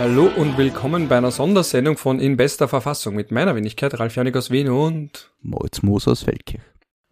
Hallo 0.00 0.30
und 0.34 0.56
willkommen 0.56 1.08
bei 1.08 1.18
einer 1.18 1.30
Sondersendung 1.30 1.98
von 1.98 2.20
In 2.20 2.38
bester 2.38 2.68
Verfassung 2.68 3.14
mit 3.14 3.30
meiner 3.30 3.54
Wenigkeit 3.54 4.00
Ralf 4.00 4.16
Janik 4.16 4.34
aus 4.34 4.50
Wien 4.50 4.70
und 4.70 5.30
Moritz 5.42 5.82
Moos 5.82 6.08
aus 6.08 6.22
Feldkirch. 6.22 6.62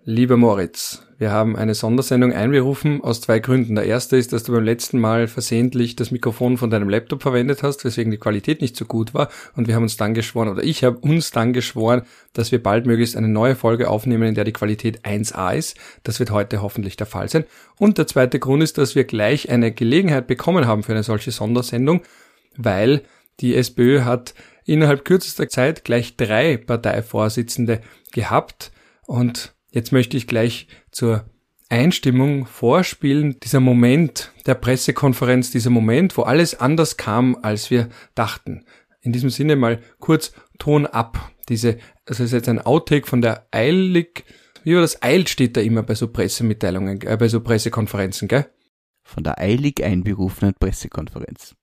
Lieber 0.04 0.38
Moritz, 0.38 1.02
wir 1.18 1.30
haben 1.30 1.54
eine 1.54 1.74
Sondersendung 1.74 2.32
einberufen 2.32 3.04
aus 3.04 3.20
zwei 3.20 3.40
Gründen. 3.40 3.74
Der 3.74 3.84
erste 3.84 4.16
ist, 4.16 4.32
dass 4.32 4.44
du 4.44 4.52
beim 4.52 4.64
letzten 4.64 4.98
Mal 4.98 5.28
versehentlich 5.28 5.96
das 5.96 6.10
Mikrofon 6.10 6.56
von 6.56 6.70
deinem 6.70 6.88
Laptop 6.88 7.20
verwendet 7.20 7.62
hast, 7.62 7.84
weswegen 7.84 8.10
die 8.10 8.16
Qualität 8.16 8.62
nicht 8.62 8.74
so 8.74 8.86
gut 8.86 9.12
war. 9.12 9.28
Und 9.54 9.68
wir 9.68 9.74
haben 9.74 9.82
uns 9.82 9.98
dann 9.98 10.14
geschworen, 10.14 10.48
oder 10.48 10.64
ich 10.64 10.82
habe 10.82 10.96
uns 10.96 11.30
dann 11.30 11.52
geschworen, 11.52 12.04
dass 12.32 12.52
wir 12.52 12.62
bald 12.62 12.86
möglichst 12.86 13.18
eine 13.18 13.28
neue 13.28 13.54
Folge 13.54 13.90
aufnehmen, 13.90 14.30
in 14.30 14.34
der 14.34 14.44
die 14.44 14.54
Qualität 14.54 15.04
1a 15.04 15.54
ist. 15.54 15.76
Das 16.04 16.20
wird 16.20 16.30
heute 16.30 16.62
hoffentlich 16.62 16.96
der 16.96 17.06
Fall 17.06 17.28
sein. 17.28 17.44
Und 17.78 17.98
der 17.98 18.06
zweite 18.06 18.38
Grund 18.38 18.62
ist, 18.62 18.78
dass 18.78 18.94
wir 18.94 19.04
gleich 19.04 19.50
eine 19.50 19.72
Gelegenheit 19.72 20.26
bekommen 20.26 20.66
haben 20.66 20.84
für 20.84 20.92
eine 20.92 21.02
solche 21.02 21.32
Sondersendung, 21.32 22.00
weil 22.58 23.02
die 23.40 23.54
SPÖ 23.54 24.02
hat 24.04 24.34
innerhalb 24.66 25.06
kürzester 25.06 25.48
Zeit 25.48 25.84
gleich 25.84 26.16
drei 26.16 26.58
Parteivorsitzende 26.58 27.80
gehabt 28.12 28.72
und 29.06 29.54
Jetzt 29.70 29.92
möchte 29.92 30.16
ich 30.16 30.26
gleich 30.26 30.66
zur 30.90 31.28
Einstimmung 31.68 32.46
vorspielen, 32.46 33.38
dieser 33.40 33.60
Moment 33.60 34.32
der 34.46 34.54
Pressekonferenz, 34.54 35.50
dieser 35.50 35.70
Moment, 35.70 36.16
wo 36.16 36.22
alles 36.22 36.58
anders 36.58 36.96
kam, 36.96 37.36
als 37.42 37.70
wir 37.70 37.90
dachten. 38.14 38.64
In 39.02 39.12
diesem 39.12 39.30
Sinne 39.30 39.56
mal 39.56 39.80
kurz 39.98 40.32
Ton 40.58 40.86
ab. 40.86 41.30
Diese, 41.48 41.78
also 42.06 42.24
ist 42.24 42.32
jetzt 42.32 42.48
ein 42.48 42.60
Outtake 42.60 43.06
von 43.06 43.20
der 43.20 43.46
eilig, 43.50 44.24
wie 44.64 44.74
war 44.74 44.80
das? 44.80 45.02
Eilt 45.02 45.28
steht 45.28 45.56
da 45.56 45.60
immer 45.60 45.82
bei 45.82 45.94
so 45.94 46.08
Pressemitteilungen, 46.08 47.00
äh, 47.02 47.16
bei 47.16 47.28
so 47.28 47.40
Pressekonferenzen, 47.40 48.28
gell? 48.28 48.46
Von 49.02 49.24
der 49.24 49.38
eilig 49.38 49.82
einberufenen 49.82 50.54
Pressekonferenz. 50.58 51.54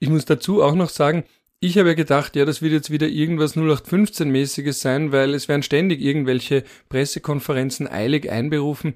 Ich 0.00 0.08
muss 0.08 0.24
dazu 0.24 0.62
auch 0.62 0.74
noch 0.74 0.88
sagen, 0.88 1.24
ich 1.60 1.76
habe 1.76 1.90
ja 1.90 1.94
gedacht, 1.94 2.34
ja, 2.34 2.46
das 2.46 2.62
wird 2.62 2.72
jetzt 2.72 2.90
wieder 2.90 3.06
irgendwas 3.06 3.54
0815-mäßiges 3.54 4.72
sein, 4.72 5.12
weil 5.12 5.34
es 5.34 5.46
werden 5.46 5.62
ständig 5.62 6.00
irgendwelche 6.00 6.64
Pressekonferenzen 6.88 7.86
eilig 7.86 8.30
einberufen. 8.30 8.94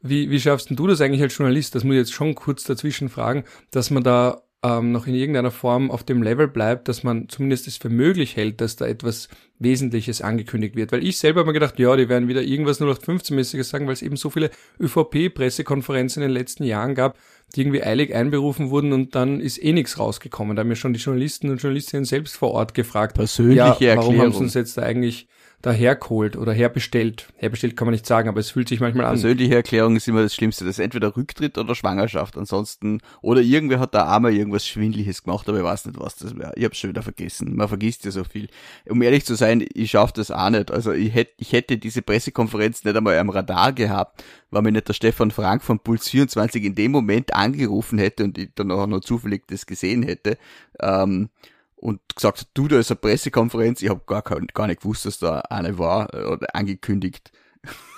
Wie, 0.00 0.30
wie 0.30 0.40
schaffst 0.40 0.70
denn 0.70 0.76
du 0.76 0.86
das 0.86 1.02
eigentlich 1.02 1.20
als 1.20 1.36
Journalist? 1.36 1.74
Das 1.74 1.84
muss 1.84 1.92
ich 1.92 1.98
jetzt 1.98 2.14
schon 2.14 2.34
kurz 2.34 2.64
dazwischen 2.64 3.10
fragen, 3.10 3.44
dass 3.70 3.90
man 3.90 4.02
da 4.02 4.46
ähm, 4.62 4.92
noch 4.92 5.06
in 5.06 5.14
irgendeiner 5.14 5.50
Form 5.50 5.90
auf 5.90 6.04
dem 6.04 6.22
Level 6.22 6.48
bleibt, 6.48 6.88
dass 6.88 7.02
man 7.02 7.28
zumindest 7.28 7.66
es 7.66 7.76
für 7.76 7.90
möglich 7.90 8.36
hält, 8.36 8.62
dass 8.62 8.76
da 8.76 8.86
etwas 8.86 9.28
Wesentliches 9.58 10.22
angekündigt 10.22 10.74
wird. 10.74 10.92
Weil 10.92 11.04
ich 11.04 11.18
selber 11.18 11.40
habe 11.40 11.48
mir 11.48 11.54
gedacht, 11.54 11.78
ja, 11.78 11.94
die 11.96 12.08
werden 12.08 12.28
wieder 12.28 12.42
irgendwas 12.42 12.80
0815-mäßiges 12.80 13.64
sagen, 13.64 13.86
weil 13.86 13.92
es 13.92 14.02
eben 14.02 14.16
so 14.16 14.30
viele 14.30 14.50
ÖVP-Pressekonferenzen 14.80 16.22
in 16.22 16.30
den 16.30 16.34
letzten 16.34 16.64
Jahren 16.64 16.94
gab, 16.94 17.18
die 17.56 17.62
irgendwie 17.62 17.82
eilig 17.82 18.14
einberufen 18.14 18.70
wurden 18.70 18.92
und 18.92 19.14
dann 19.14 19.40
ist 19.40 19.62
eh 19.62 19.72
nichts 19.72 19.98
rausgekommen. 19.98 20.56
Da 20.56 20.60
haben 20.60 20.68
mir 20.68 20.76
schon 20.76 20.92
die 20.92 21.00
Journalisten 21.00 21.50
und 21.50 21.62
Journalistinnen 21.62 22.04
selbst 22.04 22.36
vor 22.36 22.52
Ort 22.52 22.74
gefragt, 22.74 23.14
Persönliche 23.14 23.60
ja, 23.60 23.96
warum 23.96 24.14
Erklärung. 24.14 24.20
haben 24.20 24.32
sie 24.32 24.38
uns 24.38 24.54
jetzt 24.54 24.76
da 24.76 24.82
eigentlich 24.82 25.28
dahergeholt 25.62 26.36
oder 26.36 26.52
herbestellt. 26.52 27.26
Herbestellt 27.36 27.76
kann 27.76 27.86
man 27.86 27.92
nicht 27.92 28.06
sagen, 28.06 28.28
aber 28.28 28.38
es 28.38 28.50
fühlt 28.50 28.68
sich 28.68 28.78
manchmal 28.78 29.06
an. 29.06 29.14
Persönliche 29.14 29.56
Erklärung 29.56 29.96
ist 29.96 30.06
immer 30.06 30.22
das 30.22 30.34
Schlimmste. 30.34 30.64
Das 30.64 30.78
ist 30.78 30.84
entweder 30.84 31.16
Rücktritt 31.16 31.58
oder 31.58 31.74
Schwangerschaft. 31.74 32.36
Ansonsten, 32.36 33.00
oder 33.22 33.40
irgendwer 33.40 33.80
hat 33.80 33.94
da 33.94 34.14
einmal 34.14 34.32
irgendwas 34.32 34.66
Schwindliches 34.66 35.24
gemacht, 35.24 35.48
aber 35.48 35.58
ich 35.58 35.64
weiß 35.64 35.86
nicht, 35.86 35.98
was 35.98 36.16
das 36.16 36.36
wäre. 36.36 36.52
Ich 36.56 36.64
hab's 36.64 36.78
schon 36.78 36.90
wieder 36.90 37.02
vergessen. 37.02 37.56
Man 37.56 37.68
vergisst 37.68 38.04
ja 38.04 38.10
so 38.10 38.22
viel. 38.22 38.48
Um 38.88 39.02
ehrlich 39.02 39.24
zu 39.24 39.34
sein, 39.34 39.66
ich 39.74 39.90
schaff 39.90 40.12
das 40.12 40.30
auch 40.30 40.50
nicht. 40.50 40.70
Also 40.70 40.92
ich 40.92 41.12
hätte, 41.12 41.32
ich 41.38 41.52
hätte 41.52 41.78
diese 41.78 42.02
Pressekonferenz 42.02 42.84
nicht 42.84 42.96
einmal 42.96 43.18
am 43.18 43.30
Radar 43.30 43.72
gehabt, 43.72 44.22
weil 44.50 44.62
mir 44.62 44.72
nicht 44.72 44.88
der 44.88 44.94
Stefan 44.94 45.30
Frank 45.32 45.64
von 45.64 45.80
Puls 45.80 46.08
24 46.08 46.62
in 46.62 46.74
dem 46.74 46.92
Moment 46.92 47.34
angerufen 47.46 47.98
hätte 47.98 48.24
und 48.24 48.38
ich 48.38 48.50
dann 48.54 48.70
auch 48.70 48.86
noch 48.86 49.00
zufällig 49.00 49.46
das 49.48 49.66
gesehen 49.66 50.02
hätte. 50.02 50.38
Ähm, 50.80 51.30
und 51.76 52.00
gesagt 52.14 52.48
du, 52.54 52.68
da 52.68 52.78
ist 52.78 52.90
eine 52.90 52.96
Pressekonferenz. 52.96 53.82
Ich 53.82 53.90
habe 53.90 54.02
gar, 54.06 54.22
gar 54.22 54.66
nicht 54.66 54.80
gewusst, 54.80 55.06
dass 55.06 55.18
da 55.18 55.40
eine 55.40 55.78
war 55.78 56.12
äh, 56.14 56.24
oder 56.24 56.54
angekündigt. 56.54 57.32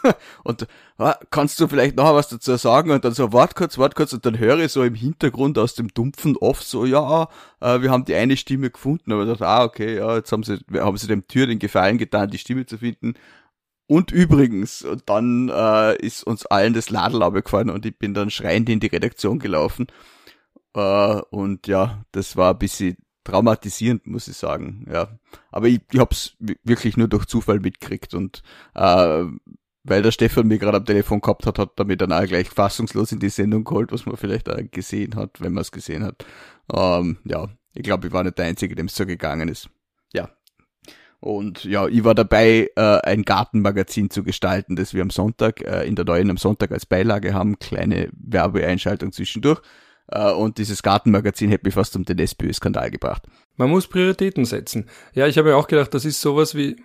und 0.45 0.67
ah, 0.99 1.17
kannst 1.31 1.61
du 1.61 1.69
vielleicht 1.69 1.97
noch 1.97 2.15
was 2.15 2.29
dazu 2.29 2.57
sagen? 2.57 2.91
Und 2.91 3.05
dann 3.05 3.13
so, 3.13 3.33
wart 3.33 3.55
kurz, 3.55 3.79
wart 3.79 3.95
kurz. 3.95 4.13
Und 4.13 4.25
dann 4.27 4.39
höre 4.39 4.59
ich 4.61 4.73
so 4.73 4.83
im 4.83 4.95
Hintergrund 4.95 5.59
aus 5.59 5.75
dem 5.75 5.89
dumpfen 5.89 6.37
Off 6.37 6.63
so, 6.63 6.85
ja, 6.85 7.29
äh, 7.61 7.81
wir 7.81 7.91
haben 7.91 8.05
die 8.05 8.15
eine 8.15 8.37
Stimme 8.37 8.71
gefunden. 8.71 9.13
Aber 9.13 9.23
ich 9.23 9.29
dachte, 9.31 9.47
ah, 9.47 9.65
okay, 9.65 9.97
ja, 9.97 10.17
jetzt 10.17 10.33
haben 10.33 10.43
sie, 10.43 10.59
haben 10.75 10.97
sie 10.97 11.07
dem 11.07 11.27
Tür 11.27 11.47
den 11.47 11.59
Gefallen 11.59 11.99
getan, 11.99 12.31
die 12.31 12.39
Stimme 12.39 12.67
zu 12.67 12.79
finden. 12.79 13.15
Und 13.89 14.13
übrigens, 14.13 14.83
und 14.83 15.09
dann 15.09 15.49
äh, 15.49 15.97
ist 15.97 16.23
uns 16.23 16.45
allen 16.45 16.75
das 16.75 16.91
Ladel 16.91 17.23
abgefallen 17.23 17.71
und 17.71 17.87
ich 17.87 17.99
bin 17.99 18.13
dann 18.13 18.31
schreiend 18.31 18.69
in 18.69 18.81
die 18.81 18.89
Redaktion 18.89 19.39
gelaufen. 19.39 19.87
Äh, 20.75 21.21
und 21.31 21.67
ja, 21.67 22.05
das 22.13 22.37
war 22.37 22.53
ein 22.53 22.59
bisschen 22.59 22.99
traumatisierend, 23.25 24.07
muss 24.07 24.29
ich 24.29 24.37
sagen. 24.37 24.87
Ja, 24.93 25.19
aber 25.51 25.69
ich, 25.69 25.81
ich 25.91 25.99
habe 25.99 26.13
es 26.13 26.37
wirklich 26.65 26.99
nur 26.99 27.09
durch 27.09 27.25
Zufall 27.25 27.61
mitgekriegt 27.61 28.13
und 28.15 28.43
äh, 28.75 29.25
weil 29.85 30.03
der 30.03 30.13
Stefan 30.13 30.49
mir 30.49 30.59
gerade 30.59 30.77
am 30.77 30.85
Telefon 30.85 31.23
gehabt 31.23 31.47
hat, 31.47 31.59
hat 31.59 31.73
er 31.79 31.87
mir 31.87 31.97
dann 31.97 32.13
auch 32.13 32.27
gleich 32.27 32.51
fassungslos 32.51 33.13
in 33.13 33.21
die 33.21 33.31
Sendung 33.31 33.65
geholt, 33.65 33.91
was 33.91 34.05
man 34.05 34.19
vielleicht 34.19 34.51
auch 34.51 34.59
gesehen 34.71 35.15
hat, 35.17 35.41
wenn 35.41 35.55
man 35.55 35.63
es 35.63 35.73
gesehen 35.73 36.05
hat. 36.05 36.27
Ähm, 36.71 37.17
ja, 37.25 37.49
ich 37.75 37.85
glaube, 37.85 38.09
ich 38.09 38.13
war 38.13 38.23
nicht 38.23 38.37
der 38.37 38.47
Einzige, 38.47 38.75
dem 38.75 38.87
es 38.87 38.95
so 38.95 39.07
gegangen 39.07 39.49
ist. 39.49 39.71
Ja. 41.21 41.29
Und 41.29 41.65
ja, 41.65 41.87
ich 41.89 42.05
war 42.05 42.15
dabei, 42.15 42.71
äh, 42.77 42.81
ein 42.81 43.23
Gartenmagazin 43.23 44.11
zu 44.11 44.23
gestalten, 44.23 44.77
das 44.77 44.95
wir 44.95 45.03
am 45.03 45.11
Sonntag, 45.11 45.61
äh, 45.63 45.87
in 45.87 45.97
der 45.97 46.05
neuen 46.05 46.31
am 46.31 46.37
Sonntag 46.37 46.73
als 46.73 46.87
Beilage 46.87 47.35
haben. 47.35 47.59
Kleine 47.59 48.09
Werbeeinschaltung 48.13 49.13
zwischendurch. 49.13 49.61
Äh, 50.09 50.33
und 50.33 50.59
dieses 50.59 50.83
Gartenmagazin 50.83 51.51
hätte 51.51 51.67
mich 51.67 51.75
fast 51.75 51.97
um 51.97 52.05
den 52.05 52.19
SPÖ-Skandal 52.19 52.91
gebracht. 52.91 53.23
Man 53.57 53.71
muss 53.71 53.89
Prioritäten 53.89 54.45
setzen. 54.45 54.89
Ja, 55.13 55.27
ich 55.27 55.39
habe 55.39 55.51
mir 55.51 55.57
auch 55.57 55.69
gedacht, 55.69 55.93
das 55.95 56.05
ist 56.05 56.21
sowas 56.21 56.55
wie 56.55 56.77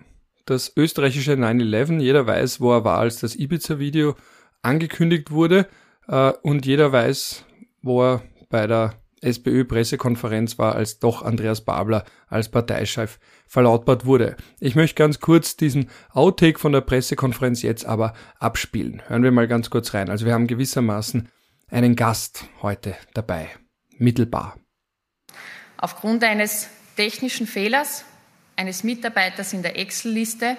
das 0.46 0.72
österreichische 0.76 1.32
9-11. 1.32 2.00
Jeder 2.00 2.26
weiß, 2.26 2.60
wo 2.60 2.72
er 2.72 2.84
war, 2.84 2.98
als 2.98 3.20
das 3.20 3.36
Ibiza-Video 3.36 4.14
angekündigt 4.62 5.30
wurde. 5.30 5.68
Äh, 6.08 6.32
und 6.42 6.66
jeder 6.66 6.92
weiß, 6.92 7.44
wo 7.82 8.02
er 8.02 8.22
bei 8.50 8.66
der 8.66 8.94
SPÖ-Pressekonferenz 9.24 10.58
war, 10.58 10.74
als 10.74 10.98
doch 10.98 11.22
Andreas 11.22 11.62
Babler 11.62 12.04
als 12.28 12.50
Parteichef 12.50 13.18
verlautbart 13.46 14.06
wurde. 14.06 14.36
Ich 14.60 14.74
möchte 14.74 14.96
ganz 14.96 15.20
kurz 15.20 15.56
diesen 15.56 15.90
Outtake 16.10 16.58
von 16.58 16.72
der 16.72 16.80
Pressekonferenz 16.80 17.62
jetzt 17.62 17.86
aber 17.86 18.14
abspielen. 18.38 19.02
Hören 19.08 19.22
wir 19.22 19.32
mal 19.32 19.48
ganz 19.48 19.70
kurz 19.70 19.94
rein. 19.94 20.10
Also 20.10 20.26
wir 20.26 20.34
haben 20.34 20.46
gewissermaßen 20.46 21.28
einen 21.70 21.96
Gast 21.96 22.44
heute 22.62 22.94
dabei, 23.14 23.48
mittelbar. 23.98 24.56
Aufgrund 25.76 26.22
eines 26.24 26.68
technischen 26.96 27.46
Fehlers 27.46 28.04
eines 28.56 28.84
Mitarbeiters 28.84 29.52
in 29.52 29.62
der 29.62 29.78
Excel-Liste 29.78 30.56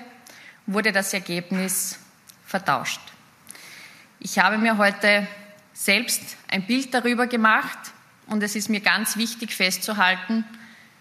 wurde 0.67 0.91
das 0.91 1.13
Ergebnis 1.13 1.99
vertauscht. 2.45 2.99
Ich 4.19 4.39
habe 4.39 4.57
mir 4.57 4.77
heute 4.77 5.27
selbst 5.73 6.37
ein 6.49 6.65
Bild 6.65 6.93
darüber 6.93 7.27
gemacht 7.27 7.93
und 8.27 8.43
es 8.43 8.55
ist 8.55 8.69
mir 8.69 8.79
ganz 8.79 9.17
wichtig 9.17 9.53
festzuhalten, 9.53 10.45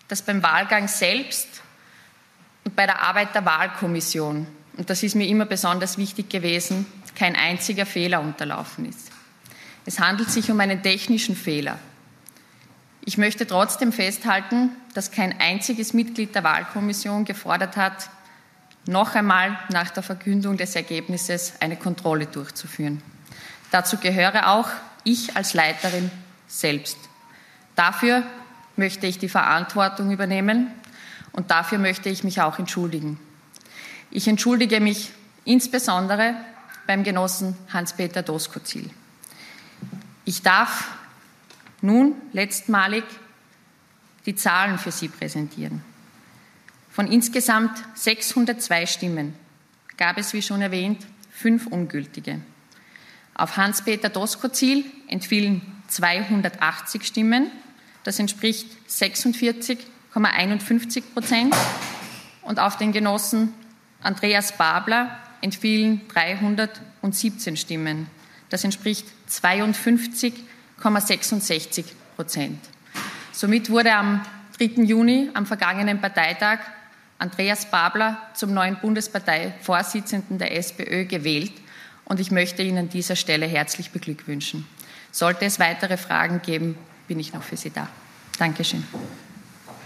dass 0.09 0.23
beim 0.23 0.43
Wahlgang 0.43 0.89
selbst 0.89 1.63
und 2.65 2.77
bei 2.77 2.87
der 2.87 3.03
Arbeit 3.03 3.35
der 3.35 3.45
Wahlkommission, 3.45 4.47
und 4.77 4.91
das 4.91 5.03
ist 5.03 5.15
mir 5.15 5.27
immer 5.27 5.47
besonders 5.47 5.99
wichtig 5.99 6.29
gewesen, 6.29 6.87
kein 7.15 7.37
einziger 7.37 7.87
Fehler 7.87 8.21
unterlaufen 8.21 8.87
ist. 8.89 9.11
Es 9.87 10.01
handelt 10.01 10.31
sich 10.31 10.51
um 10.51 10.61
einen 10.61 10.83
technischen 10.83 11.37
Fehler. 11.37 11.79
Ich 13.05 13.19
möchte 13.19 13.47
trotzdem 13.47 13.93
festhalten, 13.93 14.71
dass 14.95 15.11
kein 15.11 15.39
einziges 15.39 15.93
Mitglied 15.93 16.35
der 16.35 16.43
Wahlkommission 16.43 17.25
gefordert 17.25 17.77
hat, 17.77 18.09
noch 18.87 19.15
einmal 19.15 19.59
nach 19.71 19.91
der 19.91 20.03
Verkündung 20.03 20.57
des 20.57 20.75
Ergebnisses 20.75 21.55
eine 21.61 21.77
Kontrolle 21.77 22.27
durchzuführen. 22.27 23.03
Dazu 23.71 23.99
gehöre 23.99 24.49
auch 24.51 24.69
ich 25.05 25.37
als 25.37 25.55
Leiterin 25.55 26.11
selbst. 26.47 26.97
Dafür 27.75 28.23
möchte 28.77 29.07
ich 29.07 29.19
die 29.19 29.29
Verantwortung 29.29 30.11
übernehmen 30.11 30.69
und 31.33 31.51
dafür 31.51 31.79
möchte 31.79 32.09
ich 32.09 32.25
mich 32.25 32.41
auch 32.41 32.59
entschuldigen. 32.59 33.19
Ich 34.11 34.29
entschuldige 34.29 34.81
mich 34.81 35.13
insbesondere 35.45 36.35
beim 36.87 37.03
Genossen 37.03 37.57
Hans-Peter 37.73 38.23
Doskozil. 38.23 38.91
Ich 40.25 40.43
darf 40.43 40.89
nun 41.81 42.15
letztmalig 42.33 43.05
die 44.27 44.35
Zahlen 44.35 44.79
für 44.79 44.91
Sie 44.91 45.09
präsentieren. 45.09 45.83
Von 46.91 47.11
insgesamt 47.11 47.77
602 47.95 48.87
Stimmen 48.87 49.35
gab 49.97 50.17
es, 50.17 50.33
wie 50.33 50.43
schon 50.43 50.63
erwähnt, 50.63 51.05
fünf 51.31 51.67
ungültige. 51.67 52.41
Auf 53.35 53.57
Hans-Peter 53.57 54.09
Doskozil 54.09 54.85
entfielen 55.09 55.61
280 55.89 57.05
Stimmen, 57.05 57.51
das 58.05 58.19
entspricht 58.19 58.67
46,51 58.89 61.03
Prozent. 61.13 61.55
Und 62.43 62.59
auf 62.61 62.77
den 62.77 62.93
Genossen 62.93 63.53
Andreas 64.03 64.57
Babler 64.57 65.19
entfielen 65.41 66.03
317 66.09 67.57
Stimmen, 67.57 68.07
das 68.51 68.65
entspricht 68.65 69.07
52,66 69.29 71.85
Prozent. 72.15 72.61
Somit 73.33 73.71
wurde 73.71 73.95
am 73.95 74.21
3. 74.59 74.85
Juni 74.85 75.31
am 75.35 75.47
vergangenen 75.47 76.01
Parteitag 76.01 76.61
Andreas 77.19 77.69
Babler 77.71 78.19
zum 78.35 78.55
neuen 78.55 78.77
Bundesparteivorsitzenden 78.77 80.39
der 80.39 80.57
SPÖ 80.57 81.07
gewählt 81.07 81.51
und 82.05 82.21
ich 82.21 82.31
möchte 82.31 82.63
ihn 82.63 82.79
an 82.79 82.91
dieser 82.91 83.17
Stelle 83.17 83.47
herzlich 83.47 83.91
beglückwünschen. 83.91 84.69
Sollte 85.11 85.47
es 85.47 85.59
weitere 85.59 85.97
Fragen 85.97 86.43
geben, 86.43 86.77
bin 87.07 87.21
ich 87.21 87.33
noch 87.33 87.43
für 87.43 87.57
Sie 87.57 87.71
da. 87.71 87.89
Dankeschön. 88.39 88.85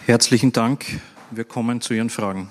Herzlichen 0.07 0.53
Dank. 0.53 1.01
Wir 1.31 1.45
kommen 1.45 1.81
zu 1.81 1.95
Ihren 1.95 2.11
Fragen. 2.11 2.49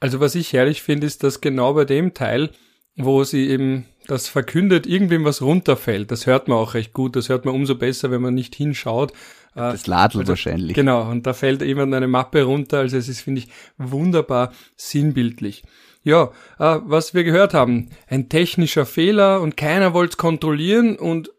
Also 0.00 0.20
was 0.20 0.34
ich 0.34 0.52
herrlich 0.52 0.82
finde, 0.82 1.06
ist, 1.06 1.24
dass 1.24 1.40
genau 1.40 1.74
bei 1.74 1.84
dem 1.84 2.14
Teil, 2.14 2.50
wo 2.96 3.24
sie 3.24 3.48
eben 3.48 3.86
das 4.06 4.28
verkündet, 4.28 4.86
irgendwem 4.86 5.24
was 5.24 5.42
runterfällt. 5.42 6.10
Das 6.10 6.26
hört 6.26 6.48
man 6.48 6.56
auch 6.56 6.74
recht 6.74 6.92
gut. 6.92 7.16
Das 7.16 7.28
hört 7.28 7.44
man 7.44 7.54
umso 7.54 7.74
besser, 7.74 8.10
wenn 8.10 8.22
man 8.22 8.34
nicht 8.34 8.54
hinschaut. 8.54 9.12
Das 9.54 9.88
Ladel 9.88 10.20
also, 10.20 10.30
wahrscheinlich. 10.30 10.74
Genau, 10.74 11.10
und 11.10 11.26
da 11.26 11.32
fällt 11.32 11.62
jemand 11.62 11.92
eine 11.92 12.06
Mappe 12.06 12.44
runter. 12.44 12.78
Also 12.78 12.96
es 12.96 13.08
ist, 13.08 13.22
finde 13.22 13.40
ich, 13.40 13.48
wunderbar 13.76 14.52
sinnbildlich. 14.76 15.64
Ja, 16.04 16.30
äh, 16.58 16.78
was 16.84 17.12
wir 17.12 17.24
gehört 17.24 17.54
haben, 17.54 17.90
ein 18.06 18.28
technischer 18.28 18.86
Fehler 18.86 19.40
und 19.40 19.56
keiner 19.56 19.94
wollte 19.94 20.12
es 20.12 20.16
kontrollieren 20.16 20.96
und 20.96 21.30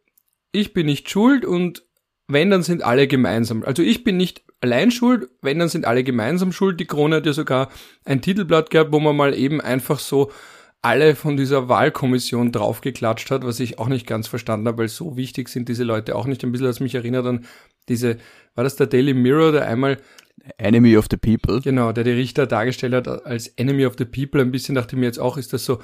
ich 0.51 0.73
bin 0.73 0.85
nicht 0.85 1.09
schuld 1.09 1.45
und 1.45 1.83
wenn, 2.27 2.49
dann 2.49 2.63
sind 2.63 2.83
alle 2.83 3.07
gemeinsam. 3.07 3.63
Also 3.63 3.81
ich 3.81 4.03
bin 4.03 4.17
nicht 4.17 4.43
allein 4.61 4.91
schuld, 4.91 5.29
wenn, 5.41 5.59
dann 5.59 5.69
sind 5.69 5.85
alle 5.85 6.03
gemeinsam 6.03 6.51
schuld. 6.51 6.79
Die 6.79 6.85
Krone 6.85 7.17
hat 7.17 7.25
ja 7.25 7.33
sogar 7.33 7.69
ein 8.05 8.21
Titelblatt 8.21 8.69
gehabt, 8.69 8.91
wo 8.91 8.99
man 8.99 9.15
mal 9.15 9.33
eben 9.33 9.61
einfach 9.61 9.99
so 9.99 10.31
alle 10.81 11.15
von 11.15 11.35
dieser 11.35 11.67
Wahlkommission 11.67 12.51
draufgeklatscht 12.51 13.31
hat, 13.31 13.43
was 13.43 13.59
ich 13.59 13.79
auch 13.79 13.87
nicht 13.87 14.07
ganz 14.07 14.27
verstanden 14.27 14.67
habe, 14.67 14.77
weil 14.77 14.87
so 14.87 15.17
wichtig 15.17 15.49
sind 15.49 15.67
diese 15.67 15.83
Leute 15.83 16.15
auch 16.15 16.25
nicht. 16.25 16.43
Ein 16.43 16.51
bisschen, 16.51 16.67
als 16.67 16.79
mich 16.79 16.95
erinnert 16.95 17.25
an 17.25 17.45
diese, 17.89 18.17
war 18.55 18.63
das 18.63 18.75
der 18.75 18.87
Daily 18.87 19.13
Mirror, 19.13 19.51
der 19.51 19.67
einmal 19.67 19.97
Enemy 20.57 20.97
of 20.97 21.07
the 21.11 21.17
People. 21.17 21.61
Genau, 21.61 21.91
der 21.91 22.03
die 22.03 22.11
Richter 22.11 22.47
dargestellt 22.47 22.93
hat 22.93 23.07
als 23.25 23.47
Enemy 23.47 23.85
of 23.85 23.95
the 23.97 24.05
People. 24.05 24.41
Ein 24.41 24.51
bisschen 24.51 24.75
dachte 24.75 24.95
ich 24.95 24.99
mir 24.99 25.07
jetzt 25.07 25.19
auch, 25.19 25.37
ist 25.37 25.51
das 25.51 25.65
so 25.65 25.79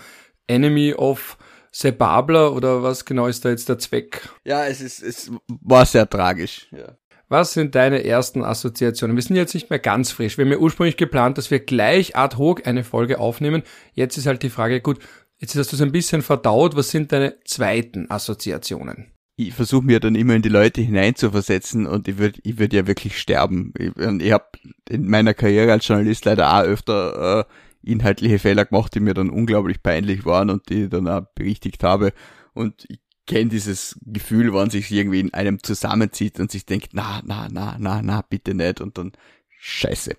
Enemy 0.48 0.94
of 0.94 1.38
Sebabler 1.76 2.54
oder 2.54 2.84
was 2.84 3.04
genau 3.04 3.28
ist 3.28 3.44
da 3.44 3.50
jetzt 3.50 3.68
der 3.68 3.78
Zweck? 3.78 4.30
Ja, 4.46 4.66
es 4.66 4.80
ist, 4.80 5.04
es 5.04 5.30
war 5.48 5.86
sehr 5.86 6.10
tragisch. 6.10 6.68
Ja. 6.72 6.96
Was 7.28 7.52
sind 7.52 7.76
deine 7.76 8.06
ersten 8.06 8.46
Assoziationen? 8.46 9.18
Wir 9.18 9.24
sind 9.24 9.36
jetzt 9.36 9.54
nicht 9.54 9.70
mehr 9.70 9.80
ganz 9.80 10.12
frisch. 10.12 10.38
Wir 10.38 10.46
haben 10.46 10.54
ja 10.54 10.58
ursprünglich 10.58 10.96
geplant, 10.96 11.38
dass 11.38 11.52
wir 11.52 11.60
gleich 11.60 12.16
ad 12.16 12.38
hoc 12.38 12.66
eine 12.66 12.86
Folge 12.86 13.20
aufnehmen. 13.20 13.64
Jetzt 13.94 14.16
ist 14.16 14.26
halt 14.26 14.42
die 14.44 14.50
Frage, 14.50 14.80
gut, 14.80 15.00
jetzt 15.38 15.58
hast 15.58 15.74
du 15.74 15.76
es 15.76 15.82
ein 15.82 15.92
bisschen 15.92 16.22
verdaut. 16.22 16.78
Was 16.78 16.92
sind 16.92 17.12
deine 17.12 17.36
zweiten 17.44 18.10
Assoziationen? 18.10 19.12
ich 19.38 19.54
versuche 19.54 19.86
mir 19.86 20.00
dann 20.00 20.16
immer 20.16 20.34
in 20.34 20.42
die 20.42 20.50
Leute 20.50 20.82
hineinzuversetzen 20.82 21.88
und 21.88 22.08
ich 22.08 22.18
würde 22.18 22.40
ich 22.44 22.58
würd 22.58 22.72
ja 22.72 22.88
wirklich 22.88 23.20
sterben. 23.20 23.74
Ich, 23.78 23.92
ich 23.98 24.32
habe 24.32 24.46
in 24.88 25.10
meiner 25.10 25.34
Karriere 25.34 25.74
als 25.74 25.88
Journalist 25.88 26.24
leider 26.26 26.54
auch 26.54 26.64
öfter 26.64 27.40
äh, 27.40 27.44
inhaltliche 27.86 28.40
Fehler 28.40 28.66
gemacht, 28.66 28.94
die 28.96 29.00
mir 29.00 29.14
dann 29.14 29.30
unglaublich 29.30 29.82
peinlich 29.82 30.26
waren 30.26 30.50
und 30.50 30.70
die 30.70 30.84
ich 30.84 30.90
dann 30.90 31.08
auch 31.08 31.26
berichtigt 31.36 31.84
habe. 31.84 32.14
Und 32.54 32.86
ich 32.90 33.00
kenne 33.26 33.50
dieses 33.50 34.00
Gefühl, 34.06 34.54
wann 34.54 34.70
sich 34.70 34.92
irgendwie 34.92 35.20
in 35.20 35.34
einem 35.34 35.62
zusammenzieht 35.62 36.40
und 36.40 36.52
sich 36.52 36.66
denkt, 36.66 36.90
na, 36.94 37.22
na, 37.26 37.48
na, 37.52 37.76
na, 37.80 38.02
na, 38.02 38.22
bitte 38.22 38.54
nicht 38.54 38.82
und 38.82 38.98
dann 38.98 39.14
scheiße. 39.60 40.16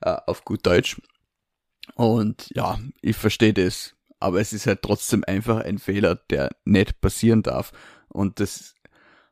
Äh, 0.00 0.16
auf 0.26 0.44
gut 0.44 0.66
Deutsch. 0.66 1.00
Und 1.94 2.50
ja, 2.54 2.78
ich 3.00 3.16
verstehe 3.16 3.54
das. 3.54 3.94
Aber 4.20 4.40
es 4.40 4.52
ist 4.52 4.66
halt 4.66 4.82
trotzdem 4.82 5.24
einfach 5.26 5.64
ein 5.64 5.78
Fehler, 5.78 6.14
der 6.14 6.50
nicht 6.64 7.00
passieren 7.00 7.42
darf. 7.42 7.72
Und 8.08 8.38
das 8.38 8.74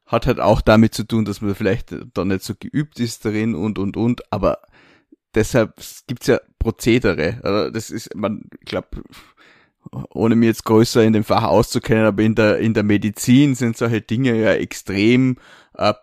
hat 0.07 0.27
halt 0.27 0.41
auch 0.41 0.61
damit 0.61 0.95
zu 0.95 1.05
tun, 1.05 1.25
dass 1.25 1.41
man 1.41 1.55
vielleicht 1.55 1.95
da 2.15 2.25
nicht 2.25 2.43
so 2.43 2.55
geübt 2.59 2.99
ist 2.99 3.25
darin 3.25 3.55
und, 3.55 3.79
und, 3.79 3.97
und. 3.97 4.33
Aber 4.33 4.59
deshalb 5.35 5.75
gibt's 6.07 6.27
ja 6.27 6.41
Prozedere. 6.59 7.71
Das 7.73 7.91
ist, 7.91 8.15
man, 8.15 8.43
ich 8.61 8.67
glaube, 8.67 9.03
ohne 10.11 10.37
mir 10.37 10.47
jetzt 10.47 10.65
größer 10.65 11.03
in 11.03 11.13
dem 11.13 11.25
Fach 11.25 11.45
auszukennen, 11.45 12.05
aber 12.05 12.23
in 12.23 12.35
der, 12.35 12.59
in 12.59 12.75
der 12.75 12.83
Medizin 12.83 13.55
sind 13.55 13.77
solche 13.77 14.01
Dinge 14.01 14.35
ja 14.39 14.53
extrem, 14.53 15.37
äh, 15.75 15.95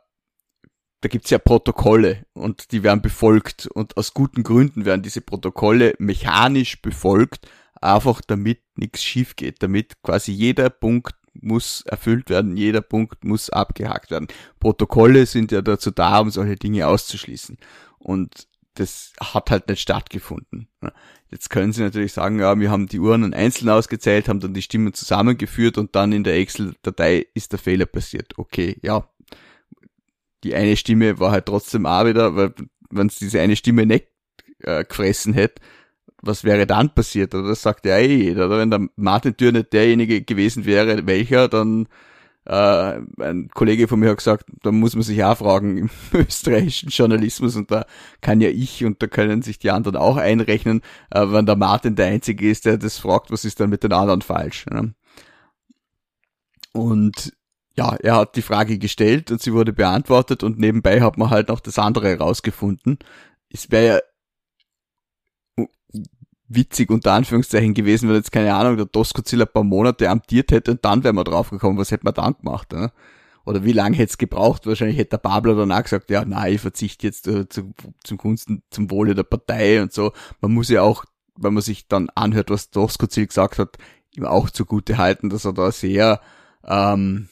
da 1.02 1.10
gibt's 1.10 1.30
ja 1.30 1.38
Protokolle 1.38 2.26
und 2.34 2.72
die 2.72 2.84
werden 2.84 3.02
befolgt 3.02 3.68
und 3.68 3.98
aus 3.98 4.14
guten 4.14 4.44
Gründen 4.44 4.86
werden 4.86 5.04
diese 5.04 5.22
Protokolle 5.22 5.94
mechanisch 6.00 6.82
befolgt, 6.82 7.48
einfach 7.80 8.22
damit 8.26 8.62
nichts 8.76 9.04
schief 9.04 9.36
geht, 9.36 9.62
damit 9.62 10.02
quasi 10.02 10.32
jeder 10.32 10.72
Punkt 10.72 11.14
muss 11.40 11.82
erfüllt 11.86 12.32
werden, 12.32 12.58
jeder 12.58 12.82
Punkt 12.82 13.24
muss 13.24 13.52
abgehakt 13.52 14.10
werden. 14.10 14.28
Protokolle 14.60 15.28
sind 15.28 15.52
ja 15.52 15.62
dazu 15.62 15.92
da, 15.92 16.20
um 16.20 16.32
solche 16.32 16.56
Dinge 16.56 16.88
auszuschließen. 16.88 17.58
Und 18.00 18.48
das 18.80 19.14
hat 19.20 19.50
halt 19.50 19.68
nicht 19.68 19.82
stattgefunden. 19.82 20.68
Jetzt 21.30 21.50
können 21.50 21.74
Sie 21.74 21.82
natürlich 21.82 22.14
sagen, 22.14 22.40
ja, 22.40 22.58
wir 22.60 22.72
haben 22.72 22.88
die 22.88 23.00
Urnen 23.00 23.34
einzeln 23.34 23.70
ausgezählt, 23.70 24.30
haben 24.30 24.40
dann 24.40 24.54
die 24.54 24.62
Stimmen 24.62 24.94
zusammengeführt 24.94 25.78
und 25.78 25.96
dann 25.96 26.12
in 26.12 26.24
der 26.24 26.36
Excel-Datei 26.38 27.26
ist 27.34 27.52
der 27.52 27.60
Fehler 27.60 27.86
passiert. 27.86 28.38
Okay, 28.38 28.78
ja. 28.82 29.10
Die 30.44 30.56
eine 30.56 30.78
Stimme 30.78 31.20
war 31.20 31.32
halt 31.32 31.48
trotzdem 31.48 31.86
auch 31.86 32.06
wieder, 32.06 32.36
weil 32.36 32.54
wenn 32.90 33.08
es 33.08 33.18
diese 33.18 33.42
eine 33.42 33.56
Stimme 33.56 33.86
nicht 33.86 34.08
äh, 34.60 34.86
gefressen 34.86 35.34
hätte, 35.34 35.62
was 36.22 36.44
wäre 36.44 36.66
dann 36.66 36.94
passiert? 36.94 37.34
Oder 37.36 37.50
das 37.50 37.62
sagt 37.62 37.86
ja 37.86 37.98
eh 37.98 38.16
jeder. 38.16 38.46
Oder 38.48 38.60
wenn 38.60 38.72
der 38.72 38.88
Martin 38.96 39.36
Tür 39.36 39.52
nicht 39.52 39.74
derjenige 39.74 40.22
gewesen 40.22 40.66
wäre, 40.66 41.06
welcher, 41.08 41.48
dann 41.48 41.88
äh, 42.48 43.00
ein 43.20 43.50
Kollege 43.54 43.88
von 43.88 44.00
mir 44.00 44.10
hat 44.10 44.18
gesagt, 44.18 44.46
da 44.64 44.72
muss 44.72 44.96
man 44.96 45.04
sich 45.04 45.24
auch 45.24 45.38
fragen 45.38 45.78
im 45.78 45.90
österreichischen 46.14 46.90
Journalismus 46.90 47.56
und 47.56 47.72
da 47.72 47.86
kann 48.22 48.42
ja 48.42 48.50
ich 48.50 48.86
und 48.86 49.02
da 49.04 49.08
können 49.08 49.42
sich 49.42 49.60
die 49.60 49.72
anderen 49.72 49.98
auch 49.98 50.18
einrechnen, 50.18 50.82
äh, 51.12 51.26
wenn 51.28 51.46
der 51.46 51.58
Martin 51.58 51.96
der 51.96 52.08
Einzige 52.08 52.50
ist, 52.50 52.66
der 52.66 52.78
das 52.78 52.98
fragt, 52.98 53.32
was 53.32 53.46
ist 53.46 53.60
dann 53.60 53.70
mit 53.70 53.84
den 53.84 53.92
anderen 53.92 54.22
falsch. 54.22 54.66
Ne? 54.68 54.94
Und 56.72 57.34
ja, 57.76 57.96
er 57.96 58.16
hat 58.16 58.36
die 58.36 58.42
Frage 58.42 58.80
gestellt 58.80 59.30
und 59.30 59.42
sie 59.42 59.54
wurde 59.54 59.74
beantwortet 59.74 60.44
und 60.44 60.58
nebenbei 60.58 61.02
hat 61.02 61.18
man 61.18 61.30
halt 61.30 61.50
noch 61.50 61.60
das 61.60 61.78
andere 61.78 62.08
herausgefunden. 62.08 62.98
Es 63.50 63.72
wäre 63.72 63.86
ja 63.86 64.00
witzig 66.48 66.90
unter 66.90 67.14
Anführungszeichen 67.14 67.74
gewesen, 67.74 68.10
wenn 68.10 68.16
jetzt 68.16 68.32
keine 68.32 68.54
Ahnung, 68.56 68.78
der 68.78 68.86
Doskozilla 68.86 69.46
ein 69.46 69.52
paar 69.52 69.64
Monate 69.64 70.10
amtiert 70.10 70.52
hätte 70.52 70.72
und 70.72 70.86
dann 70.86 71.04
wären 71.04 71.16
wir 71.16 71.24
draufgekommen, 71.24 71.78
was 71.78 71.92
hätte 71.92 72.06
man 72.06 72.14
dann 72.14 72.36
gemacht, 72.38 72.71
ne? 72.71 72.92
Oder 73.45 73.64
wie 73.64 73.71
lange 73.71 73.95
hätte 73.95 74.10
es 74.10 74.18
gebraucht? 74.18 74.68
Wahrscheinlich 74.68 74.98
hätte 74.98 75.12
der 75.12 75.18
Babler 75.19 75.56
dann 75.56 75.71
auch 75.71 75.81
gesagt, 75.81 76.10
ja, 76.10 76.26
nein, 76.26 76.54
ich 76.54 76.60
verzichte 76.60 77.07
jetzt 77.07 77.28
äh, 77.28 77.48
zu, 77.48 77.74
zum 78.04 78.18
Gunsten, 78.18 78.62
zum 78.71 78.92
Wohle 78.92 79.16
der 79.16 79.24
Partei 79.24 79.81
und 79.81 79.94
so. 79.94 80.12
Man 80.42 80.54
muss 80.54 80.68
ja 80.68 80.81
auch, 80.81 81.06
wenn 81.38 81.54
man 81.54 81.64
sich 81.64 81.88
dann 81.88 82.10
anhört, 82.10 82.50
was 82.50 82.71
Doskozil 82.71 83.26
gesagt 83.28 83.57
hat, 83.57 83.78
ihm 84.14 84.26
auch 84.26 84.50
zugute 84.50 84.98
halten, 84.98 85.30
dass 85.30 85.45
er 85.45 85.54
da 85.54 85.71
sehr 85.71 86.19
ähm, 86.66 87.30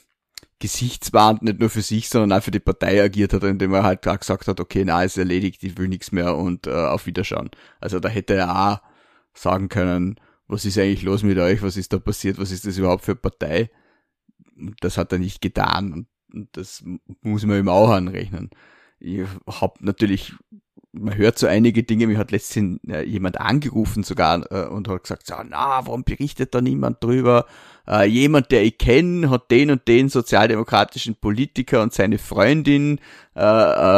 gesichtswahrend 0.60 1.42
nicht 1.42 1.60
nur 1.60 1.70
für 1.70 1.82
sich, 1.82 2.08
sondern 2.08 2.40
auch 2.40 2.44
für 2.44 2.52
die 2.52 2.62
Partei 2.62 3.04
agiert 3.04 3.34
hat, 3.34 3.44
indem 3.44 3.74
er 3.74 3.84
halt 3.84 4.02
gesagt 4.02 4.48
hat, 4.48 4.62
okay, 4.62 4.84
na, 4.86 5.04
ist 5.04 5.18
erledigt, 5.18 5.64
ich 5.64 5.78
will 5.78 5.90
nichts 5.90 6.14
mehr 6.14 6.38
und 6.38 6.66
äh, 6.68 6.72
auf 6.72 7.08
Wiederschauen. 7.08 7.52
Also 7.82 8.00
da 8.00 8.08
hätte 8.08 8.36
er 8.36 8.72
auch 8.74 8.95
sagen 9.36 9.70
können, 9.70 10.20
was 10.48 10.66
ist 10.66 10.78
eigentlich 10.78 11.04
los 11.04 11.24
mit 11.24 11.38
euch, 11.38 11.62
was 11.62 11.78
ist 11.78 11.94
da 11.94 12.00
passiert, 12.00 12.38
was 12.38 12.52
ist 12.52 12.66
das 12.66 12.78
überhaupt 12.78 13.04
für 13.04 13.12
eine 13.12 13.20
Partei. 13.22 13.72
Das 14.80 14.98
hat 14.98 15.12
er 15.12 15.20
nicht 15.20 15.42
getan 15.42 16.08
und 16.34 16.50
das 16.54 16.84
muss 17.22 17.46
man 17.46 17.60
ihm 17.60 17.70
auch 17.70 17.90
anrechnen. 17.90 18.50
Ich 19.00 19.28
habe 19.48 19.86
natürlich 19.86 20.34
man 20.98 21.18
hört 21.18 21.38
so 21.38 21.48
einige 21.48 21.84
Dinge, 21.84 22.08
mir 22.08 22.18
hat 22.18 22.32
letztens 22.32 22.80
äh, 22.88 23.04
jemand 23.04 23.40
angerufen 23.40 24.04
sogar 24.04 24.50
äh, 24.52 24.68
und 24.68 24.88
hat 24.88 25.04
gesagt, 25.04 25.28
so, 25.28 25.36
na, 25.48 25.86
warum 25.86 26.04
berichtet 26.04 26.56
da 26.56 26.62
niemand 26.62 27.04
drüber? 27.04 27.46
Äh, 27.88 28.06
jemand, 28.06 28.52
der 28.52 28.64
ich 28.64 28.78
kenne, 28.78 29.30
hat 29.30 29.52
den 29.52 29.70
und 29.70 29.88
den 29.88 30.10
sozialdemokratischen 30.10 31.16
Politiker 31.16 31.84
und 31.84 31.94
seine 31.94 32.18
Freundin 32.18 33.00
äh, 33.36 33.42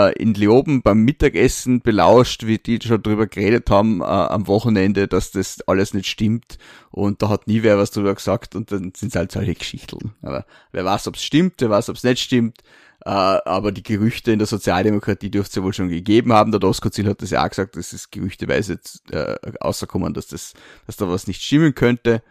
äh, 0.09 0.13
in 0.21 0.33
Leoben 0.33 0.81
beim 0.81 1.03
Mittagessen 1.03 1.81
belauscht, 1.81 2.45
wie 2.45 2.57
die 2.57 2.79
schon 2.81 3.01
drüber 3.01 3.27
geredet 3.27 3.69
haben 3.69 4.01
äh, 4.01 4.05
am 4.05 4.47
Wochenende, 4.47 5.07
dass 5.07 5.31
das 5.31 5.61
alles 5.67 5.93
nicht 5.93 6.07
stimmt 6.07 6.57
und 6.91 7.21
da 7.21 7.29
hat 7.29 7.47
nie 7.47 7.63
wer 7.63 7.77
was 7.77 7.91
drüber 7.91 8.13
gesagt 8.13 8.55
und 8.55 8.71
dann 8.71 8.91
sind 8.95 9.09
es 9.09 9.15
halt 9.15 9.31
solche 9.31 9.55
Geschichten. 9.55 10.15
Aber 10.21 10.45
wer 10.71 10.83
weiß, 10.83 11.07
ob 11.07 11.15
es 11.15 11.23
stimmt, 11.23 11.55
wer 11.59 11.69
weiß, 11.69 11.89
ob 11.89 11.95
es 11.95 12.03
nicht 12.03 12.21
stimmt. 12.21 12.63
Äh, 13.07 13.39
aber 13.45 13.71
die 13.71 13.83
Gerüchte 13.83 14.33
in 14.33 14.39
der 14.39 14.47
Sozialdemokratie 14.47 15.31
dürfte 15.31 15.51
es 15.51 15.55
ja 15.55 15.63
wohl 15.63 15.71
schon 15.71 15.87
gegeben 15.87 16.33
haben. 16.33 16.51
Der 16.51 16.59
Doskozil 16.59 17.07
hat 17.07 17.21
das 17.21 17.29
ja 17.29 17.41
auch 17.41 17.49
gesagt, 17.49 17.77
dass 17.77 17.93
es 17.93 18.11
gerüchteweise 18.11 18.81
äh, 19.11 19.37
außerkommen, 19.61 20.13
dass 20.13 20.27
das, 20.27 20.53
dass 20.87 20.97
da 20.97 21.07
was 21.07 21.25
nicht 21.25 21.41
stimmen 21.41 21.73
könnte. 21.73 22.21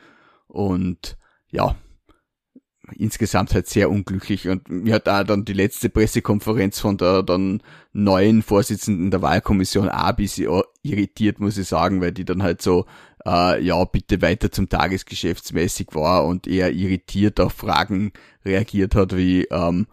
Und 0.49 1.17
ja, 1.51 1.77
insgesamt 2.95 3.55
halt 3.55 3.69
sehr 3.69 3.89
unglücklich 3.89 4.49
und 4.49 4.69
mir 4.69 4.97
hat 4.97 5.07
da 5.07 5.25
dann 5.25 5.47
die 5.47 5.55
letzte 5.55 5.89
Pressekonferenz 5.89 6.79
von 6.79 6.99
der 6.99 7.23
dann 7.23 7.63
neuen 7.95 8.43
Vorsitzenden 8.43 9.11
der 9.11 9.23
Wahlkommission 9.23 9.89
auch 9.89 10.05
ein 10.05 10.17
bisschen 10.17 10.61
irritiert, 10.83 11.41
muss 11.41 11.57
ich 11.57 11.69
sagen, 11.69 12.03
weil 12.03 12.13
die 12.13 12.27
dann 12.27 12.43
halt 12.43 12.61
so, 12.61 12.85
äh, 13.25 13.65
ja, 13.65 13.83
bitte 13.87 14.21
weiter 14.21 14.53
zum 14.53 14.69
Tagesgeschäftsmäßig 14.69 15.95
war 15.95 16.27
und 16.27 16.47
eher 16.47 16.71
irritiert 16.71 17.41
auf 17.41 17.55
Fragen 17.55 18.13
reagiert 18.45 18.95
hat, 18.95 19.17
wie, 19.17 19.45
ähm, 19.45 19.87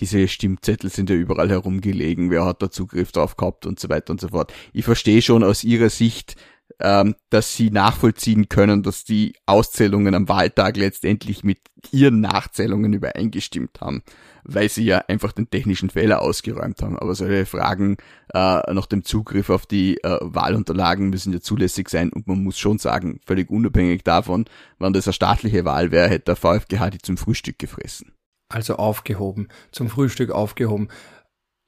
diese 0.00 0.26
Stimmzettel 0.28 0.90
sind 0.90 1.10
ja 1.10 1.16
überall 1.16 1.50
herumgelegen, 1.50 2.30
wer 2.30 2.44
hat 2.44 2.62
da 2.62 2.70
Zugriff 2.70 3.12
drauf 3.12 3.36
gehabt 3.36 3.66
und 3.66 3.78
so 3.78 3.88
weiter 3.88 4.12
und 4.12 4.20
so 4.20 4.28
fort. 4.28 4.52
Ich 4.72 4.84
verstehe 4.84 5.22
schon 5.22 5.44
aus 5.44 5.62
ihrer 5.62 5.90
Sicht, 5.90 6.36
ähm, 6.78 7.14
dass 7.28 7.56
sie 7.56 7.70
nachvollziehen 7.70 8.48
können, 8.48 8.82
dass 8.82 9.04
die 9.04 9.34
Auszählungen 9.46 10.14
am 10.14 10.28
Wahltag 10.28 10.76
letztendlich 10.76 11.44
mit 11.44 11.58
ihren 11.90 12.20
Nachzählungen 12.20 12.92
übereingestimmt 12.92 13.80
haben, 13.80 14.02
weil 14.44 14.68
sie 14.68 14.84
ja 14.84 14.98
einfach 15.08 15.32
den 15.32 15.50
technischen 15.50 15.90
Fehler 15.90 16.22
ausgeräumt 16.22 16.80
haben. 16.80 16.98
Aber 16.98 17.14
solche 17.14 17.44
Fragen 17.44 17.96
äh, 18.32 18.72
nach 18.72 18.86
dem 18.86 19.04
Zugriff 19.04 19.50
auf 19.50 19.66
die 19.66 20.02
äh, 20.02 20.18
Wahlunterlagen 20.22 21.10
müssen 21.10 21.32
ja 21.32 21.40
zulässig 21.40 21.90
sein 21.90 22.10
und 22.10 22.26
man 22.26 22.42
muss 22.42 22.58
schon 22.58 22.78
sagen, 22.78 23.20
völlig 23.26 23.50
unabhängig 23.50 24.02
davon, 24.04 24.46
wann 24.78 24.92
das 24.92 25.06
eine 25.06 25.14
staatliche 25.14 25.64
Wahl 25.64 25.90
wäre, 25.90 26.08
hätte 26.08 26.26
der 26.26 26.36
VfGH 26.36 26.90
die 26.90 26.98
zum 26.98 27.16
Frühstück 27.16 27.58
gefressen. 27.58 28.12
Also 28.50 28.76
aufgehoben, 28.76 29.48
zum 29.72 29.88
Frühstück 29.88 30.30
aufgehoben. 30.30 30.88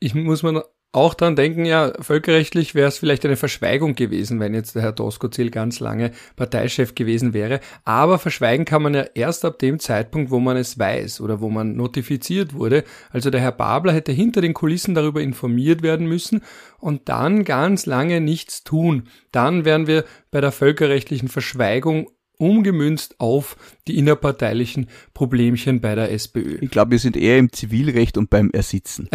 Ich 0.00 0.14
muss 0.14 0.42
mir 0.42 0.64
auch 0.94 1.14
dran 1.14 1.36
denken, 1.36 1.64
ja, 1.64 1.92
völkerrechtlich 2.00 2.74
wäre 2.74 2.88
es 2.88 2.98
vielleicht 2.98 3.24
eine 3.24 3.36
Verschweigung 3.36 3.94
gewesen, 3.94 4.40
wenn 4.40 4.52
jetzt 4.52 4.74
der 4.74 4.82
Herr 4.82 4.92
Doskozil 4.92 5.50
ganz 5.50 5.80
lange 5.80 6.10
Parteichef 6.36 6.94
gewesen 6.94 7.32
wäre. 7.32 7.60
Aber 7.84 8.18
verschweigen 8.18 8.66
kann 8.66 8.82
man 8.82 8.92
ja 8.92 9.06
erst 9.14 9.46
ab 9.46 9.58
dem 9.58 9.78
Zeitpunkt, 9.78 10.30
wo 10.30 10.38
man 10.38 10.58
es 10.58 10.78
weiß 10.78 11.22
oder 11.22 11.40
wo 11.40 11.48
man 11.48 11.76
notifiziert 11.76 12.52
wurde. 12.52 12.84
Also 13.10 13.30
der 13.30 13.40
Herr 13.40 13.52
Babler 13.52 13.94
hätte 13.94 14.12
hinter 14.12 14.42
den 14.42 14.52
Kulissen 14.52 14.94
darüber 14.94 15.22
informiert 15.22 15.82
werden 15.82 16.06
müssen 16.06 16.42
und 16.78 17.08
dann 17.08 17.44
ganz 17.44 17.86
lange 17.86 18.20
nichts 18.20 18.62
tun. 18.62 19.08
Dann 19.30 19.64
wären 19.64 19.86
wir 19.86 20.04
bei 20.30 20.42
der 20.42 20.52
völkerrechtlichen 20.52 21.28
Verschweigung 21.28 22.10
umgemünzt 22.42 23.14
auf 23.18 23.56
die 23.86 23.96
innerparteilichen 23.96 24.88
Problemchen 25.14 25.80
bei 25.80 25.94
der 25.94 26.10
SPÖ. 26.10 26.58
Ich 26.60 26.70
glaube, 26.70 26.90
wir 26.90 26.98
sind 26.98 27.16
eher 27.16 27.38
im 27.38 27.52
Zivilrecht 27.52 28.18
und 28.18 28.30
beim 28.30 28.50
Ersitzen. 28.50 29.08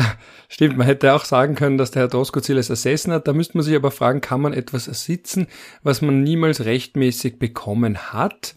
Stimmt, 0.48 0.77
man 0.77 0.88
hätte 0.88 1.13
auch 1.13 1.25
sagen 1.25 1.55
können, 1.55 1.77
dass 1.77 1.91
der 1.91 2.03
Herr 2.03 2.07
Doskozil 2.07 2.57
es 2.57 2.69
ersessen 2.69 3.12
hat. 3.12 3.27
Da 3.27 3.34
müsste 3.34 3.57
man 3.57 3.65
sich 3.65 3.75
aber 3.75 3.91
fragen, 3.91 4.22
kann 4.22 4.41
man 4.41 4.53
etwas 4.53 4.88
ersitzen, 4.88 5.48
was 5.84 6.01
man 6.01 6.24
niemals 6.24 6.63
rechtmäßig 6.63 7.38
bekommen 7.38 7.98
hat? 8.13 8.55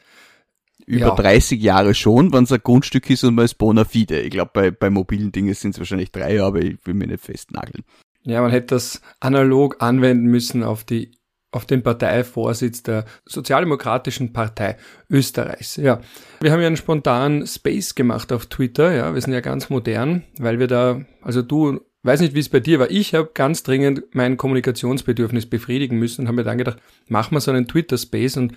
Über 0.87 1.09
ja. 1.09 1.15
30 1.15 1.61
Jahre 1.61 1.95
schon, 1.95 2.33
wenn 2.33 2.45
es 2.45 2.53
ein 2.53 2.61
Grundstück 2.63 3.11
ist 3.11 3.25
und 3.25 3.35
man 3.35 3.45
ist 3.45 3.55
bona 3.55 3.85
fide. 3.85 4.21
Ich 4.21 4.31
glaube, 4.31 4.51
bei, 4.55 4.71
bei 4.71 4.89
mobilen 4.89 5.33
Dingen 5.33 5.55
sind 5.55 5.73
es 5.73 5.79
wahrscheinlich 5.79 6.13
drei 6.13 6.37
Jahre, 6.37 6.47
aber 6.47 6.63
ich 6.63 6.79
will 6.85 6.95
mir 6.95 7.07
nicht 7.07 7.25
festnageln. 7.25 7.85
Ja, 8.23 8.41
man 8.41 8.51
hätte 8.51 8.75
das 8.75 9.01
analog 9.19 9.83
anwenden 9.83 10.27
müssen 10.27 10.63
auf 10.63 10.85
die 10.85 11.13
auf 11.53 11.67
den 11.67 11.83
Parteivorsitz 11.83 12.83
der 12.83 13.05
Sozialdemokratischen 13.27 14.33
Partei 14.33 14.77
Österreichs. 15.09 15.77
Ja, 15.77 16.01
wir 16.41 16.53
haben 16.53 16.61
ja 16.61 16.69
einen 16.69 16.77
spontanen 16.77 17.47
Space 17.47 17.95
gemacht 17.95 18.33
auf 18.33 18.47
Twitter. 18.47 18.95
Ja, 18.95 19.15
wir 19.15 19.21
sind 19.21 19.33
ja 19.33 19.41
ganz 19.41 19.69
modern, 19.69 20.23
weil 20.39 20.59
wir 20.59 20.69
da, 20.69 21.01
also 21.23 21.43
du, 21.43 21.81
weiß 22.03 22.21
nicht, 22.21 22.35
wie 22.35 22.41
es 22.41 22.49
bei 22.49 22.61
dir 22.61 22.79
war. 22.79 22.91
Ich 22.91 23.15
habe 23.15 23.31
ganz 23.35 23.63
dringend 23.63 24.05
mein 24.13 24.37
Kommunikationsbedürfnis 24.37 25.47
befriedigen 25.47 25.99
müssen 25.99 26.23
und 26.23 26.27
habe 26.29 26.37
mir 26.37 26.45
dann 26.45 26.59
gedacht, 26.59 26.79
machen 27.09 27.35
wir 27.35 27.41
so 27.41 27.51
einen 27.51 27.67
Twitter 27.67 27.99
Space 27.99 28.37
und 28.37 28.57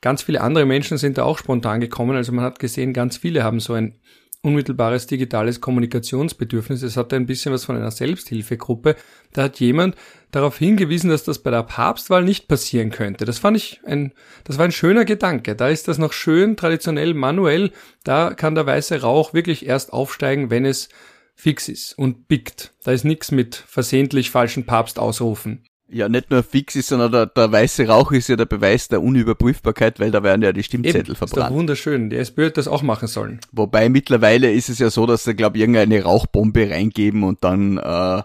ganz 0.00 0.22
viele 0.22 0.40
andere 0.40 0.64
Menschen 0.64 0.96
sind 0.96 1.18
da 1.18 1.24
auch 1.24 1.38
spontan 1.38 1.80
gekommen. 1.80 2.16
Also 2.16 2.32
man 2.32 2.44
hat 2.44 2.58
gesehen, 2.58 2.92
ganz 2.92 3.18
viele 3.18 3.44
haben 3.44 3.60
so 3.60 3.74
ein 3.74 3.96
unmittelbares 4.42 5.06
digitales 5.06 5.60
Kommunikationsbedürfnis. 5.60 6.82
Es 6.82 6.96
hatte 6.96 7.16
ein 7.16 7.26
bisschen 7.26 7.52
was 7.52 7.64
von 7.64 7.76
einer 7.76 7.90
Selbsthilfegruppe. 7.90 8.96
Da 9.32 9.44
hat 9.44 9.60
jemand 9.60 9.96
darauf 10.30 10.56
hingewiesen, 10.56 11.10
dass 11.10 11.24
das 11.24 11.40
bei 11.40 11.50
der 11.50 11.62
Papstwahl 11.62 12.24
nicht 12.24 12.48
passieren 12.48 12.90
könnte. 12.90 13.24
Das 13.24 13.38
fand 13.38 13.56
ich 13.56 13.80
ein, 13.84 14.12
das 14.44 14.56
war 14.56 14.64
ein 14.64 14.72
schöner 14.72 15.04
Gedanke. 15.04 15.56
Da 15.56 15.68
ist 15.68 15.88
das 15.88 15.98
noch 15.98 16.12
schön 16.12 16.56
traditionell 16.56 17.14
manuell. 17.14 17.70
Da 18.02 18.32
kann 18.34 18.54
der 18.54 18.66
weiße 18.66 19.02
Rauch 19.02 19.34
wirklich 19.34 19.66
erst 19.66 19.92
aufsteigen, 19.92 20.50
wenn 20.50 20.64
es 20.64 20.88
fix 21.34 21.68
ist 21.68 21.98
und 21.98 22.28
biegt. 22.28 22.74
Da 22.84 22.92
ist 22.92 23.04
nichts 23.04 23.30
mit 23.30 23.54
versehentlich 23.54 24.30
falschen 24.30 24.64
Papst 24.64 24.98
ausrufen 24.98 25.64
ja 25.90 26.08
nicht 26.08 26.30
nur 26.30 26.42
fix 26.42 26.76
ist, 26.76 26.88
sondern 26.88 27.12
der, 27.12 27.26
der 27.26 27.50
weiße 27.50 27.86
Rauch 27.88 28.12
ist 28.12 28.28
ja 28.28 28.36
der 28.36 28.46
Beweis 28.46 28.88
der 28.88 29.02
Unüberprüfbarkeit, 29.02 30.00
weil 30.00 30.10
da 30.10 30.22
werden 30.22 30.42
ja 30.42 30.52
die 30.52 30.62
Stimmzettel 30.62 31.00
Eben, 31.00 31.16
verbrannt. 31.16 31.44
Ist 31.44 31.50
doch 31.50 31.56
wunderschön. 31.56 32.10
Die 32.10 32.16
SPÖ 32.16 32.46
hat 32.46 32.56
das 32.56 32.68
auch 32.68 32.82
machen 32.82 33.08
sollen. 33.08 33.40
Wobei 33.52 33.88
mittlerweile 33.88 34.52
ist 34.52 34.68
es 34.68 34.78
ja 34.78 34.90
so, 34.90 35.06
dass 35.06 35.24
sie, 35.24 35.34
glaube 35.34 35.56
ich, 35.56 35.62
irgendeine 35.62 36.02
Rauchbombe 36.02 36.70
reingeben 36.70 37.22
und 37.24 37.42
dann 37.44 37.78
äh, 37.78 38.22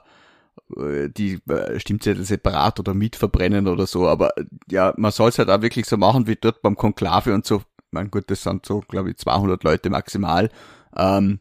die 1.09 1.39
äh, 1.49 1.79
Stimmzettel 1.79 2.23
separat 2.23 2.79
oder 2.79 2.93
mit 2.93 3.15
verbrennen 3.15 3.67
oder 3.67 3.87
so. 3.87 4.07
Aber 4.07 4.31
ja, 4.69 4.93
man 4.97 5.11
soll 5.11 5.29
es 5.29 5.39
halt 5.39 5.49
auch 5.49 5.61
wirklich 5.61 5.85
so 5.85 5.97
machen 5.97 6.27
wie 6.27 6.35
dort 6.35 6.61
beim 6.61 6.75
Konklave 6.75 7.33
und 7.33 7.45
so. 7.45 7.61
Mein 7.91 8.11
Gott, 8.11 8.25
das 8.27 8.43
sind 8.43 8.65
so, 8.65 8.81
glaube 8.81 9.11
ich, 9.11 9.17
200 9.17 9.63
Leute 9.63 9.89
maximal. 9.89 10.49
Ähm, 10.95 11.39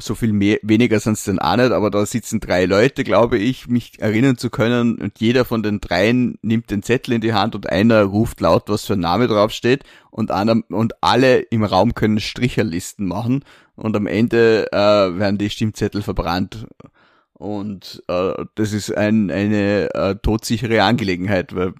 so 0.00 0.14
viel 0.14 0.32
mehr, 0.32 0.58
weniger 0.62 1.00
sind 1.00 1.14
es 1.14 1.24
dann 1.24 1.38
auch 1.38 1.56
nicht, 1.56 1.72
aber 1.72 1.90
da 1.90 2.04
sitzen 2.06 2.40
drei 2.40 2.64
Leute, 2.64 3.04
glaube 3.04 3.38
ich, 3.38 3.68
mich 3.68 4.00
erinnern 4.00 4.36
zu 4.36 4.50
können 4.50 4.96
und 4.96 5.20
jeder 5.20 5.44
von 5.44 5.62
den 5.62 5.80
dreien 5.80 6.38
nimmt 6.42 6.70
den 6.70 6.82
Zettel 6.82 7.14
in 7.14 7.20
die 7.20 7.34
Hand 7.34 7.54
und 7.54 7.68
einer 7.68 8.02
ruft 8.02 8.40
laut, 8.40 8.64
was 8.68 8.84
für 8.84 8.94
ein 8.94 9.00
Name 9.00 9.28
draufsteht 9.28 9.84
und 10.10 10.30
einer, 10.30 10.60
und 10.68 11.02
alle 11.02 11.38
im 11.38 11.64
Raum 11.64 11.94
können 11.94 12.20
Stricherlisten 12.20 13.06
machen 13.06 13.44
und 13.76 13.96
am 13.96 14.06
Ende 14.06 14.66
äh, 14.72 14.76
werden 14.76 15.38
die 15.38 15.50
Stimmzettel 15.50 16.02
verbrannt. 16.02 16.66
Und 17.34 18.02
äh, 18.08 18.32
das 18.56 18.72
ist 18.72 18.96
ein, 18.96 19.30
eine 19.30 19.94
äh, 19.94 20.16
todsichere 20.16 20.82
Angelegenheit, 20.82 21.54
weil 21.54 21.74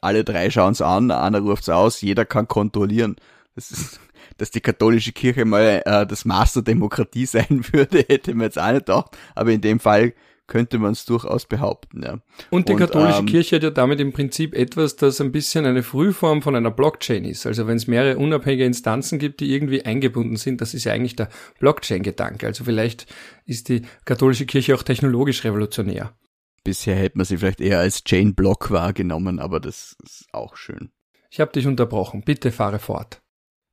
alle 0.00 0.24
drei 0.24 0.50
schauen 0.50 0.72
es 0.72 0.80
an, 0.80 1.10
einer 1.10 1.40
ruft's 1.40 1.68
aus, 1.68 2.00
jeder 2.00 2.24
kann 2.24 2.48
kontrollieren. 2.48 3.16
Das 3.54 3.70
ist 3.70 4.00
dass 4.38 4.50
die 4.50 4.60
katholische 4.60 5.12
Kirche 5.12 5.44
mal 5.44 5.82
äh, 5.84 6.06
das 6.06 6.24
Maß 6.24 6.54
der 6.54 6.62
Demokratie 6.62 7.26
sein 7.26 7.64
würde, 7.72 7.98
hätte 8.08 8.34
man 8.34 8.46
jetzt 8.46 8.58
auch 8.58 8.72
nicht 8.72 8.86
gedacht. 8.86 9.16
Aber 9.34 9.52
in 9.52 9.60
dem 9.60 9.80
Fall 9.80 10.14
könnte 10.48 10.78
man 10.78 10.92
es 10.92 11.04
durchaus 11.04 11.46
behaupten. 11.46 12.02
Ja. 12.02 12.18
Und 12.50 12.68
die 12.68 12.72
und, 12.72 12.78
katholische 12.78 13.20
ähm, 13.20 13.26
Kirche 13.26 13.56
hat 13.56 13.62
ja 13.62 13.70
damit 13.70 14.00
im 14.00 14.12
Prinzip 14.12 14.54
etwas, 14.54 14.96
das 14.96 15.20
ein 15.20 15.30
bisschen 15.30 15.66
eine 15.66 15.82
Frühform 15.82 16.42
von 16.42 16.56
einer 16.56 16.70
Blockchain 16.70 17.24
ist. 17.24 17.46
Also 17.46 17.66
wenn 17.66 17.76
es 17.76 17.86
mehrere 17.86 18.16
unabhängige 18.16 18.64
Instanzen 18.64 19.18
gibt, 19.18 19.40
die 19.40 19.52
irgendwie 19.52 19.84
eingebunden 19.84 20.36
sind, 20.36 20.60
das 20.60 20.74
ist 20.74 20.84
ja 20.84 20.92
eigentlich 20.92 21.16
der 21.16 21.28
Blockchain-Gedanke. 21.60 22.46
Also 22.46 22.64
vielleicht 22.64 23.06
ist 23.44 23.68
die 23.68 23.82
katholische 24.06 24.46
Kirche 24.46 24.74
auch 24.74 24.82
technologisch 24.82 25.44
revolutionär. 25.44 26.16
Bisher 26.64 26.96
hätte 26.96 27.18
man 27.18 27.26
sie 27.26 27.36
vielleicht 27.36 27.60
eher 27.60 27.78
als 27.78 28.02
Chain-Block 28.04 28.70
wahrgenommen, 28.70 29.38
aber 29.38 29.60
das 29.60 29.96
ist 30.02 30.26
auch 30.32 30.56
schön. 30.56 30.90
Ich 31.30 31.40
habe 31.40 31.52
dich 31.52 31.66
unterbrochen. 31.66 32.22
Bitte 32.22 32.52
fahre 32.52 32.78
fort. 32.78 33.20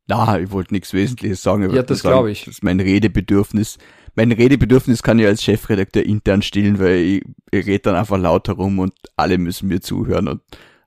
Na, 0.08 0.40
ich 0.40 0.52
wollte 0.52 0.74
nichts 0.74 0.94
Wesentliches 0.94 1.42
sagen. 1.42 1.70
Ja, 1.74 1.84
das 1.84 2.02
glaube 2.02 2.32
ich. 2.32 2.46
Das 2.46 2.56
ist 2.56 2.64
mein 2.64 2.80
Redebedürfnis. 2.80 3.78
Mein 4.16 4.32
Redebedürfnis 4.32 5.04
kann 5.04 5.20
ich 5.20 5.26
als 5.26 5.44
Chefredakteur 5.44 6.06
intern 6.06 6.42
stillen, 6.42 6.80
weil 6.80 6.98
ich, 6.98 7.24
ich 7.52 7.66
rede 7.66 7.80
dann 7.80 7.96
einfach 7.96 8.18
laut 8.18 8.48
herum 8.48 8.80
und 8.80 8.94
alle 9.18 9.38
müssen 9.38 9.68
mir 9.68 9.82
zuhören 9.82 10.28
und 10.28 10.42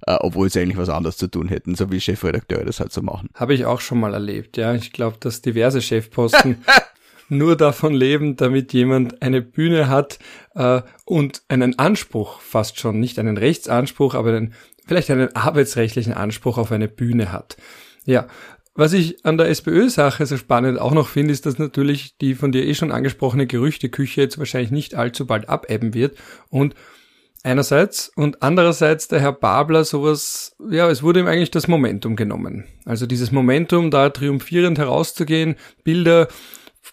äh, 0.06 0.16
obwohl 0.20 0.48
sie 0.48 0.60
eigentlich 0.60 0.78
was 0.78 0.88
anderes 0.88 1.16
zu 1.16 1.28
tun 1.28 1.48
hätten, 1.48 1.74
so 1.74 1.90
wie 1.90 2.00
Chefredakteure 2.00 2.64
das 2.64 2.80
halt 2.80 2.92
so 2.92 3.02
machen. 3.02 3.28
Habe 3.34 3.54
ich 3.54 3.66
auch 3.66 3.80
schon 3.80 4.00
mal 4.00 4.14
erlebt, 4.14 4.56
ja. 4.56 4.74
Ich 4.74 4.92
glaube, 4.92 5.16
dass 5.20 5.42
diverse 5.42 5.82
Chefposten 5.82 6.64
nur 7.28 7.56
davon 7.56 7.92
leben, 7.92 8.36
damit 8.36 8.72
jemand 8.72 9.20
eine 9.20 9.42
Bühne 9.42 9.88
hat 9.88 10.18
äh, 10.54 10.80
und 11.04 11.42
einen 11.48 11.78
Anspruch 11.78 12.40
fast 12.40 12.78
schon, 12.78 13.00
nicht 13.00 13.18
einen 13.18 13.36
Rechtsanspruch, 13.36 14.14
aber 14.14 14.34
einen, 14.34 14.54
vielleicht 14.86 15.10
einen 15.10 15.34
arbeitsrechtlichen 15.36 16.14
Anspruch 16.14 16.56
auf 16.56 16.72
eine 16.72 16.88
Bühne 16.88 17.32
hat. 17.32 17.56
Ja, 18.06 18.26
was 18.78 18.92
ich 18.92 19.26
an 19.26 19.36
der 19.38 19.48
SPÖ-Sache 19.48 20.24
so 20.24 20.36
spannend 20.36 20.80
auch 20.80 20.92
noch 20.92 21.08
finde, 21.08 21.32
ist, 21.32 21.46
dass 21.46 21.58
natürlich 21.58 22.16
die 22.18 22.36
von 22.36 22.52
dir 22.52 22.64
eh 22.64 22.74
schon 22.74 22.92
angesprochene 22.92 23.48
Gerüchteküche 23.48 24.20
jetzt 24.20 24.38
wahrscheinlich 24.38 24.70
nicht 24.70 24.94
allzu 24.94 25.26
bald 25.26 25.48
abebben 25.48 25.94
wird 25.94 26.16
und 26.48 26.76
einerseits 27.42 28.08
und 28.14 28.40
andererseits 28.40 29.08
der 29.08 29.18
Herr 29.18 29.32
Babler 29.32 29.82
sowas, 29.82 30.54
ja, 30.70 30.88
es 30.88 31.02
wurde 31.02 31.18
ihm 31.18 31.26
eigentlich 31.26 31.50
das 31.50 31.66
Momentum 31.66 32.14
genommen. 32.14 32.66
Also 32.84 33.06
dieses 33.06 33.32
Momentum, 33.32 33.90
da 33.90 34.10
triumphierend 34.10 34.78
herauszugehen, 34.78 35.56
Bilder 35.82 36.28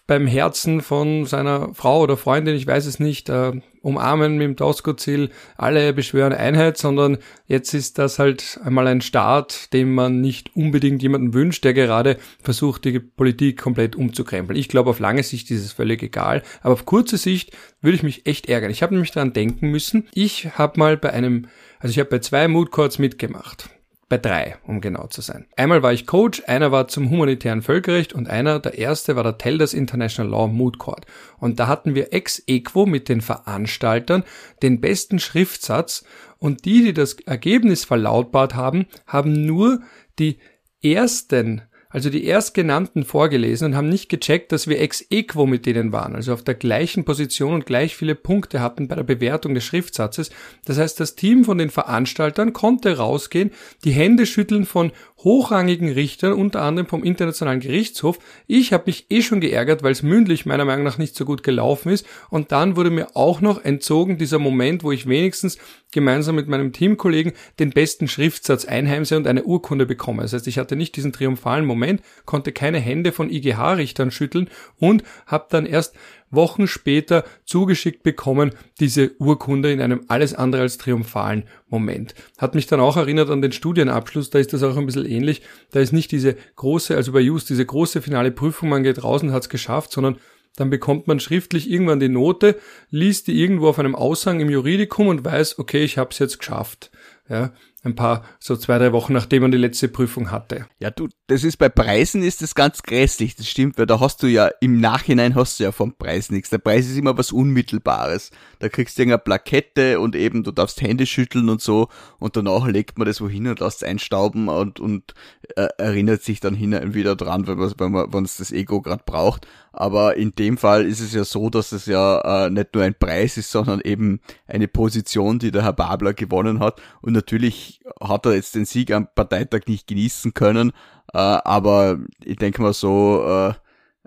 beim 0.06 0.26
Herzen 0.26 0.80
von 0.80 1.26
seiner 1.26 1.74
Frau 1.74 2.02
oder 2.02 2.16
Freundin, 2.16 2.54
ich 2.54 2.66
weiß 2.66 2.86
es 2.86 3.00
nicht, 3.00 3.28
äh, 3.28 3.52
umarmen 3.82 4.36
mit 4.36 4.44
dem 4.44 4.56
Doskozil, 4.56 5.30
alle 5.56 5.92
beschwören 5.92 6.32
Einheit, 6.32 6.76
sondern 6.76 7.18
jetzt 7.46 7.72
ist 7.72 7.98
das 7.98 8.18
halt 8.18 8.58
einmal 8.64 8.86
ein 8.88 9.00
Staat, 9.00 9.72
dem 9.72 9.94
man 9.94 10.20
nicht 10.20 10.56
unbedingt 10.56 11.02
jemanden 11.02 11.34
wünscht, 11.34 11.64
der 11.64 11.74
gerade 11.74 12.16
versucht, 12.42 12.84
die 12.84 12.98
Politik 12.98 13.60
komplett 13.60 13.94
umzukrempeln. 13.94 14.58
Ich 14.58 14.68
glaube, 14.68 14.90
auf 14.90 14.98
lange 14.98 15.22
Sicht 15.22 15.50
ist 15.50 15.64
es 15.64 15.72
völlig 15.72 16.02
egal, 16.02 16.42
aber 16.62 16.74
auf 16.74 16.84
kurze 16.84 17.16
Sicht 17.16 17.56
würde 17.80 17.96
ich 17.96 18.02
mich 18.02 18.26
echt 18.26 18.48
ärgern. 18.48 18.70
Ich 18.70 18.82
habe 18.82 18.94
nämlich 18.94 19.12
daran 19.12 19.32
denken 19.32 19.70
müssen, 19.70 20.08
ich 20.12 20.58
habe 20.58 20.78
mal 20.78 20.96
bei 20.96 21.12
einem, 21.12 21.46
also 21.78 21.92
ich 21.92 21.98
habe 22.00 22.10
bei 22.10 22.18
zwei 22.18 22.48
Mood 22.48 22.72
Courts 22.72 22.98
mitgemacht 22.98 23.70
bei 24.08 24.18
drei, 24.18 24.56
um 24.64 24.80
genau 24.80 25.08
zu 25.08 25.20
sein. 25.20 25.46
Einmal 25.56 25.82
war 25.82 25.92
ich 25.92 26.06
Coach, 26.06 26.42
einer 26.46 26.70
war 26.70 26.86
zum 26.86 27.10
humanitären 27.10 27.62
Völkerrecht 27.62 28.12
und 28.12 28.28
einer, 28.28 28.60
der 28.60 28.78
erste, 28.78 29.16
war 29.16 29.24
der 29.24 29.38
Telders 29.38 29.74
International 29.74 30.30
Law 30.30 30.46
Moot 30.46 30.78
Court. 30.78 31.06
Und 31.38 31.58
da 31.58 31.66
hatten 31.66 31.96
wir 31.96 32.12
ex 32.12 32.42
equo 32.46 32.86
mit 32.86 33.08
den 33.08 33.20
Veranstaltern 33.20 34.22
den 34.62 34.80
besten 34.80 35.18
Schriftsatz 35.18 36.04
und 36.38 36.64
die, 36.64 36.84
die 36.84 36.94
das 36.94 37.14
Ergebnis 37.14 37.84
verlautbart 37.84 38.54
haben, 38.54 38.86
haben 39.06 39.44
nur 39.44 39.80
die 40.20 40.38
ersten 40.82 41.62
also 41.96 42.10
die 42.10 42.26
erstgenannten 42.26 43.04
vorgelesen 43.04 43.68
und 43.68 43.74
haben 43.74 43.88
nicht 43.88 44.10
gecheckt, 44.10 44.52
dass 44.52 44.68
wir 44.68 44.82
ex 44.82 45.06
equo 45.08 45.46
mit 45.46 45.64
denen 45.64 45.92
waren, 45.92 46.14
also 46.14 46.34
auf 46.34 46.42
der 46.42 46.52
gleichen 46.52 47.06
Position 47.06 47.54
und 47.54 47.64
gleich 47.64 47.96
viele 47.96 48.14
Punkte 48.14 48.60
hatten 48.60 48.86
bei 48.86 48.96
der 48.96 49.02
Bewertung 49.02 49.54
des 49.54 49.64
Schriftsatzes. 49.64 50.28
Das 50.66 50.76
heißt, 50.76 51.00
das 51.00 51.14
Team 51.14 51.46
von 51.46 51.56
den 51.56 51.70
Veranstaltern 51.70 52.52
konnte 52.52 52.98
rausgehen, 52.98 53.50
die 53.84 53.92
Hände 53.92 54.26
schütteln 54.26 54.66
von 54.66 54.92
hochrangigen 55.18 55.90
Richtern, 55.90 56.34
unter 56.34 56.62
anderem 56.62 56.86
vom 56.86 57.02
Internationalen 57.02 57.60
Gerichtshof. 57.60 58.18
Ich 58.46 58.72
habe 58.72 58.84
mich 58.86 59.06
eh 59.10 59.22
schon 59.22 59.40
geärgert, 59.40 59.82
weil 59.82 59.92
es 59.92 60.02
mündlich 60.02 60.46
meiner 60.46 60.64
Meinung 60.64 60.84
nach 60.84 60.98
nicht 60.98 61.16
so 61.16 61.24
gut 61.24 61.42
gelaufen 61.42 61.90
ist. 61.90 62.06
Und 62.30 62.52
dann 62.52 62.76
wurde 62.76 62.90
mir 62.90 63.16
auch 63.16 63.40
noch 63.40 63.64
entzogen 63.64 64.18
dieser 64.18 64.38
Moment, 64.38 64.84
wo 64.84 64.92
ich 64.92 65.08
wenigstens 65.08 65.58
gemeinsam 65.92 66.36
mit 66.36 66.48
meinem 66.48 66.72
Teamkollegen 66.72 67.32
den 67.58 67.70
besten 67.70 68.08
Schriftsatz 68.08 68.66
einheimse 68.66 69.16
und 69.16 69.26
eine 69.26 69.44
Urkunde 69.44 69.86
bekomme. 69.86 70.22
Das 70.22 70.34
heißt, 70.34 70.46
ich 70.46 70.58
hatte 70.58 70.76
nicht 70.76 70.96
diesen 70.96 71.12
triumphalen 71.12 71.64
Moment, 71.64 72.02
konnte 72.26 72.52
keine 72.52 72.78
Hände 72.78 73.12
von 73.12 73.30
IGH-Richtern 73.30 74.10
schütteln 74.10 74.50
und 74.78 75.02
habe 75.26 75.46
dann 75.48 75.64
erst 75.64 75.94
Wochen 76.30 76.66
später 76.66 77.24
zugeschickt 77.44 78.02
bekommen, 78.02 78.50
diese 78.80 79.12
Urkunde 79.18 79.72
in 79.72 79.80
einem 79.80 80.04
alles 80.08 80.34
andere 80.34 80.62
als 80.62 80.78
triumphalen 80.78 81.44
Moment. 81.68 82.14
Hat 82.38 82.54
mich 82.54 82.66
dann 82.66 82.80
auch 82.80 82.96
erinnert 82.96 83.30
an 83.30 83.42
den 83.42 83.52
Studienabschluss, 83.52 84.30
da 84.30 84.38
ist 84.38 84.52
das 84.52 84.62
auch 84.62 84.76
ein 84.76 84.86
bisschen 84.86 85.06
ähnlich. 85.06 85.42
Da 85.70 85.80
ist 85.80 85.92
nicht 85.92 86.12
diese 86.12 86.36
große, 86.56 86.96
also 86.96 87.12
bei 87.12 87.20
Just, 87.20 87.50
diese 87.50 87.64
große 87.64 88.02
finale 88.02 88.30
Prüfung, 88.30 88.68
man 88.68 88.82
geht 88.82 89.02
raus 89.02 89.22
und 89.22 89.32
hat 89.32 89.42
es 89.42 89.48
geschafft, 89.48 89.92
sondern 89.92 90.18
dann 90.56 90.70
bekommt 90.70 91.06
man 91.06 91.20
schriftlich 91.20 91.70
irgendwann 91.70 92.00
die 92.00 92.08
Note, 92.08 92.58
liest 92.90 93.26
die 93.26 93.40
irgendwo 93.40 93.68
auf 93.68 93.78
einem 93.78 93.94
Aushang 93.94 94.40
im 94.40 94.50
Juridikum 94.50 95.08
und 95.08 95.24
weiß, 95.24 95.58
okay, 95.58 95.84
ich 95.84 95.98
habe 95.98 96.10
es 96.10 96.18
jetzt 96.18 96.38
geschafft. 96.38 96.90
Ja, 97.28 97.52
ein 97.86 97.94
paar, 97.94 98.24
so 98.38 98.56
zwei, 98.56 98.78
drei 98.78 98.92
Wochen, 98.92 99.12
nachdem 99.12 99.42
man 99.42 99.52
die 99.52 99.58
letzte 99.58 99.88
Prüfung 99.88 100.30
hatte. 100.30 100.66
Ja, 100.78 100.90
du, 100.90 101.08
das 101.28 101.44
ist 101.44 101.56
bei 101.56 101.68
Preisen 101.68 102.22
ist 102.22 102.42
das 102.42 102.54
ganz 102.54 102.82
grässlich, 102.82 103.36
das 103.36 103.48
stimmt, 103.48 103.78
weil 103.78 103.86
da 103.86 104.00
hast 104.00 104.22
du 104.22 104.26
ja, 104.26 104.50
im 104.60 104.80
Nachhinein 104.80 105.34
hast 105.34 105.58
du 105.58 105.64
ja 105.64 105.72
vom 105.72 105.94
Preis 105.94 106.30
nichts. 106.30 106.50
Der 106.50 106.58
Preis 106.58 106.86
ist 106.86 106.98
immer 106.98 107.16
was 107.16 107.32
Unmittelbares. 107.32 108.30
Da 108.58 108.68
kriegst 108.68 108.98
du 108.98 109.02
irgendeine 109.02 109.22
Plakette 109.22 110.00
und 110.00 110.16
eben, 110.16 110.42
du 110.42 110.52
darfst 110.52 110.82
Hände 110.82 111.06
schütteln 111.06 111.48
und 111.48 111.62
so 111.62 111.88
und 112.18 112.36
danach 112.36 112.66
legt 112.66 112.98
man 112.98 113.06
das 113.06 113.20
wohin 113.20 113.46
und 113.46 113.60
lässt 113.60 113.82
es 113.82 113.88
einstauben 113.88 114.48
und, 114.48 114.80
und 114.80 115.14
äh, 115.56 115.68
erinnert 115.78 116.22
sich 116.22 116.40
dann 116.40 116.54
hin 116.54 116.74
und 116.74 116.94
wieder 116.94 117.16
dran, 117.16 117.46
wenn 117.46 117.58
man, 117.58 117.72
wenn 117.78 117.92
man, 117.92 118.12
wenn 118.12 118.24
es 118.24 118.36
das 118.36 118.52
Ego 118.52 118.82
gerade 118.82 119.04
braucht. 119.06 119.46
Aber 119.76 120.16
in 120.16 120.34
dem 120.34 120.56
Fall 120.56 120.86
ist 120.86 121.00
es 121.00 121.12
ja 121.12 121.24
so, 121.24 121.50
dass 121.50 121.72
es 121.72 121.84
ja 121.84 122.46
äh, 122.46 122.50
nicht 122.50 122.74
nur 122.74 122.82
ein 122.82 122.94
Preis 122.98 123.36
ist, 123.36 123.50
sondern 123.50 123.80
eben 123.82 124.20
eine 124.46 124.68
Position, 124.68 125.38
die 125.38 125.50
der 125.50 125.64
Herr 125.64 125.74
Babler 125.74 126.14
gewonnen 126.14 126.60
hat. 126.60 126.80
Und 127.02 127.12
natürlich 127.12 127.82
hat 128.00 128.24
er 128.24 128.34
jetzt 128.34 128.54
den 128.54 128.64
Sieg 128.64 128.90
am 128.90 129.06
Parteitag 129.14 129.66
nicht 129.66 129.86
genießen 129.86 130.32
können, 130.32 130.72
äh, 131.12 131.18
aber 131.18 131.98
ich 132.24 132.36
denke 132.36 132.62
mal 132.62 132.72
so, 132.72 133.22
äh, 133.26 133.54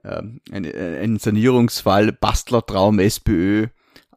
äh, 0.04 0.24
ein, 0.52 0.66
ein 0.66 1.20
Sanierungsfall, 1.20 2.14
Bastlertraum, 2.14 3.00
SPÖ, 3.00 3.68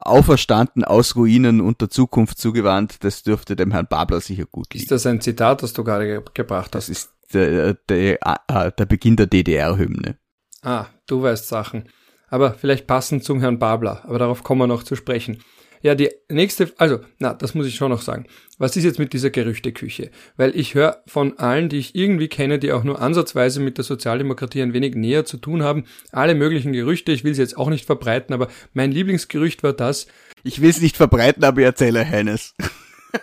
auferstanden 0.00 0.84
aus 0.84 1.16
Ruinen 1.16 1.60
und 1.60 1.80
der 1.80 1.90
Zukunft 1.90 2.38
zugewandt, 2.38 3.04
das 3.04 3.22
dürfte 3.22 3.56
dem 3.56 3.72
Herrn 3.72 3.86
Babler 3.88 4.20
sicher 4.20 4.46
gut 4.46 4.72
liegen. 4.72 4.82
Ist 4.82 4.90
das 4.90 5.06
ein 5.06 5.20
Zitat, 5.20 5.62
das 5.62 5.72
du 5.74 5.84
gerade 5.84 6.22
gebracht 6.34 6.74
hast? 6.74 6.88
Das 6.88 6.88
ist 6.88 7.12
der, 7.32 7.74
der, 7.74 8.18
äh, 8.48 8.72
der 8.72 8.86
Beginn 8.86 9.16
der 9.16 9.26
DDR-Hymne. 9.26 10.16
Ah, 10.62 10.86
du 11.12 11.22
weißt 11.22 11.46
Sachen. 11.46 11.84
Aber 12.28 12.54
vielleicht 12.54 12.86
passend 12.86 13.24
zum 13.24 13.40
Herrn 13.40 13.58
Babler, 13.58 14.02
aber 14.04 14.18
darauf 14.18 14.42
kommen 14.42 14.62
wir 14.62 14.66
noch 14.66 14.82
zu 14.82 14.96
sprechen. 14.96 15.42
Ja, 15.82 15.96
die 15.96 16.10
nächste, 16.28 16.72
also, 16.78 17.00
na, 17.18 17.34
das 17.34 17.54
muss 17.54 17.66
ich 17.66 17.74
schon 17.74 17.90
noch 17.90 18.02
sagen. 18.02 18.26
Was 18.56 18.76
ist 18.76 18.84
jetzt 18.84 19.00
mit 19.00 19.12
dieser 19.12 19.30
Gerüchteküche? 19.30 20.10
Weil 20.36 20.56
ich 20.56 20.74
höre 20.74 21.02
von 21.06 21.38
allen, 21.38 21.68
die 21.68 21.78
ich 21.78 21.96
irgendwie 21.96 22.28
kenne, 22.28 22.60
die 22.60 22.72
auch 22.72 22.84
nur 22.84 23.02
ansatzweise 23.02 23.60
mit 23.60 23.78
der 23.78 23.84
Sozialdemokratie 23.84 24.62
ein 24.62 24.74
wenig 24.74 24.94
näher 24.94 25.24
zu 25.24 25.38
tun 25.38 25.64
haben, 25.64 25.84
alle 26.12 26.36
möglichen 26.36 26.72
Gerüchte. 26.72 27.10
Ich 27.10 27.24
will 27.24 27.34
sie 27.34 27.42
jetzt 27.42 27.56
auch 27.56 27.68
nicht 27.68 27.84
verbreiten, 27.84 28.32
aber 28.32 28.46
mein 28.72 28.92
Lieblingsgerücht 28.92 29.64
war 29.64 29.72
das. 29.72 30.06
Ich 30.44 30.62
will 30.62 30.70
es 30.70 30.80
nicht 30.80 30.96
verbreiten, 30.96 31.42
aber 31.42 31.60
ich 31.60 31.66
erzähle 31.66 32.04
Hennes. 32.04 32.54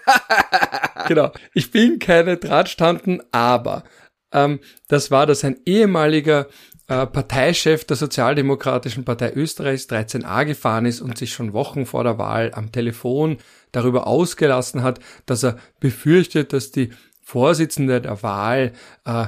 genau. 1.08 1.32
Ich 1.54 1.71
bin 1.71 1.97
keine 1.99 2.36
Drahtstanden, 2.36 3.23
aber 3.32 3.86
ähm, 4.32 4.60
das 4.88 5.12
war, 5.12 5.25
dass 5.25 5.43
ein 5.43 5.60
ehemaliger 5.65 6.47
äh, 6.89 7.06
Parteichef 7.06 7.86
der 7.86 7.95
Sozialdemokratischen 7.95 9.06
Partei 9.06 9.32
Österreichs 9.34 9.88
13a 9.88 10.43
gefahren 10.45 10.86
ist 10.86 11.02
und 11.02 11.17
sich 11.19 11.32
schon 11.32 11.54
Wochen 11.54 11.86
vor 11.86 12.04
der 12.04 12.17
Wahl 12.17 12.52
am 12.56 12.71
Telefon 12.71 13.38
darüber 13.71 14.08
ausgelassen 14.08 14.82
hat, 14.82 14.99
dass 15.28 15.43
er 15.43 15.58
befürchtet, 15.80 16.52
dass 16.52 16.71
die 16.71 16.89
Vorsitzende 17.21 18.02
der 18.02 18.23
Wahl 18.23 18.73
äh, 19.06 19.28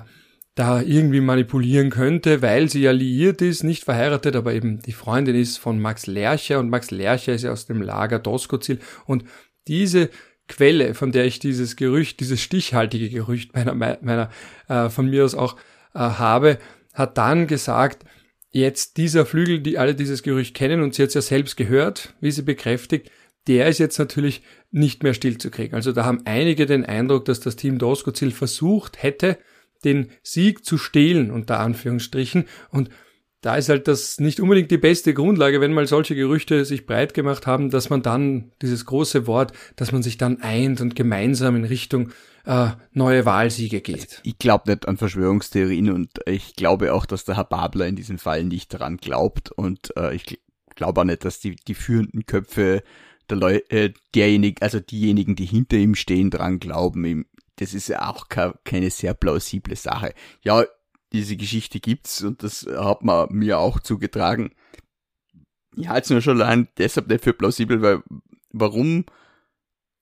da 0.56 0.82
irgendwie 0.82 1.22
manipulieren 1.22 1.92
könnte, 1.92 2.42
weil 2.42 2.68
sie 2.68 2.82
ja 2.82 2.92
liiert 2.92 3.44
ist, 3.44 3.64
nicht 3.64 3.84
verheiratet, 3.84 4.36
aber 4.36 4.54
eben 4.54 4.82
die 4.82 4.92
Freundin 4.92 5.36
ist 5.36 5.58
von 5.58 5.80
Max 5.80 6.08
Lercher 6.08 6.60
und 6.60 6.70
Max 6.70 6.90
Lercher 6.90 7.34
ist 7.34 7.44
ja 7.44 7.52
aus 7.52 7.68
dem 7.68 7.84
Lager 7.84 8.18
Doskozil. 8.18 8.80
Und 9.06 9.24
diese 9.68 10.10
Quelle, 10.48 10.96
von 10.96 11.12
der 11.12 11.26
ich 11.26 11.38
dieses 11.38 11.76
Gerücht, 11.76 12.20
dieses 12.20 12.42
stichhaltige 12.42 13.10
Gerücht 13.12 13.54
meiner, 13.54 13.76
meiner 13.76 14.30
äh, 14.68 14.90
von 14.90 15.08
mir 15.08 15.24
aus 15.24 15.36
auch 15.36 15.58
äh, 15.94 16.00
habe, 16.00 16.58
hat 16.94 17.18
dann 17.18 17.48
gesagt, 17.48 18.06
jetzt 18.52 18.98
dieser 18.98 19.26
Flügel, 19.26 19.60
die 19.60 19.78
alle 19.78 19.96
dieses 19.96 20.24
Gerücht 20.24 20.56
kennen 20.56 20.82
und 20.82 20.94
sie 20.94 21.04
hat 21.04 21.14
ja 21.14 21.22
selbst 21.22 21.58
gehört, 21.58 22.14
wie 22.20 22.32
sie 22.32 22.44
bekräftigt, 22.44 23.10
der 23.48 23.68
ist 23.68 23.80
jetzt 23.80 23.98
natürlich 23.98 24.44
nicht 24.72 25.04
mehr 25.04 25.14
stillzukriegen. 25.14 25.76
Also 25.76 25.92
da 25.92 26.06
haben 26.06 26.22
einige 26.26 26.66
den 26.66 26.86
Eindruck, 26.86 27.26
dass 27.26 27.40
das 27.40 27.56
Team 27.56 27.80
Doskozil 27.80 28.32
versucht 28.32 29.02
hätte, 29.02 29.38
den 29.84 30.12
Sieg 30.22 30.64
zu 30.64 30.78
stehlen, 30.78 31.32
unter 31.32 31.60
Anführungsstrichen. 31.60 32.46
Und 32.70 32.90
da 33.42 33.56
ist 33.56 33.70
halt 33.70 33.88
das 33.88 34.20
nicht 34.20 34.40
unbedingt 34.40 34.70
die 34.70 34.78
beste 34.78 35.16
Grundlage, 35.16 35.60
wenn 35.60 35.74
mal 35.74 35.88
solche 35.88 36.16
Gerüchte 36.16 36.64
sich 36.66 36.86
breit 36.86 37.16
gemacht 37.16 37.48
haben, 37.48 37.72
dass 37.72 37.90
man 37.90 38.04
dann 38.04 38.52
dieses 38.62 38.86
große 38.86 39.26
Wort, 39.26 39.54
dass 39.76 39.92
man 39.92 40.04
sich 40.04 40.18
dann 40.18 40.42
eint 40.42 40.80
und 40.80 40.96
gemeinsam 40.96 41.56
in 41.56 41.66
Richtung 41.66 42.12
äh, 42.46 42.70
neue 42.92 43.26
Wahlsiege 43.26 43.82
geht. 43.82 44.22
Ich 44.24 44.38
glaube 44.38 44.72
nicht 44.72 44.88
an 44.88 44.98
Verschwörungstheorien 44.98 45.92
und 45.92 46.10
ich 46.26 46.56
glaube 46.56 46.94
auch, 46.94 47.06
dass 47.06 47.26
der 47.26 47.38
Herr 47.38 47.46
Babler 47.46 47.88
in 47.88 47.96
diesem 47.96 48.18
Fall 48.18 48.44
nicht 48.44 48.74
daran 48.74 48.98
glaubt 48.98 49.52
und 49.52 49.96
äh, 49.98 50.16
ich 50.16 50.40
glaube 50.76 51.02
auch 51.02 51.06
nicht, 51.06 51.26
dass 51.26 51.40
die, 51.40 51.56
die 51.56 51.76
führenden 51.76 52.26
Köpfe 52.26 52.84
der 53.30 53.38
Leute, 53.38 53.72
äh, 53.72 53.94
derjenigen, 54.16 54.62
also 54.62 54.80
diejenigen, 54.80 55.36
die 55.36 55.46
hinter 55.46 55.78
ihm 55.78 55.96
stehen, 55.96 56.30
dran 56.32 56.60
glauben. 56.60 57.06
Ihm, 57.06 57.26
das 57.58 57.74
ist 57.74 57.88
ja 57.88 58.10
auch 58.10 58.28
keine 58.30 58.90
sehr 58.90 59.14
plausible 59.14 59.76
Sache. 59.76 60.14
Ja, 60.42 60.66
diese 61.14 61.36
Geschichte 61.38 61.80
gibt's 61.80 62.24
und 62.24 62.44
das 62.44 62.66
hat 62.66 63.04
man 63.04 63.28
mir 63.32 63.60
auch 63.60 63.80
zugetragen. 63.80 64.52
Ich 65.76 65.88
halte 65.88 66.06
es 66.06 66.10
nur 66.10 66.22
schon 66.22 66.42
allein 66.42 66.68
deshalb 66.78 67.08
nicht 67.08 67.24
für 67.24 67.34
plausibel, 67.34 67.82
weil 67.82 68.04
warum 68.52 69.06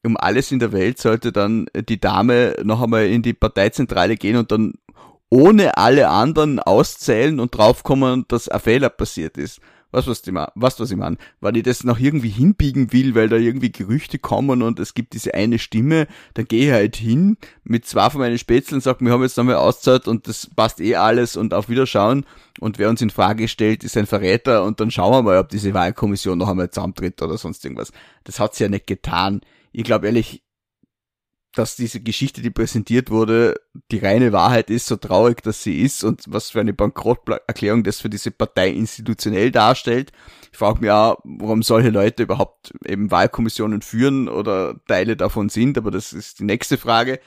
um 0.05 0.17
alles 0.17 0.51
in 0.51 0.59
der 0.59 0.71
Welt 0.71 0.99
sollte 0.99 1.31
dann 1.31 1.67
die 1.73 1.99
Dame 1.99 2.55
noch 2.63 2.81
einmal 2.81 3.07
in 3.07 3.21
die 3.21 3.33
Parteizentrale 3.33 4.15
gehen 4.15 4.37
und 4.37 4.51
dann 4.51 4.73
ohne 5.29 5.77
alle 5.77 6.09
anderen 6.09 6.59
auszählen 6.59 7.39
und 7.39 7.55
draufkommen, 7.55 8.25
dass 8.27 8.49
ein 8.49 8.59
Fehler 8.59 8.89
passiert 8.89 9.37
ist. 9.37 9.59
Was, 9.91 10.05
was, 10.05 10.21
die, 10.21 10.31
was, 10.31 10.79
was 10.79 10.91
ich 10.91 10.97
meine? 10.97 11.17
Wenn 11.41 11.55
ich 11.55 11.63
das 11.63 11.83
noch 11.83 11.99
irgendwie 11.99 12.29
hinbiegen 12.29 12.93
will, 12.93 13.15
weil 13.15 13.27
da 13.27 13.37
irgendwie 13.37 13.71
Gerüchte 13.71 14.19
kommen 14.19 14.61
und 14.61 14.79
es 14.79 14.93
gibt 14.93 15.13
diese 15.13 15.33
eine 15.33 15.57
Stimme, 15.57 16.05
dann 16.35 16.45
gehe 16.45 16.67
ich 16.67 16.71
halt 16.71 16.95
hin 16.95 17.37
mit 17.63 17.87
zwei 17.87 18.11
von 18.11 18.21
meinen 18.21 18.37
Spätzeln 18.37 18.77
und 18.77 18.81
sage, 18.81 19.03
wir 19.03 19.11
haben 19.11 19.23
jetzt 19.23 19.37
nochmal 19.37 19.55
auszahlt 19.55 20.07
und 20.07 20.27
das 20.27 20.47
passt 20.55 20.79
eh 20.79 20.95
alles 20.95 21.35
und 21.35 21.55
auf 21.55 21.69
Wiederschauen. 21.69 22.27
Und 22.59 22.77
wer 22.77 22.89
uns 22.89 23.01
in 23.01 23.09
Frage 23.09 23.47
stellt, 23.47 23.83
ist 23.83 23.97
ein 23.97 24.05
Verräter 24.05 24.63
und 24.63 24.79
dann 24.79 24.91
schauen 24.91 25.11
wir 25.11 25.23
mal, 25.23 25.39
ob 25.39 25.49
diese 25.49 25.73
Wahlkommission 25.73 26.37
noch 26.37 26.49
einmal 26.49 26.69
zusammentritt 26.69 27.19
oder 27.23 27.39
sonst 27.39 27.65
irgendwas. 27.65 27.91
Das 28.25 28.39
hat 28.39 28.53
sie 28.53 28.65
ja 28.65 28.69
nicht 28.69 28.85
getan 28.85 29.41
ich 29.71 29.83
glaube 29.83 30.07
ehrlich, 30.07 30.43
dass 31.53 31.75
diese 31.75 31.99
Geschichte, 31.99 32.41
die 32.41 32.51
präsentiert 32.51 33.09
wurde, 33.09 33.55
die 33.91 33.97
reine 33.97 34.31
Wahrheit 34.31 34.69
ist, 34.69 34.85
so 34.85 34.97
traurig, 34.97 35.41
dass 35.41 35.63
sie 35.63 35.81
ist 35.81 36.03
und 36.03 36.23
was 36.27 36.51
für 36.51 36.59
eine 36.59 36.73
Bankrotterklärung 36.73 37.83
das 37.83 38.01
für 38.01 38.09
diese 38.09 38.31
Partei 38.31 38.69
institutionell 38.69 39.51
darstellt. 39.51 40.11
Ich 40.51 40.57
frage 40.57 40.81
mich 40.81 40.91
auch, 40.91 41.17
warum 41.23 41.63
solche 41.63 41.89
Leute 41.89 42.23
überhaupt 42.23 42.73
eben 42.85 43.09
Wahlkommissionen 43.09 43.81
führen 43.81 44.29
oder 44.29 44.79
Teile 44.87 45.17
davon 45.17 45.49
sind, 45.49 45.77
aber 45.77 45.91
das 45.91 46.13
ist 46.13 46.39
die 46.39 46.45
nächste 46.45 46.77
Frage. 46.77 47.19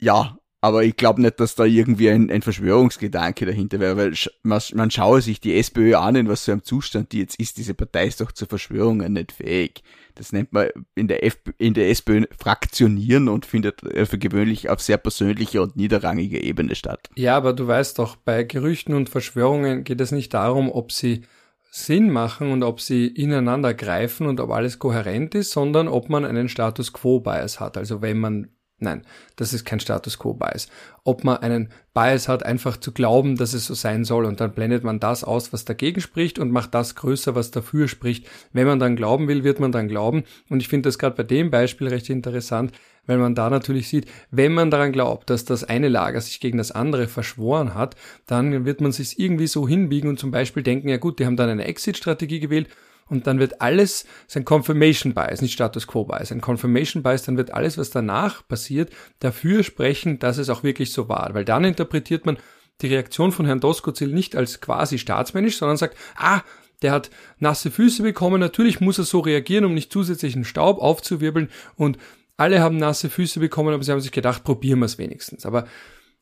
Ja, 0.00 0.38
aber 0.62 0.84
ich 0.84 0.96
glaube 0.96 1.22
nicht, 1.22 1.40
dass 1.40 1.54
da 1.54 1.64
irgendwie 1.64 2.10
ein, 2.10 2.30
ein 2.30 2.42
Verschwörungsgedanke 2.42 3.46
dahinter 3.46 3.80
wäre, 3.80 3.96
weil 3.96 4.14
man, 4.42 4.60
man 4.74 4.90
schaue 4.90 5.20
sich 5.20 5.40
die 5.40 5.56
SPÖ 5.56 5.96
an, 5.96 6.16
in 6.16 6.28
was 6.28 6.44
für 6.44 6.52
einem 6.52 6.64
Zustand 6.64 7.12
die 7.12 7.20
jetzt 7.20 7.38
ist. 7.38 7.58
Diese 7.58 7.74
Partei 7.74 8.06
ist 8.06 8.20
doch 8.20 8.32
zu 8.32 8.46
Verschwörungen 8.46 9.12
nicht 9.12 9.32
fähig. 9.32 9.82
Das 10.20 10.34
nennt 10.34 10.52
man 10.52 10.68
in 10.94 11.08
der, 11.08 11.24
F 11.24 11.38
in 11.56 11.72
der 11.72 11.88
SPÖ 11.88 12.26
Fraktionieren 12.38 13.30
und 13.30 13.46
findet 13.46 13.80
für 13.80 14.18
gewöhnlich 14.18 14.68
auf 14.68 14.82
sehr 14.82 14.98
persönlicher 14.98 15.62
und 15.62 15.76
niederrangiger 15.76 16.42
Ebene 16.42 16.74
statt. 16.74 17.08
Ja, 17.16 17.38
aber 17.38 17.54
du 17.54 17.66
weißt 17.66 17.98
doch, 17.98 18.16
bei 18.16 18.42
Gerüchten 18.42 18.92
und 18.92 19.08
Verschwörungen 19.08 19.82
geht 19.82 19.98
es 19.98 20.12
nicht 20.12 20.34
darum, 20.34 20.70
ob 20.70 20.92
sie 20.92 21.22
Sinn 21.70 22.10
machen 22.10 22.52
und 22.52 22.62
ob 22.62 22.82
sie 22.82 23.06
ineinander 23.06 23.72
greifen 23.72 24.26
und 24.26 24.40
ob 24.40 24.50
alles 24.50 24.78
kohärent 24.78 25.34
ist, 25.34 25.52
sondern 25.52 25.88
ob 25.88 26.10
man 26.10 26.26
einen 26.26 26.50
Status 26.50 26.92
Quo 26.92 27.20
Bias 27.20 27.58
hat. 27.58 27.78
Also 27.78 28.02
wenn 28.02 28.18
man 28.18 28.48
Nein, 28.82 29.02
das 29.36 29.52
ist 29.52 29.66
kein 29.66 29.78
Status 29.78 30.18
Quo 30.18 30.32
Bias. 30.32 30.68
Ob 31.04 31.22
man 31.22 31.36
einen 31.36 31.68
Bias 31.92 32.28
hat, 32.28 32.44
einfach 32.44 32.78
zu 32.78 32.92
glauben, 32.92 33.36
dass 33.36 33.52
es 33.52 33.66
so 33.66 33.74
sein 33.74 34.04
soll 34.06 34.24
und 34.24 34.40
dann 34.40 34.52
blendet 34.52 34.84
man 34.84 34.98
das 35.00 35.22
aus, 35.22 35.52
was 35.52 35.66
dagegen 35.66 36.00
spricht 36.00 36.38
und 36.38 36.50
macht 36.50 36.74
das 36.74 36.94
größer, 36.94 37.34
was 37.34 37.50
dafür 37.50 37.88
spricht. 37.88 38.26
Wenn 38.54 38.66
man 38.66 38.78
dann 38.78 38.96
glauben 38.96 39.28
will, 39.28 39.44
wird 39.44 39.60
man 39.60 39.70
dann 39.70 39.86
glauben. 39.86 40.24
Und 40.48 40.62
ich 40.62 40.68
finde 40.68 40.88
das 40.88 40.98
gerade 40.98 41.14
bei 41.14 41.24
dem 41.24 41.50
Beispiel 41.50 41.88
recht 41.88 42.08
interessant, 42.08 42.72
weil 43.04 43.18
man 43.18 43.34
da 43.34 43.50
natürlich 43.50 43.88
sieht, 43.88 44.06
wenn 44.30 44.54
man 44.54 44.70
daran 44.70 44.92
glaubt, 44.92 45.28
dass 45.28 45.44
das 45.44 45.62
eine 45.62 45.88
Lager 45.88 46.22
sich 46.22 46.40
gegen 46.40 46.56
das 46.56 46.72
andere 46.72 47.06
verschworen 47.06 47.74
hat, 47.74 47.96
dann 48.26 48.64
wird 48.64 48.80
man 48.80 48.92
sich 48.92 49.18
irgendwie 49.18 49.46
so 49.46 49.68
hinbiegen 49.68 50.08
und 50.08 50.18
zum 50.18 50.30
Beispiel 50.30 50.62
denken, 50.62 50.88
ja 50.88 50.96
gut, 50.96 51.18
die 51.18 51.26
haben 51.26 51.36
dann 51.36 51.50
eine 51.50 51.66
Exit-Strategie 51.66 52.40
gewählt 52.40 52.68
und 53.10 53.26
dann 53.26 53.38
wird 53.38 53.60
alles, 53.60 54.06
sein 54.26 54.44
Confirmation 54.44 55.14
Bias, 55.14 55.42
nicht 55.42 55.52
Status 55.52 55.86
Quo 55.86 56.04
Bias, 56.04 56.32
ein 56.32 56.40
Confirmation 56.40 57.02
Bias, 57.02 57.24
dann 57.24 57.36
wird 57.36 57.52
alles, 57.52 57.76
was 57.76 57.90
danach 57.90 58.46
passiert, 58.46 58.90
dafür 59.18 59.62
sprechen, 59.64 60.18
dass 60.18 60.38
es 60.38 60.48
auch 60.48 60.62
wirklich 60.62 60.92
so 60.92 61.08
war. 61.08 61.34
Weil 61.34 61.44
dann 61.44 61.64
interpretiert 61.64 62.24
man 62.24 62.38
die 62.80 62.86
Reaktion 62.86 63.32
von 63.32 63.46
Herrn 63.46 63.60
Doskozil 63.60 64.08
nicht 64.08 64.36
als 64.36 64.60
quasi 64.60 64.98
staatsmännisch, 64.98 65.58
sondern 65.58 65.76
sagt, 65.76 65.96
ah, 66.16 66.40
der 66.82 66.92
hat 66.92 67.10
nasse 67.38 67.70
Füße 67.70 68.02
bekommen, 68.02 68.40
natürlich 68.40 68.80
muss 68.80 68.98
er 68.98 69.04
so 69.04 69.20
reagieren, 69.20 69.66
um 69.66 69.74
nicht 69.74 69.92
zusätzlichen 69.92 70.44
Staub 70.44 70.80
aufzuwirbeln 70.80 71.50
und 71.76 71.98
alle 72.36 72.60
haben 72.60 72.78
nasse 72.78 73.10
Füße 73.10 73.38
bekommen, 73.38 73.74
aber 73.74 73.82
sie 73.82 73.92
haben 73.92 74.00
sich 74.00 74.12
gedacht, 74.12 74.44
probieren 74.44 74.78
wir 74.78 74.86
es 74.86 74.96
wenigstens. 74.96 75.44
Aber 75.44 75.66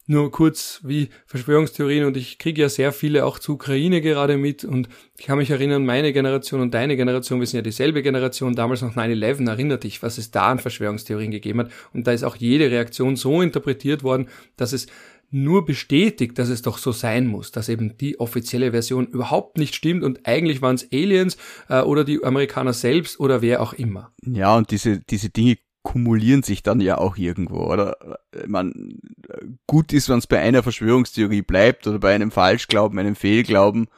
nur 0.09 0.33
kurz 0.33 0.81
wie 0.83 1.11
Verschwörungstheorien 1.27 2.07
und 2.07 2.17
ich 2.17 2.39
kriege 2.39 2.63
ja 2.63 2.69
sehr 2.69 2.93
viele 2.93 3.27
auch 3.27 3.39
zur 3.39 3.57
Ukraine 3.57 4.01
gerade 4.01 4.39
mit 4.39 4.65
und 4.65 4.89
ich 5.19 5.27
kann 5.27 5.39
mich 5.39 5.51
erinnern, 5.51 5.85
meine 5.85 6.13
Generation 6.13 6.63
und 6.63 6.73
deine 6.73 6.97
Generation, 6.97 7.41
wir 7.41 7.47
sind 7.47 7.59
ja 7.59 7.63
dieselbe 7.63 8.03
Generation, 8.03 8.55
damals 8.55 8.81
noch 8.81 8.97
9-11, 8.97 9.49
erinnert 9.49 9.85
dich, 9.85 10.03
was 10.03 10.17
es 10.17 10.31
da 10.31 10.49
an 10.49 10.59
Verschwörungstheorien 10.59 11.31
gegeben 11.31 11.61
hat 11.61 11.71
und 11.93 12.07
da 12.07 12.13
ist 12.13 12.25
auch 12.25 12.37
jede 12.37 12.71
Reaktion 12.71 13.17
so 13.17 13.43
interpretiert 13.43 14.03
worden, 14.03 14.29
dass 14.57 14.73
es 14.73 14.87
nur 15.31 15.67
bestätigt, 15.67 16.39
dass 16.39 16.49
es 16.49 16.63
doch 16.63 16.79
so 16.79 16.91
sein 16.91 17.27
muss, 17.27 17.53
dass 17.53 17.69
eben 17.69 17.99
die 17.99 18.19
offizielle 18.19 18.71
Version 18.71 19.07
überhaupt 19.07 19.59
nicht 19.59 19.75
stimmt 19.75 20.03
und 20.03 20.27
eigentlich 20.27 20.63
waren 20.63 20.77
es 20.77 20.89
Aliens 20.91 21.37
äh, 21.69 21.83
oder 21.83 22.05
die 22.05 22.25
Amerikaner 22.25 22.73
selbst 22.73 23.21
oder 23.21 23.43
wer 23.43 23.61
auch 23.61 23.75
immer. 23.75 24.11
Ja, 24.25 24.57
und 24.57 24.71
diese, 24.71 25.01
diese 25.01 25.29
Dinge 25.29 25.59
kumulieren 25.83 26.43
sich 26.43 26.63
dann 26.63 26.81
ja 26.81 26.99
auch 26.99 27.17
irgendwo, 27.17 27.61
oder? 27.65 28.19
Man, 28.47 28.99
gut 29.67 29.93
ist, 29.93 30.09
wenn 30.09 30.19
es 30.19 30.27
bei 30.27 30.39
einer 30.39 30.63
Verschwörungstheorie 30.63 31.43
bleibt 31.43 31.87
oder 31.87 31.99
bei 31.99 32.15
einem 32.15 32.31
Falschglauben, 32.31 32.99
einem 32.99 33.17
Fehlglauben. 33.17 33.89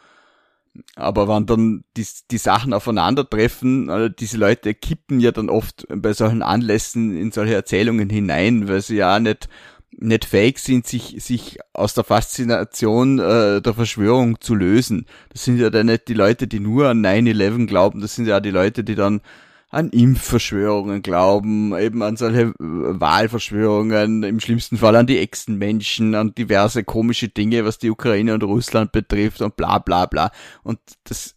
Aber 0.94 1.28
wenn 1.28 1.46
dann 1.46 1.84
die, 1.96 2.06
die 2.30 2.38
Sachen 2.38 2.72
aufeinandertreffen, 2.72 3.90
also 3.90 4.08
diese 4.08 4.36
Leute 4.36 4.74
kippen 4.74 5.18
ja 5.18 5.32
dann 5.32 5.50
oft 5.50 5.86
bei 5.88 6.12
solchen 6.12 6.42
Anlässen 6.42 7.16
in 7.16 7.32
solche 7.32 7.54
Erzählungen 7.54 8.08
hinein, 8.08 8.68
weil 8.68 8.80
sie 8.80 8.96
ja 8.96 9.18
nicht, 9.18 9.48
nicht 9.90 10.24
fähig 10.24 10.58
sind, 10.60 10.86
sich, 10.86 11.16
sich 11.18 11.58
aus 11.72 11.94
der 11.94 12.04
Faszination 12.04 13.18
äh, 13.18 13.60
der 13.60 13.74
Verschwörung 13.74 14.40
zu 14.40 14.54
lösen. 14.54 15.06
Das 15.30 15.44
sind 15.44 15.58
ja 15.58 15.70
dann 15.70 15.86
nicht 15.86 16.06
die 16.06 16.14
Leute, 16.14 16.46
die 16.46 16.60
nur 16.60 16.88
an 16.88 17.04
9-11 17.04 17.66
glauben, 17.66 18.00
das 18.00 18.14
sind 18.14 18.26
ja 18.26 18.38
die 18.38 18.52
Leute, 18.52 18.84
die 18.84 18.94
dann 18.94 19.20
an 19.70 19.90
Impfverschwörungen 19.90 21.00
glauben, 21.00 21.76
eben 21.78 22.02
an 22.02 22.16
solche 22.16 22.40
äh, 22.40 22.54
Wahlverschwörungen, 22.58 24.24
im 24.24 24.40
schlimmsten 24.40 24.76
Fall 24.76 24.96
an 24.96 25.06
die 25.06 25.18
Echsenmenschen, 25.18 26.14
an 26.14 26.34
diverse 26.34 26.84
komische 26.84 27.28
Dinge, 27.28 27.64
was 27.64 27.78
die 27.78 27.90
Ukraine 27.90 28.34
und 28.34 28.42
Russland 28.42 28.92
betrifft 28.92 29.40
und 29.40 29.56
bla 29.56 29.78
bla 29.78 30.06
bla. 30.06 30.32
Und 30.64 30.80
das 31.04 31.36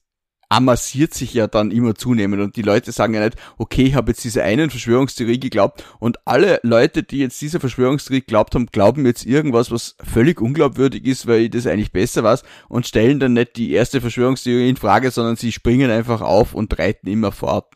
amassiert 0.50 1.14
sich 1.14 1.34
ja 1.34 1.48
dann 1.48 1.72
immer 1.72 1.96
zunehmend. 1.96 2.42
Und 2.42 2.56
die 2.56 2.62
Leute 2.62 2.92
sagen 2.92 3.14
ja 3.14 3.24
nicht, 3.24 3.38
okay, 3.58 3.84
ich 3.84 3.96
habe 3.96 4.12
jetzt 4.12 4.24
diese 4.24 4.44
einen 4.44 4.70
Verschwörungstheorie 4.70 5.40
geglaubt. 5.40 5.84
Und 6.00 6.18
alle 6.26 6.60
Leute, 6.64 7.04
die 7.04 7.20
jetzt 7.20 7.42
dieser 7.42 7.60
Verschwörungstheorie 7.60 8.22
geglaubt 8.22 8.56
haben, 8.56 8.68
glauben 8.68 9.06
jetzt 9.06 9.26
irgendwas, 9.26 9.72
was 9.72 9.96
völlig 10.04 10.42
unglaubwürdig 10.42 11.06
ist, 11.06 11.28
weil 11.28 11.42
ich 11.42 11.50
das 11.52 11.68
eigentlich 11.68 11.92
besser 11.92 12.24
weiß 12.24 12.44
und 12.70 12.88
stellen 12.88 13.20
dann 13.20 13.34
nicht 13.34 13.56
die 13.56 13.72
erste 13.72 14.02
Verschwörungstheorie 14.02 14.70
in 14.70 14.78
Frage, 14.78 15.12
sondern 15.12 15.36
sie 15.36 15.52
springen 15.52 15.90
einfach 15.90 16.22
auf 16.22 16.54
und 16.54 16.78
reiten 16.78 17.08
immer 17.08 17.32
fort. 17.32 17.76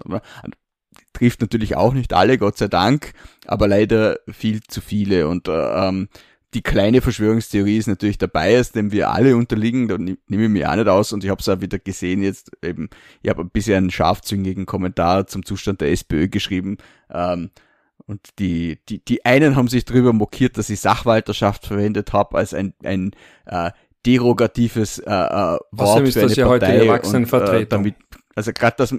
Trifft 1.13 1.41
natürlich 1.41 1.75
auch 1.75 1.93
nicht 1.93 2.13
alle, 2.13 2.38
Gott 2.38 2.58
sei 2.58 2.67
Dank, 2.67 3.13
aber 3.47 3.67
leider 3.67 4.19
viel 4.32 4.62
zu 4.62 4.82
viele. 4.82 5.27
Und 5.27 5.47
äh, 5.47 5.88
ähm, 5.88 6.10
die 6.57 6.63
kleine 6.63 7.01
Verschwörungstheorie 7.01 7.77
ist 7.77 7.85
natürlich 7.85 8.17
der 8.17 8.25
Bias, 8.25 8.71
dem 8.71 8.91
wir 8.91 9.11
alle 9.11 9.37
unterliegen, 9.37 9.87
da 9.87 9.95
nehme 9.99 10.17
ich 10.27 10.49
mich 10.49 10.65
auch 10.65 10.75
nicht 10.75 10.87
aus 10.87 11.13
und 11.13 11.23
ich 11.23 11.29
habe 11.29 11.39
es 11.39 11.47
auch 11.47 11.61
wieder 11.61 11.77
gesehen 11.77 12.23
jetzt 12.23 12.49
eben, 12.63 12.89
ich 13.21 13.29
habe 13.29 13.45
bisher 13.45 13.77
einen 13.77 13.91
scharfzüngigen 13.91 14.65
Kommentar 14.65 15.27
zum 15.27 15.45
Zustand 15.45 15.81
der 15.81 15.91
SPÖ 15.91 16.29
geschrieben 16.29 16.77
ähm, 17.13 17.51
und 18.07 18.39
die, 18.39 18.79
die, 18.89 19.05
die 19.05 19.23
einen 19.23 19.55
haben 19.55 19.67
sich 19.67 19.85
darüber 19.85 20.13
mokiert, 20.13 20.57
dass 20.57 20.71
ich 20.71 20.79
Sachwalterschaft 20.79 21.67
verwendet 21.67 22.11
habe 22.11 22.35
als 22.39 22.55
ein, 22.55 22.73
ein 22.83 23.11
äh, 23.45 23.69
derogatives 24.07 24.97
äh, 24.97 25.11
äh, 25.11 25.59
Wort 25.69 26.09
für 26.09 26.21
eine 26.21 26.27
Partei 26.27 26.41
ja 26.41 26.47
heute 26.47 26.65
Erwachsenenvertretung. 26.65 27.57
Und, 27.57 27.61
äh, 27.61 27.67
damit, 27.67 27.95
also 28.33 28.51
gerade 28.51 28.77
das 28.77 28.95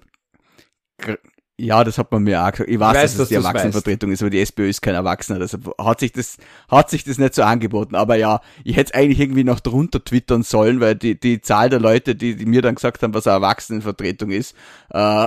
ja, 1.61 1.83
das 1.83 1.99
hat 1.99 2.13
man 2.13 2.23
mir 2.23 2.41
auch 2.41 2.53
gesagt. 2.53 2.71
Ich 2.71 2.79
weiß, 2.79 2.95
ich 2.95 3.03
weiß 3.03 3.13
dass 3.15 3.23
es 3.23 3.29
die 3.31 3.35
Erwachsenenvertretung 3.35 4.13
ist, 4.13 4.23
aber 4.23 4.31
die 4.31 4.41
SPÖ 4.41 4.69
ist 4.69 4.81
kein 4.81 4.95
Erwachsener. 4.95 5.41
Deshalb 5.41 5.69
hat 5.77 5.99
sich 5.99 6.13
das, 6.13 6.37
hat 6.71 6.89
sich 6.89 7.03
das 7.03 7.19
nicht 7.19 7.35
so 7.35 7.43
angeboten. 7.43 7.97
Aber 7.97 8.15
ja, 8.15 8.41
ich 8.63 8.77
hätte 8.77 8.93
es 8.93 8.95
eigentlich 8.95 9.19
irgendwie 9.19 9.43
noch 9.43 9.59
drunter 9.59 10.03
twittern 10.03 10.45
sollen, 10.45 10.81
weil 10.81 10.95
die, 10.95 11.19
die 11.19 11.41
Zahl 11.41 11.69
der 11.69 11.81
Leute, 11.81 12.15
die, 12.15 12.37
die 12.37 12.47
mir 12.47 12.63
dann 12.63 12.77
gesagt 12.77 13.03
haben, 13.03 13.13
was 13.13 13.27
eine 13.27 13.35
Erwachsenenvertretung 13.35 14.31
ist, 14.31 14.55
äh, 14.91 15.27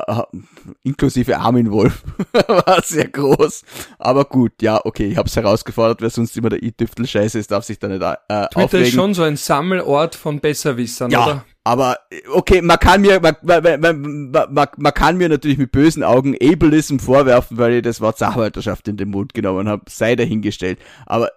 inklusive 0.83 1.37
Armin 1.37 1.69
Wolf, 1.69 2.03
war 2.47 2.81
sehr 2.81 3.09
groß. 3.09 3.63
Aber 3.99 4.23
gut, 4.23 4.61
ja, 4.61 4.79
okay, 4.85 5.07
ich 5.07 5.17
habe 5.17 5.27
es 5.27 5.35
herausgefordert, 5.35 6.01
wer 6.01 6.09
sonst 6.09 6.37
immer 6.37 6.49
der 6.49 6.63
i-Tüftel-Scheiße 6.63 7.39
ist, 7.39 7.51
darf 7.51 7.65
sich 7.65 7.77
da 7.77 7.89
nicht 7.89 8.01
äh, 8.01 8.15
Twitter 8.47 8.57
aufregen. 8.63 8.87
ist 8.87 8.93
schon 8.93 9.13
so 9.13 9.23
ein 9.23 9.35
Sammelort 9.35 10.15
von 10.15 10.39
Besserwissern, 10.39 11.11
ja, 11.11 11.25
oder? 11.25 11.45
Aber 11.63 11.97
okay, 12.34 12.62
man 12.62 12.80
kann 12.80 13.02
mir, 13.02 13.19
man, 13.19 13.36
man, 13.43 14.32
man, 14.32 14.67
man, 14.78 14.93
kann 14.93 15.17
mir 15.17 15.30
natürlich 15.30 15.60
mit 15.60 15.71
bösen 15.71 16.04
Augen 16.04 16.36
Ableism 16.41 16.97
vorwerfen, 16.97 17.58
weil 17.58 17.74
ich 17.74 17.82
das 17.84 18.02
Wort 18.02 18.17
Sachwalterschaft 18.17 18.88
in 18.88 18.97
den 18.97 19.10
Mund 19.10 19.36
genommen 19.36 19.69
habe, 19.69 19.84
sei 19.88 20.15
dahingestellt. 20.15 20.80
Aber 21.06 21.30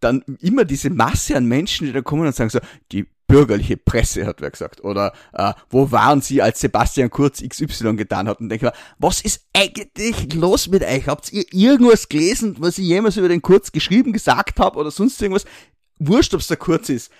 dann 0.00 0.22
immer 0.40 0.66
diese 0.66 0.90
Masse 0.90 1.36
an 1.36 1.46
Menschen, 1.46 1.86
die 1.86 1.92
da 1.92 2.02
kommen 2.02 2.26
und 2.26 2.34
sagen 2.34 2.50
so, 2.50 2.58
die 2.90 3.06
bürgerliche 3.26 3.78
Presse, 3.78 4.26
hat 4.26 4.42
wer 4.42 4.50
gesagt. 4.50 4.84
Oder 4.84 5.14
äh, 5.32 5.54
wo 5.70 5.90
waren 5.90 6.20
sie, 6.20 6.42
als 6.42 6.60
Sebastian 6.60 7.08
Kurz 7.08 7.42
XY 7.42 7.96
getan 7.96 8.28
hat? 8.28 8.40
Und 8.40 8.50
denke 8.50 8.66
mir, 8.66 8.72
was 8.98 9.22
ist 9.22 9.46
eigentlich 9.54 10.34
los 10.34 10.68
mit 10.68 10.84
euch? 10.84 11.06
Habt 11.06 11.32
ihr 11.32 11.44
irgendwas 11.50 12.10
gelesen, 12.10 12.56
was 12.58 12.76
ich 12.76 12.84
jemals 12.84 13.16
über 13.16 13.28
den 13.28 13.40
Kurz 13.40 13.72
geschrieben, 13.72 14.12
gesagt 14.12 14.60
habe 14.60 14.78
oder 14.78 14.90
sonst 14.90 15.22
irgendwas? 15.22 15.46
Wurscht, 15.98 16.34
ob's 16.34 16.48
der 16.48 16.58
Kurz 16.58 16.90
ist 16.90 17.10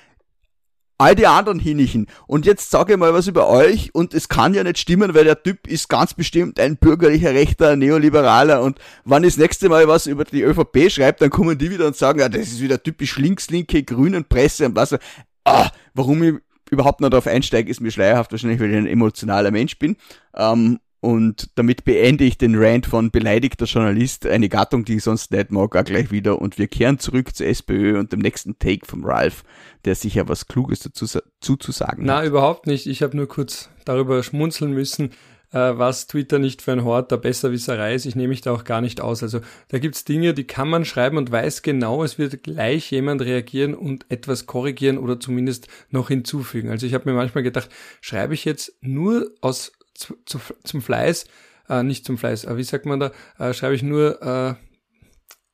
all 0.98 1.14
die 1.14 1.26
anderen 1.26 1.58
hinichen. 1.58 2.06
Und 2.26 2.46
jetzt 2.46 2.70
sage 2.70 2.92
ich 2.92 2.98
mal 2.98 3.12
was 3.12 3.26
über 3.26 3.48
euch 3.48 3.94
und 3.94 4.14
es 4.14 4.28
kann 4.28 4.54
ja 4.54 4.62
nicht 4.62 4.78
stimmen, 4.78 5.14
weil 5.14 5.24
der 5.24 5.42
Typ 5.42 5.66
ist 5.66 5.88
ganz 5.88 6.14
bestimmt 6.14 6.60
ein 6.60 6.76
bürgerlicher, 6.76 7.32
rechter, 7.32 7.76
neoliberaler 7.76 8.62
und 8.62 8.78
ich 9.04 9.10
das 9.10 9.36
nächste 9.36 9.68
Mal 9.68 9.88
was 9.88 10.06
über 10.06 10.24
die 10.24 10.42
ÖVP 10.42 10.90
schreibt, 10.90 11.20
dann 11.20 11.30
kommen 11.30 11.58
die 11.58 11.70
wieder 11.70 11.86
und 11.86 11.96
sagen, 11.96 12.20
ja, 12.20 12.28
das 12.28 12.42
ist 12.42 12.60
wieder 12.60 12.82
typisch 12.82 13.16
links-linke, 13.16 13.82
grünen 13.82 14.24
Presse 14.24 14.66
und 14.66 14.76
was. 14.76 14.96
Ah, 15.44 15.70
warum 15.94 16.22
ich 16.22 16.34
überhaupt 16.70 17.00
noch 17.00 17.10
darauf 17.10 17.26
einsteige, 17.26 17.70
ist 17.70 17.80
mir 17.80 17.90
schleierhaft, 17.90 18.32
wahrscheinlich, 18.32 18.60
weil 18.60 18.70
ich 18.70 18.76
ein 18.76 18.86
emotionaler 18.86 19.50
Mensch 19.50 19.78
bin. 19.78 19.96
Ähm, 20.34 20.78
und 21.02 21.50
damit 21.56 21.84
beende 21.84 22.22
ich 22.22 22.38
den 22.38 22.54
Rant 22.54 22.86
von 22.86 23.10
beleidigter 23.10 23.64
Journalist, 23.64 24.24
eine 24.24 24.48
Gattung, 24.48 24.84
die 24.84 24.98
ich 24.98 25.02
sonst 25.02 25.32
nicht 25.32 25.50
mag, 25.50 25.74
auch 25.74 25.82
gleich 25.82 26.12
wieder. 26.12 26.40
Und 26.40 26.58
wir 26.58 26.68
kehren 26.68 27.00
zurück 27.00 27.34
zur 27.34 27.48
SPÖ 27.48 27.98
und 27.98 28.12
dem 28.12 28.20
nächsten 28.20 28.56
Take 28.60 28.86
vom 28.86 29.04
Ralph, 29.04 29.42
der 29.84 29.96
sicher 29.96 30.28
was 30.28 30.46
Kluges 30.46 30.78
dazu 30.78 31.06
zu, 31.40 31.56
zu 31.56 31.72
sagen 31.72 32.04
Na, 32.04 32.18
hat. 32.18 32.22
Na, 32.22 32.28
überhaupt 32.28 32.68
nicht. 32.68 32.86
Ich 32.86 33.02
habe 33.02 33.16
nur 33.16 33.26
kurz 33.26 33.68
darüber 33.84 34.22
schmunzeln 34.22 34.74
müssen, 34.74 35.10
äh, 35.50 35.76
was 35.76 36.06
Twitter 36.06 36.38
nicht 36.38 36.62
für 36.62 36.70
ein 36.70 36.84
Hort 36.84 37.10
der 37.10 37.16
Besserwisserei 37.16 37.96
ist. 37.96 38.06
Ich 38.06 38.14
nehme 38.14 38.28
mich 38.28 38.42
da 38.42 38.52
auch 38.52 38.62
gar 38.62 38.80
nicht 38.80 39.00
aus. 39.00 39.24
Also 39.24 39.40
da 39.70 39.80
gibt's 39.80 40.04
Dinge, 40.04 40.34
die 40.34 40.44
kann 40.44 40.68
man 40.68 40.84
schreiben 40.84 41.16
und 41.16 41.32
weiß 41.32 41.62
genau, 41.62 42.04
es 42.04 42.16
wird 42.16 42.44
gleich 42.44 42.92
jemand 42.92 43.22
reagieren 43.22 43.74
und 43.74 44.06
etwas 44.08 44.46
korrigieren 44.46 44.98
oder 44.98 45.18
zumindest 45.18 45.66
noch 45.90 46.06
hinzufügen. 46.06 46.70
Also 46.70 46.86
ich 46.86 46.94
habe 46.94 47.10
mir 47.10 47.16
manchmal 47.16 47.42
gedacht, 47.42 47.70
schreibe 48.00 48.34
ich 48.34 48.44
jetzt 48.44 48.76
nur 48.82 49.32
aus 49.40 49.72
zu, 50.02 50.16
zu, 50.26 50.40
zum 50.64 50.82
Fleiß, 50.82 51.26
äh, 51.68 51.82
nicht 51.82 52.04
zum 52.04 52.18
Fleiß, 52.18 52.44
äh, 52.44 52.56
wie 52.56 52.64
sagt 52.64 52.86
man 52.86 53.00
da, 53.00 53.12
äh, 53.38 53.54
schreibe 53.54 53.74
ich 53.74 53.82
nur 53.82 54.20
äh, 54.22 54.54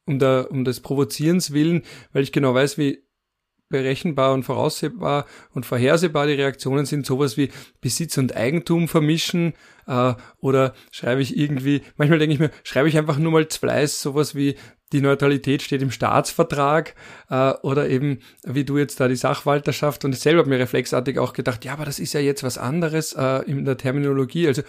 um, 0.06 0.18
der, 0.18 0.48
um 0.50 0.64
des 0.64 0.80
Provozierens 0.80 1.52
willen, 1.52 1.82
weil 2.12 2.22
ich 2.22 2.32
genau 2.32 2.54
weiß, 2.54 2.78
wie 2.78 3.04
berechenbar 3.68 4.32
und 4.32 4.44
voraussehbar 4.44 5.26
und 5.52 5.66
vorhersehbar 5.66 6.26
die 6.26 6.32
Reaktionen 6.32 6.86
sind, 6.86 7.04
sowas 7.04 7.36
wie 7.36 7.50
Besitz 7.82 8.16
und 8.16 8.34
Eigentum 8.34 8.88
vermischen 8.88 9.52
äh, 9.86 10.14
oder 10.38 10.74
schreibe 10.90 11.20
ich 11.20 11.36
irgendwie, 11.36 11.82
manchmal 11.96 12.18
denke 12.18 12.32
ich 12.32 12.40
mir, 12.40 12.50
schreibe 12.62 12.88
ich 12.88 12.96
einfach 12.96 13.18
nur 13.18 13.32
mal 13.32 13.46
Fleiß, 13.46 14.00
sowas 14.00 14.34
wie 14.34 14.56
die 14.92 15.00
Neutralität 15.00 15.62
steht 15.62 15.82
im 15.82 15.90
Staatsvertrag 15.90 16.94
äh, 17.30 17.52
oder 17.62 17.88
eben 17.88 18.20
wie 18.44 18.64
du 18.64 18.78
jetzt 18.78 19.00
da 19.00 19.08
die 19.08 19.16
Sachwalterschaft 19.16 20.04
und 20.04 20.14
ich 20.14 20.20
selber 20.20 20.40
habe 20.40 20.50
mir 20.50 20.58
reflexartig 20.58 21.18
auch 21.18 21.32
gedacht, 21.32 21.64
ja, 21.64 21.72
aber 21.74 21.84
das 21.84 21.98
ist 21.98 22.14
ja 22.14 22.20
jetzt 22.20 22.42
was 22.42 22.58
anderes 22.58 23.12
äh, 23.12 23.42
in 23.50 23.64
der 23.64 23.76
Terminologie. 23.76 24.46
Also 24.46 24.62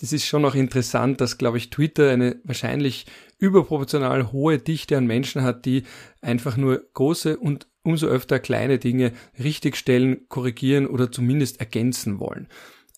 das 0.00 0.12
ist 0.12 0.26
schon 0.26 0.44
auch 0.44 0.54
interessant, 0.54 1.20
dass, 1.20 1.36
glaube 1.36 1.58
ich, 1.58 1.68
Twitter 1.68 2.10
eine 2.10 2.40
wahrscheinlich 2.44 3.06
überproportional 3.38 4.32
hohe 4.32 4.58
Dichte 4.58 4.96
an 4.96 5.06
Menschen 5.06 5.42
hat, 5.42 5.66
die 5.66 5.82
einfach 6.22 6.56
nur 6.56 6.82
große 6.94 7.36
und 7.36 7.66
umso 7.82 8.06
öfter 8.06 8.38
kleine 8.38 8.78
Dinge 8.78 9.12
richtigstellen, 9.38 10.26
korrigieren 10.28 10.86
oder 10.86 11.12
zumindest 11.12 11.60
ergänzen 11.60 12.18
wollen. 12.18 12.48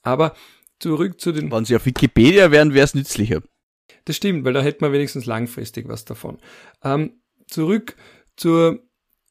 Aber 0.03 0.35
zurück 0.79 1.21
zu 1.21 1.33
den... 1.33 1.51
Wenn 1.51 1.65
sie 1.65 1.77
auf 1.77 1.87
Wikipedia 1.87 2.51
wären, 2.51 2.73
wäre 2.73 2.85
es 2.85 2.95
nützlicher. 2.95 3.43
Das 4.05 4.17
stimmt, 4.17 4.45
weil 4.45 4.53
da 4.53 4.63
hätte 4.63 4.83
man 4.83 4.93
wenigstens 4.93 5.27
langfristig 5.27 5.89
was 5.89 6.05
davon. 6.05 6.39
Ähm, 6.83 7.13
zurück 7.47 7.97
zur 8.37 8.81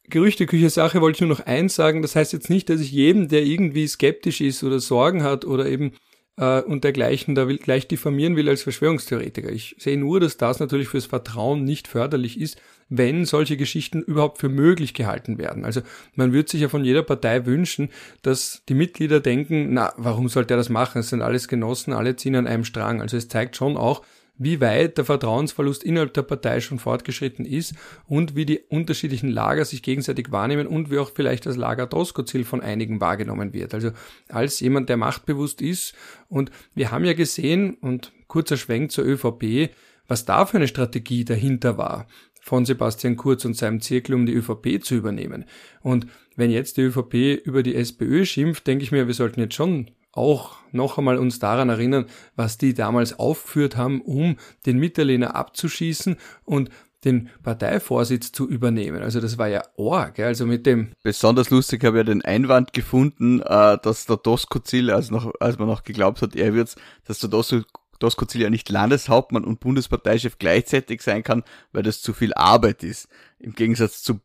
Gerüchteküche-Sache 0.10 1.02
wollte 1.02 1.18
ich 1.18 1.22
nur 1.22 1.30
noch 1.38 1.46
eins 1.46 1.76
sagen. 1.76 2.02
Das 2.02 2.16
heißt 2.16 2.34
jetzt 2.34 2.50
nicht, 2.50 2.70
dass 2.70 2.82
ich 2.82 2.92
jedem, 2.92 3.28
der 3.28 3.44
irgendwie 3.44 3.88
skeptisch 3.88 4.42
ist 4.42 4.64
oder 4.64 4.80
Sorgen 4.80 5.24
hat 5.24 5.46
oder 5.46 5.66
eben 5.66 5.94
äh, 6.38 6.62
und 6.62 6.84
dergleichen 6.84 7.36
da 7.36 7.48
will, 7.48 7.58
gleich 7.58 7.88
diffamieren 7.88 8.36
will 8.36 8.50
als 8.50 8.64
Verschwörungstheoretiker. 8.64 9.52
Ich 9.52 9.76
sehe 9.80 9.98
nur, 9.98 10.20
dass 10.20 10.38
das 10.38 10.60
natürlich 10.60 10.90
fürs 10.90 11.06
Vertrauen 11.06 11.64
nicht 11.64 11.88
förderlich 11.88 12.40
ist, 12.40 12.62
wenn 12.90 13.26
solche 13.26 13.56
Geschichten 13.56 14.02
überhaupt 14.02 14.40
für 14.40 14.50
möglich 14.50 14.94
gehalten 14.94 15.38
werden. 15.38 15.64
Also 15.64 15.82
man 16.16 16.34
würde 16.34 16.50
sich 16.50 16.62
ja 16.62 16.68
von 16.68 16.84
jeder 16.84 17.04
Partei 17.04 17.46
wünschen, 17.46 17.90
dass 18.22 18.64
die 18.68 18.74
Mitglieder 18.74 19.22
denken, 19.22 19.74
na, 19.74 19.94
warum 19.98 20.28
sollte 20.28 20.56
er 20.56 20.58
das 20.58 20.70
machen? 20.70 21.00
Es 21.00 21.10
sind 21.10 21.22
alles 21.22 21.48
Genossen, 21.48 21.94
alle 21.94 22.18
ziehen 22.18 22.36
an 22.36 22.48
einem 22.48 22.66
Strang. 22.66 23.02
Also 23.02 23.16
es 23.16 23.30
zeigt 23.30 23.56
schon 23.56 23.78
auch, 23.78 24.04
wie 24.38 24.60
weit 24.60 24.98
der 24.98 25.06
Vertrauensverlust 25.06 25.84
innerhalb 25.84 26.14
der 26.14 26.24
Partei 26.24 26.62
schon 26.62 26.80
fortgeschritten 26.80 27.46
ist 27.46 27.76
und 28.08 28.36
wie 28.36 28.46
die 28.46 28.60
unterschiedlichen 28.60 29.30
Lager 29.30 29.66
sich 29.66 29.84
gegenseitig 29.84 30.32
wahrnehmen 30.32 30.68
und 30.68 30.90
wie 30.90 30.98
auch 30.98 31.12
vielleicht 31.14 31.46
das 31.46 31.58
Lager 31.58 31.86
Doskozil 31.86 32.44
von 32.44 32.62
einigen 32.62 33.02
wahrgenommen 33.02 33.54
wird. 33.54 33.74
Also 33.74 33.92
als 34.30 34.60
jemand, 34.60 34.90
der 34.90 34.98
machtbewusst 34.98 35.62
ist 35.62 35.94
und 36.28 36.52
wir 36.74 36.92
haben 36.92 37.06
ja 37.06 37.14
gesehen 37.14 37.76
und 37.76 38.12
kurzer 38.28 38.58
Schwenk 38.58 38.92
zur 38.92 39.06
ÖVP, 39.06 39.70
was 40.08 40.26
da 40.26 40.46
für 40.46 40.58
eine 40.58 40.68
Strategie 40.68 41.24
dahinter 41.24 41.78
war 41.78 42.08
von 42.42 42.66
Sebastian 42.66 43.16
Kurz 43.18 43.46
und 43.46 43.56
seinem 43.56 43.82
Zirkel, 43.82 44.16
um 44.16 44.26
die 44.26 44.34
ÖVP 44.34 44.84
zu 44.84 44.96
übernehmen. 44.96 45.46
Und 45.82 46.08
wenn 46.36 46.50
jetzt 46.50 46.78
die 46.78 46.82
ÖVP 46.82 47.46
über 47.46 47.62
die 47.62 47.76
SPÖ 47.76 48.26
schimpft, 48.26 48.66
denke 48.66 48.84
ich 48.84 48.92
mir, 48.92 49.08
wir 49.08 49.14
sollten 49.14 49.40
jetzt 49.40 49.54
schon 49.54 49.92
auch 50.14 50.58
noch 50.72 50.98
einmal 50.98 51.18
uns 51.18 51.40
daran 51.40 51.70
erinnern, 51.70 52.06
was 52.36 52.58
die 52.58 52.74
damals 52.74 53.18
aufgeführt 53.18 53.78
haben, 53.78 54.02
um 54.02 54.38
den 54.66 54.78
Mitterlehner 54.78 55.36
abzuschießen 55.36 56.18
und 56.44 56.70
den 57.04 57.30
Parteivorsitz 57.42 58.32
zu 58.32 58.48
übernehmen. 58.48 59.02
Also 59.02 59.20
das 59.20 59.38
war 59.38 59.48
ja 59.48 59.64
Org, 59.76 60.20
also 60.20 60.46
mit 60.46 60.66
dem. 60.66 60.92
Besonders 61.04 61.50
lustig 61.50 61.84
habe 61.84 61.98
ich 61.98 62.02
ja 62.02 62.14
den 62.14 62.24
Einwand 62.24 62.74
gefunden, 62.74 63.42
äh, 63.42 63.78
dass 63.82 64.06
der 64.06 64.18
Doskozil, 64.18 64.92
als, 64.92 65.12
als 65.40 65.58
man 65.58 65.68
noch 65.68 65.84
geglaubt 65.84 66.22
hat, 66.22 66.36
er 66.36 66.54
wird's, 66.54 66.76
dass 67.06 67.20
der 67.20 67.30
Doskozil 67.30 68.42
ja 68.42 68.50
nicht 68.50 68.70
Landeshauptmann 68.70 69.46
und 69.46 69.60
Bundesparteichef 69.60 70.38
gleichzeitig 70.38 71.02
sein 71.02 71.24
kann, 71.24 71.44
weil 71.72 71.84
das 71.84 72.02
zu 72.02 72.14
viel 72.14 72.34
Arbeit 72.36 72.84
ist. 72.84 73.08
Im 73.40 73.54
Gegensatz 73.54 74.04
zu 74.04 74.20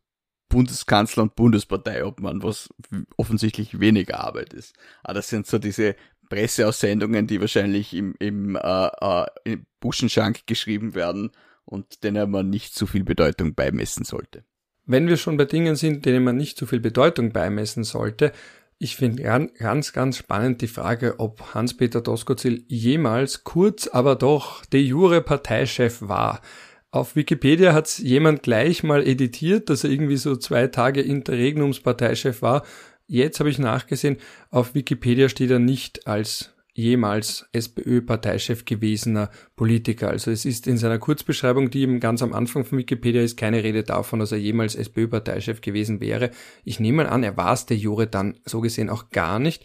Bundeskanzler 0.49 1.25
und 1.25 1.37
Bundesparteiobmann, 1.37 2.43
was 2.43 2.69
offensichtlich 3.17 3.81
weniger 3.81 4.21
Arbeit 4.21 4.53
ist. 4.55 4.75
Aber 5.03 5.15
das 5.15 5.29
sind 5.29 5.47
so 5.47 5.59
diese 5.59 5.97
Presseaussendungen, 6.29 7.27
die 7.27 7.41
wahrscheinlich 7.41 7.95
im, 7.95 8.15
im, 8.19 8.57
äh, 8.57 8.87
äh, 8.87 9.27
im 9.45 9.67
Buschenschank 9.81 10.47
geschrieben 10.47 10.95
werden 10.95 11.31
und 11.65 12.05
denen 12.05 12.31
man 12.31 12.49
nicht 12.49 12.75
zu 12.75 12.87
viel 12.87 13.05
Bedeutung 13.05 13.55
beimessen 13.55 14.05
sollte. 14.05 14.45
Wenn 14.85 15.09
wir 15.09 15.17
schon 15.17 15.37
bei 15.37 15.45
Dingen 15.45 15.75
sind, 15.75 16.07
denen 16.07 16.23
man 16.23 16.37
nicht 16.37 16.57
zu 16.57 16.67
viel 16.67 16.81
Bedeutung 16.81 17.33
beimessen 17.33 17.83
sollte, 17.83 18.33
ich 18.79 18.97
finde 18.97 19.23
ganz, 19.23 19.93
ganz 19.93 20.19
spannend 20.19 20.61
die 20.61 20.69
Frage, 20.69 21.19
ob 21.19 21.55
Hans-Peter 21.55 22.03
Doskozil 22.03 22.65
jemals 22.69 23.43
kurz, 23.43 23.89
aber 23.89 24.17
doch 24.17 24.67
de 24.67 24.81
jure 24.81 25.23
Parteichef 25.23 26.03
war. 26.03 26.43
Auf 26.91 27.17
Wikipedia 27.17 27.75
hat 27.75 27.99
jemand 27.99 28.43
gleich 28.43 28.83
mal 28.83 29.07
editiert, 29.07 29.69
dass 29.69 29.85
er 29.85 29.91
irgendwie 29.91 30.17
so 30.17 30.37
zwei 30.37 30.69
Tage 30.69 31.03
Interregnumsparteichef 31.03 32.43
war. 32.43 32.65
Jetzt 33.07 33.39
habe 33.39 33.51
ich 33.51 33.59
nachgesehen, 33.59 34.17
auf 34.51 34.75
Wikipedia 34.75 35.29
steht 35.29 35.51
er 35.51 35.59
nicht 35.59 36.07
als 36.07 36.57
jemals 36.77 37.49
SPÖ-Parteichef 37.53 38.65
gewesener 38.67 39.31
Politiker. 39.57 40.11
Also 40.11 40.31
es 40.31 40.45
ist 40.45 40.67
in 40.67 40.77
seiner 40.77 40.99
Kurzbeschreibung, 40.99 41.71
die 41.71 41.81
eben 41.81 42.01
ganz 42.01 42.23
am 42.23 42.35
Anfang 42.35 42.65
von 42.65 42.79
Wikipedia 42.79 43.23
ist, 43.23 43.37
keine 43.37 43.65
Rede 43.65 43.83
davon, 43.83 44.21
dass 44.21 44.33
er 44.33 44.39
jemals 44.39 44.75
SPÖ-Parteichef 44.75 45.63
gewesen 45.63 46.01
wäre. 46.01 46.31
Ich 46.65 46.79
nehme 46.79 47.05
mal 47.05 47.09
an, 47.09 47.23
er 47.23 47.37
war 47.37 47.55
es 47.55 47.67
der 47.67 47.79
Jure 47.79 48.07
dann 48.07 48.39
so 48.45 48.61
gesehen 48.61 48.91
auch 48.91 49.09
gar 49.11 49.39
nicht. 49.39 49.65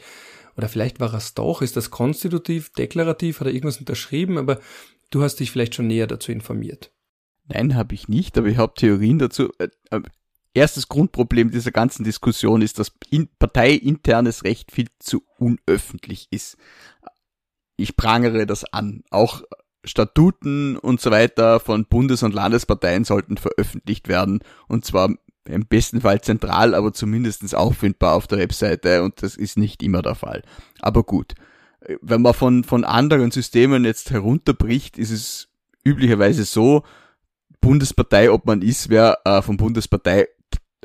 Oder 0.55 0.69
vielleicht 0.69 0.99
war 0.99 1.13
er 1.13 1.17
es 1.17 1.34
doch. 1.34 1.62
Ist 1.62 1.75
das 1.75 1.91
konstitutiv, 1.91 2.71
deklarativ, 2.73 3.39
hat 3.39 3.47
er 3.47 3.53
irgendwas 3.53 3.79
unterschrieben? 3.79 4.38
Aber 4.38 4.60
du 5.10 5.21
hast 5.21 5.38
dich 5.38 5.51
vielleicht 5.51 5.75
schon 5.75 5.88
näher 5.88 6.07
dazu 6.07 6.31
informiert. 6.31 6.91
Nein, 7.53 7.75
habe 7.75 7.93
ich 7.95 8.07
nicht, 8.07 8.37
aber 8.37 8.47
ich 8.47 8.57
habe 8.57 8.73
Theorien 8.75 9.19
dazu. 9.19 9.49
Äh, 9.57 9.69
äh, 9.89 10.01
erstes 10.53 10.87
Grundproblem 10.87 11.51
dieser 11.51 11.71
ganzen 11.71 12.03
Diskussion 12.03 12.61
ist, 12.61 12.79
dass 12.79 12.91
in 13.09 13.29
parteiinternes 13.39 14.43
Recht 14.43 14.71
viel 14.71 14.87
zu 14.99 15.23
unöffentlich 15.37 16.27
ist. 16.31 16.57
Ich 17.77 17.95
prangere 17.95 18.45
das 18.45 18.65
an. 18.65 19.03
Auch 19.09 19.43
Statuten 19.83 20.77
und 20.77 21.01
so 21.01 21.09
weiter 21.09 21.59
von 21.59 21.85
Bundes- 21.85 22.23
und 22.23 22.33
Landesparteien 22.33 23.03
sollten 23.03 23.37
veröffentlicht 23.37 24.07
werden 24.07 24.43
und 24.67 24.85
zwar 24.85 25.09
im 25.45 25.65
besten 25.65 26.01
Fall 26.01 26.21
zentral, 26.21 26.75
aber 26.75 26.93
zumindestens 26.93 27.55
auffindbar 27.55 28.13
auf 28.13 28.27
der 28.27 28.37
Webseite 28.37 29.01
und 29.01 29.23
das 29.23 29.35
ist 29.35 29.57
nicht 29.57 29.81
immer 29.81 30.03
der 30.03 30.13
Fall. 30.13 30.43
Aber 30.81 31.03
gut, 31.03 31.33
wenn 32.01 32.21
man 32.21 32.35
von, 32.35 32.63
von 32.63 32.83
anderen 32.83 33.31
Systemen 33.31 33.85
jetzt 33.85 34.11
herunterbricht, 34.11 34.99
ist 34.99 35.09
es 35.09 35.49
üblicherweise 35.83 36.43
so, 36.43 36.83
Bundespartei, 37.62 38.32
ob 38.32 38.45
man 38.45 38.62
ist, 38.62 38.89
wer 38.89 39.19
äh, 39.26 39.41
vom 39.41 39.58
Bundespartei 39.58 40.28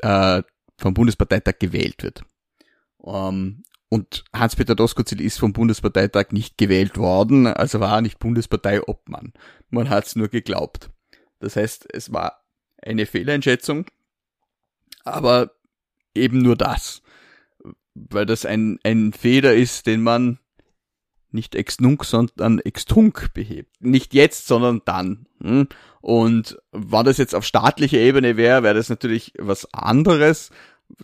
äh, 0.01 0.43
vom 0.79 0.93
Bundesparteitag 0.93 1.59
gewählt 1.59 2.03
wird. 2.03 2.23
Ähm, 3.03 3.63
und 3.89 4.25
Hans-Peter 4.33 4.75
Doskozil 4.75 5.21
ist 5.21 5.39
vom 5.39 5.53
Bundesparteitag 5.53 6.31
nicht 6.31 6.57
gewählt 6.57 6.97
worden, 6.97 7.47
also 7.47 7.79
war 7.79 7.95
er 7.95 8.01
nicht 8.01 8.19
Bundesparteiobmann. 8.19 9.33
Man 9.69 9.89
hat 9.89 10.05
es 10.05 10.15
nur 10.15 10.27
geglaubt. 10.27 10.89
Das 11.39 11.55
heißt, 11.55 11.87
es 11.93 12.11
war 12.11 12.43
eine 12.81 13.05
Fehleinschätzung, 13.05 13.85
aber 15.03 15.51
eben 16.13 16.39
nur 16.39 16.57
das. 16.57 17.01
Weil 17.93 18.25
das 18.25 18.45
ein, 18.45 18.79
ein 18.83 19.13
Fehler 19.13 19.55
ist, 19.55 19.87
den 19.87 20.03
man 20.03 20.39
nicht 21.31 21.55
ex 21.55 21.79
nunc, 21.79 22.03
sondern 22.05 22.59
ex 22.59 22.85
tunc 22.85 23.33
behebt. 23.33 23.81
Nicht 23.81 24.13
jetzt, 24.13 24.47
sondern 24.47 24.81
dann. 24.85 25.27
Hm? 25.41 25.67
Und 26.01 26.57
wenn 26.71 27.05
das 27.05 27.17
jetzt 27.17 27.35
auf 27.35 27.43
staatlicher 27.43 27.97
Ebene 27.97 28.37
wäre, 28.37 28.63
wäre 28.63 28.75
das 28.75 28.89
natürlich 28.89 29.33
was 29.37 29.71
anderes. 29.73 30.51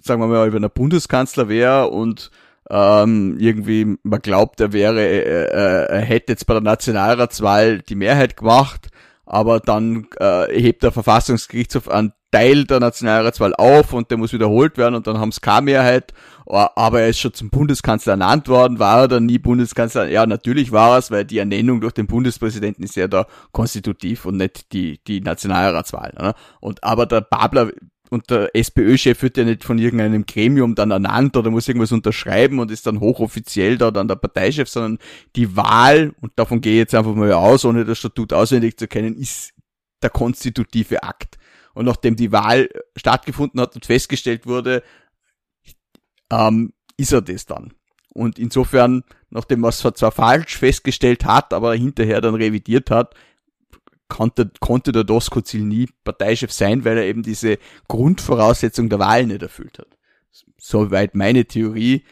Sagen 0.01 0.21
wir 0.21 0.27
mal, 0.27 0.53
wenn 0.53 0.63
er 0.63 0.69
Bundeskanzler 0.69 1.49
wäre 1.49 1.89
und 1.89 2.31
ähm, 2.69 3.37
irgendwie 3.39 3.97
man 4.03 4.21
glaubt, 4.21 4.61
er 4.61 4.71
wäre, 4.71 5.01
äh, 5.01 5.45
äh, 5.45 5.85
er 5.89 6.01
hätte 6.01 6.31
jetzt 6.31 6.45
bei 6.45 6.53
der 6.53 6.63
Nationalratswahl 6.63 7.79
die 7.81 7.95
Mehrheit 7.95 8.37
gemacht, 8.37 8.87
aber 9.25 9.59
dann 9.59 10.07
äh, 10.19 10.47
hebt 10.59 10.83
der 10.83 10.91
Verfassungsgerichtshof 10.91 11.89
einen 11.89 12.13
Teil 12.31 12.63
der 12.63 12.79
Nationalratswahl 12.79 13.53
auf 13.53 13.93
und 13.93 14.09
der 14.09 14.17
muss 14.17 14.33
wiederholt 14.33 14.77
werden 14.77 14.95
und 14.95 15.05
dann 15.05 15.19
haben 15.19 15.29
es 15.29 15.41
keine 15.41 15.65
Mehrheit 15.65 16.13
aber 16.53 17.01
er 17.01 17.09
ist 17.09 17.19
schon 17.19 17.33
zum 17.33 17.49
Bundeskanzler 17.49 18.13
ernannt 18.13 18.47
worden, 18.47 18.79
war 18.79 19.01
er 19.01 19.07
dann 19.07 19.25
nie 19.25 19.39
Bundeskanzler? 19.39 20.09
Ja, 20.09 20.25
natürlich 20.25 20.71
war 20.71 20.91
er 20.91 20.97
es, 20.99 21.11
weil 21.11 21.25
die 21.25 21.37
Ernennung 21.37 21.81
durch 21.81 21.93
den 21.93 22.07
Bundespräsidenten 22.07 22.83
ist 22.83 22.95
ja 22.95 23.07
da 23.07 23.27
konstitutiv 23.51 24.25
und 24.25 24.37
nicht 24.37 24.71
die, 24.73 24.99
die 25.05 25.21
Nationalratswahl. 25.21 26.13
Ne? 26.19 26.33
Und 26.59 26.83
aber 26.83 27.05
der 27.05 27.21
Babler 27.21 27.71
und 28.09 28.29
der 28.29 28.55
SPÖ-Chef 28.55 29.21
wird 29.23 29.37
ja 29.37 29.43
nicht 29.43 29.63
von 29.63 29.79
irgendeinem 29.79 30.25
Gremium 30.25 30.75
dann 30.75 30.91
ernannt 30.91 31.35
oder 31.35 31.49
muss 31.49 31.67
irgendwas 31.67 31.91
unterschreiben 31.91 32.59
und 32.59 32.71
ist 32.71 32.85
dann 32.85 32.99
hochoffiziell 32.99 33.77
da 33.77 33.91
dann 33.91 34.07
der 34.07 34.15
Parteichef, 34.15 34.69
sondern 34.69 34.99
die 35.35 35.55
Wahl, 35.55 36.13
und 36.21 36.31
davon 36.35 36.61
gehe 36.61 36.73
ich 36.73 36.79
jetzt 36.79 36.95
einfach 36.95 37.15
mal 37.15 37.33
aus, 37.33 37.65
ohne 37.65 37.85
das 37.85 37.97
Statut 37.97 38.31
auswendig 38.31 38.77
zu 38.77 38.87
kennen, 38.87 39.17
ist 39.17 39.53
der 40.03 40.11
konstitutive 40.11 41.01
Akt. 41.01 41.37
Und 41.73 41.85
nachdem 41.85 42.15
die 42.15 42.31
Wahl 42.31 42.69
stattgefunden 42.95 43.59
hat 43.59 43.75
und 43.75 43.85
festgestellt 43.85 44.45
wurde, 44.45 44.83
ähm, 46.33 46.73
ist 46.97 47.11
er 47.11 47.21
das 47.21 47.45
dann. 47.45 47.73
Und 48.09 48.37
insofern, 48.37 49.03
nachdem 49.29 49.61
man 49.61 49.69
es 49.69 49.79
zwar 49.79 50.11
falsch 50.11 50.57
festgestellt 50.57 51.25
hat, 51.25 51.53
aber 51.53 51.73
hinterher 51.75 52.21
dann 52.21 52.35
revidiert 52.35 52.91
hat, 52.91 53.15
konnte, 54.07 54.51
konnte 54.59 54.91
der 54.91 55.03
Doskozil 55.03 55.63
nie 55.63 55.89
Parteichef 56.03 56.51
sein, 56.51 56.85
weil 56.85 56.97
er 56.97 57.05
eben 57.05 57.23
diese 57.23 57.57
Grundvoraussetzung 57.87 58.89
der 58.89 58.99
Wahl 58.99 59.25
nicht 59.25 59.41
erfüllt 59.41 59.79
hat. 59.79 59.97
Soweit 60.59 61.15
meine 61.15 61.45
Theorie. 61.45 62.05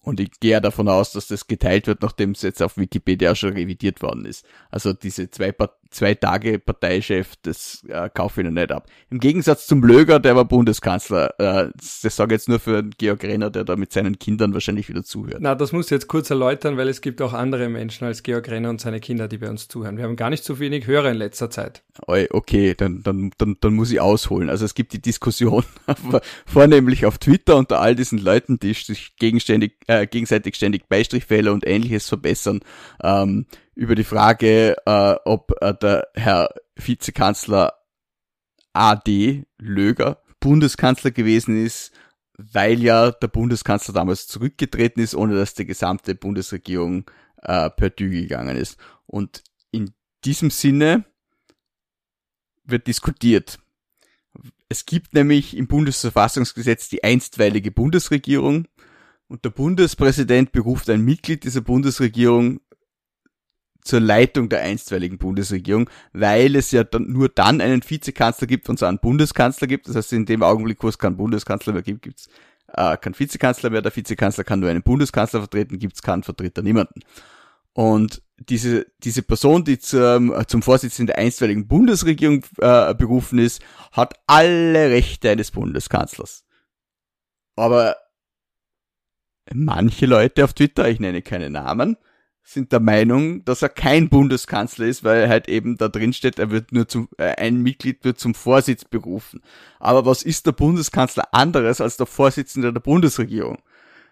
Und 0.00 0.20
ich 0.20 0.32
gehe 0.40 0.60
davon 0.60 0.88
aus, 0.88 1.12
dass 1.12 1.28
das 1.28 1.46
geteilt 1.46 1.86
wird, 1.86 2.02
nachdem 2.02 2.32
es 2.32 2.42
jetzt 2.42 2.62
auf 2.62 2.76
Wikipedia 2.76 3.34
schon 3.34 3.54
revidiert 3.54 4.02
worden 4.02 4.24
ist. 4.24 4.46
Also 4.70 4.92
diese 4.92 5.30
zwei, 5.30 5.54
zwei 5.94 6.14
Tage 6.14 6.58
Parteichef, 6.58 7.34
das 7.42 7.84
äh, 7.88 8.10
kaufe 8.12 8.40
ich 8.40 8.46
noch 8.46 8.52
nicht 8.52 8.72
ab. 8.72 8.86
Im 9.10 9.20
Gegensatz 9.20 9.66
zum 9.66 9.82
Löger, 9.82 10.20
der 10.20 10.36
war 10.36 10.44
Bundeskanzler. 10.44 11.34
Äh, 11.38 11.70
das 11.76 12.16
sage 12.16 12.34
ich 12.34 12.40
jetzt 12.40 12.48
nur 12.48 12.58
für 12.58 12.82
Georg 12.82 13.22
Renner, 13.22 13.50
der 13.50 13.64
da 13.64 13.76
mit 13.76 13.92
seinen 13.92 14.18
Kindern 14.18 14.54
wahrscheinlich 14.54 14.88
wieder 14.88 15.04
zuhört. 15.04 15.38
Na, 15.40 15.54
das 15.54 15.72
muss 15.72 15.86
ich 15.86 15.90
jetzt 15.90 16.08
kurz 16.08 16.30
erläutern, 16.30 16.76
weil 16.76 16.88
es 16.88 17.00
gibt 17.00 17.22
auch 17.22 17.32
andere 17.32 17.68
Menschen 17.68 18.04
als 18.04 18.22
Georg 18.22 18.48
Renner 18.48 18.70
und 18.70 18.80
seine 18.80 19.00
Kinder, 19.00 19.28
die 19.28 19.38
bei 19.38 19.48
uns 19.48 19.68
zuhören. 19.68 19.96
Wir 19.96 20.04
haben 20.04 20.16
gar 20.16 20.30
nicht 20.30 20.44
so 20.44 20.58
wenig 20.58 20.86
Hörer 20.86 21.10
in 21.10 21.16
letzter 21.16 21.50
Zeit. 21.50 21.82
Okay, 22.06 22.74
dann, 22.76 23.02
dann, 23.02 23.30
dann, 23.38 23.56
dann 23.60 23.74
muss 23.74 23.90
ich 23.92 24.00
ausholen. 24.00 24.50
Also 24.50 24.64
es 24.64 24.74
gibt 24.74 24.92
die 24.92 25.00
Diskussion 25.00 25.64
vornehmlich 26.46 27.06
auf 27.06 27.18
Twitter 27.18 27.56
unter 27.56 27.80
all 27.80 27.94
diesen 27.94 28.18
Leuten, 28.18 28.58
die 28.58 28.74
sich 28.74 29.16
gegenständig, 29.16 29.76
äh, 29.86 30.06
gegenseitig 30.06 30.56
ständig 30.56 30.88
Beistrichfehler 30.88 31.52
und 31.52 31.66
ähnliches 31.66 32.08
verbessern, 32.08 32.60
ähm, 33.02 33.46
über 33.74 33.94
die 33.94 34.04
Frage, 34.04 34.76
äh, 34.86 35.14
ob 35.24 35.52
äh, 35.60 35.74
der 35.74 36.08
Herr 36.14 36.54
Vizekanzler 36.76 37.72
AD 38.72 39.44
Löger 39.58 40.22
Bundeskanzler 40.40 41.10
gewesen 41.10 41.64
ist, 41.64 41.92
weil 42.36 42.82
ja 42.82 43.12
der 43.12 43.28
Bundeskanzler 43.28 43.94
damals 43.94 44.26
zurückgetreten 44.26 45.02
ist, 45.02 45.14
ohne 45.14 45.34
dass 45.34 45.54
die 45.54 45.64
gesamte 45.64 46.14
Bundesregierung 46.14 47.10
äh, 47.42 47.70
per 47.70 47.90
Dü 47.90 48.10
gegangen 48.10 48.56
ist. 48.56 48.78
Und 49.06 49.42
in 49.70 49.94
diesem 50.24 50.50
Sinne 50.50 51.04
wird 52.64 52.86
diskutiert. 52.86 53.58
Es 54.68 54.86
gibt 54.86 55.14
nämlich 55.14 55.56
im 55.56 55.66
Bundesverfassungsgesetz 55.66 56.88
die 56.88 57.04
einstweilige 57.04 57.70
Bundesregierung 57.70 58.66
und 59.28 59.44
der 59.44 59.50
Bundespräsident 59.50 60.52
beruft 60.52 60.90
ein 60.90 61.02
Mitglied 61.02 61.44
dieser 61.44 61.60
Bundesregierung 61.60 62.60
zur 63.84 64.00
Leitung 64.00 64.48
der 64.48 64.62
einstweiligen 64.62 65.18
Bundesregierung, 65.18 65.88
weil 66.12 66.56
es 66.56 66.70
ja 66.70 66.84
dann 66.84 67.12
nur 67.12 67.28
dann 67.28 67.60
einen 67.60 67.82
Vizekanzler 67.88 68.46
gibt 68.46 68.68
und 68.68 68.78
so 68.78 68.86
einen 68.86 68.98
Bundeskanzler 68.98 69.66
gibt. 69.66 69.88
Das 69.88 69.94
heißt, 69.94 70.12
in 70.14 70.26
dem 70.26 70.42
Augenblick, 70.42 70.82
wo 70.82 70.88
es 70.88 70.98
keinen 70.98 71.16
Bundeskanzler 71.16 71.74
mehr 71.74 71.82
gibt, 71.82 72.02
gibt 72.02 72.20
es 72.20 72.28
äh, 72.72 72.96
keinen 72.96 73.18
Vizekanzler 73.18 73.70
mehr. 73.70 73.82
Der 73.82 73.94
Vizekanzler 73.94 74.42
kann 74.42 74.60
nur 74.60 74.70
einen 74.70 74.82
Bundeskanzler 74.82 75.40
vertreten, 75.40 75.78
gibt 75.78 75.96
es 75.96 76.02
keinen 76.02 76.22
Vertreter 76.22 76.62
niemanden. 76.62 77.00
Und 77.74 78.22
diese, 78.38 78.86
diese 79.02 79.22
Person, 79.22 79.64
die 79.64 79.78
zum, 79.78 80.34
zum 80.46 80.62
Vorsitzenden 80.62 81.08
der 81.08 81.18
einstweiligen 81.18 81.66
Bundesregierung 81.66 82.44
äh, 82.60 82.94
berufen 82.94 83.38
ist, 83.38 83.62
hat 83.92 84.14
alle 84.26 84.90
Rechte 84.90 85.30
eines 85.30 85.50
Bundeskanzlers. 85.50 86.44
Aber 87.56 87.96
manche 89.52 90.06
Leute 90.06 90.44
auf 90.44 90.54
Twitter, 90.54 90.88
ich 90.88 91.00
nenne 91.00 91.20
keine 91.20 91.50
Namen, 91.50 91.96
sind 92.46 92.72
der 92.72 92.80
Meinung, 92.80 93.42
dass 93.46 93.62
er 93.62 93.70
kein 93.70 94.10
Bundeskanzler 94.10 94.86
ist, 94.86 95.02
weil 95.02 95.28
halt 95.28 95.48
eben 95.48 95.78
da 95.78 95.88
drin 95.88 96.12
steht, 96.12 96.38
er 96.38 96.50
wird 96.50 96.72
nur 96.72 96.86
zum, 96.86 97.08
äh, 97.16 97.34
ein 97.36 97.62
Mitglied 97.62 98.04
wird 98.04 98.20
zum 98.20 98.34
Vorsitz 98.34 98.84
berufen. 98.84 99.40
Aber 99.80 100.04
was 100.04 100.22
ist 100.22 100.46
der 100.46 100.52
Bundeskanzler 100.52 101.32
anderes 101.32 101.80
als 101.80 101.96
der 101.96 102.06
Vorsitzende 102.06 102.72
der 102.72 102.80
Bundesregierung? 102.80 103.58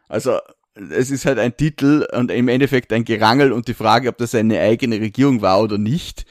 Also, 0.09 0.39
es 0.75 1.11
ist 1.11 1.27
halt 1.27 1.39
ein 1.39 1.57
Titel 1.57 2.07
und 2.13 2.31
im 2.31 2.49
Endeffekt 2.49 2.93
ein 2.95 3.05
Gerangel 3.05 3.53
und 3.53 3.69
die 3.69 3.75
Frage, 3.75 4.09
ob 4.09 4.17
das 4.17 4.35
eine 4.35 4.61
eigene 4.61 4.99
Regierung 5.01 5.43
war 5.43 5.61
oder 5.61 5.77
nicht. 5.77 6.25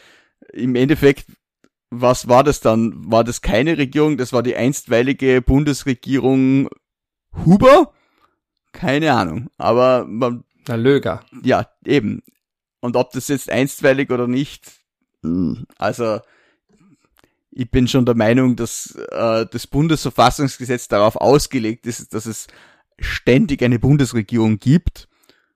Im 0.52 0.76
Endeffekt, 0.76 1.28
was 1.92 2.28
war 2.28 2.44
das 2.44 2.62
dann? 2.62 2.94
War 3.12 3.24
das 3.24 3.42
keine 3.42 3.78
Regierung? 3.78 4.18
Das 4.18 4.34
war 4.34 4.42
die 4.42 4.56
einstweilige 4.56 5.42
Bundesregierung 5.44 6.70
Huber? 7.46 7.94
Keine 8.72 9.14
Ahnung. 9.14 9.50
Aber 9.58 10.06
man 10.08 10.44
der 10.68 10.78
Löger. 10.78 11.24
Ja, 11.44 11.68
eben. 11.86 12.24
Und 12.80 12.96
ob 12.96 13.12
das 13.12 13.28
jetzt 13.28 13.50
einstweilig 13.50 14.10
oder 14.12 14.28
nicht, 14.28 14.72
hm, 15.24 15.66
also 15.78 16.20
ich 17.52 17.70
bin 17.70 17.88
schon 17.88 18.06
der 18.06 18.16
Meinung, 18.16 18.56
dass 18.56 18.96
äh, 18.96 19.46
das 19.52 19.68
Bundesverfassungsgesetz 19.68 20.88
darauf 20.88 21.16
ausgelegt 21.16 21.86
ist, 21.86 22.14
dass 22.14 22.26
es 22.26 22.48
ständig 23.00 23.62
eine 23.64 23.80
Bundesregierung 23.80 24.60
gibt 24.60 25.08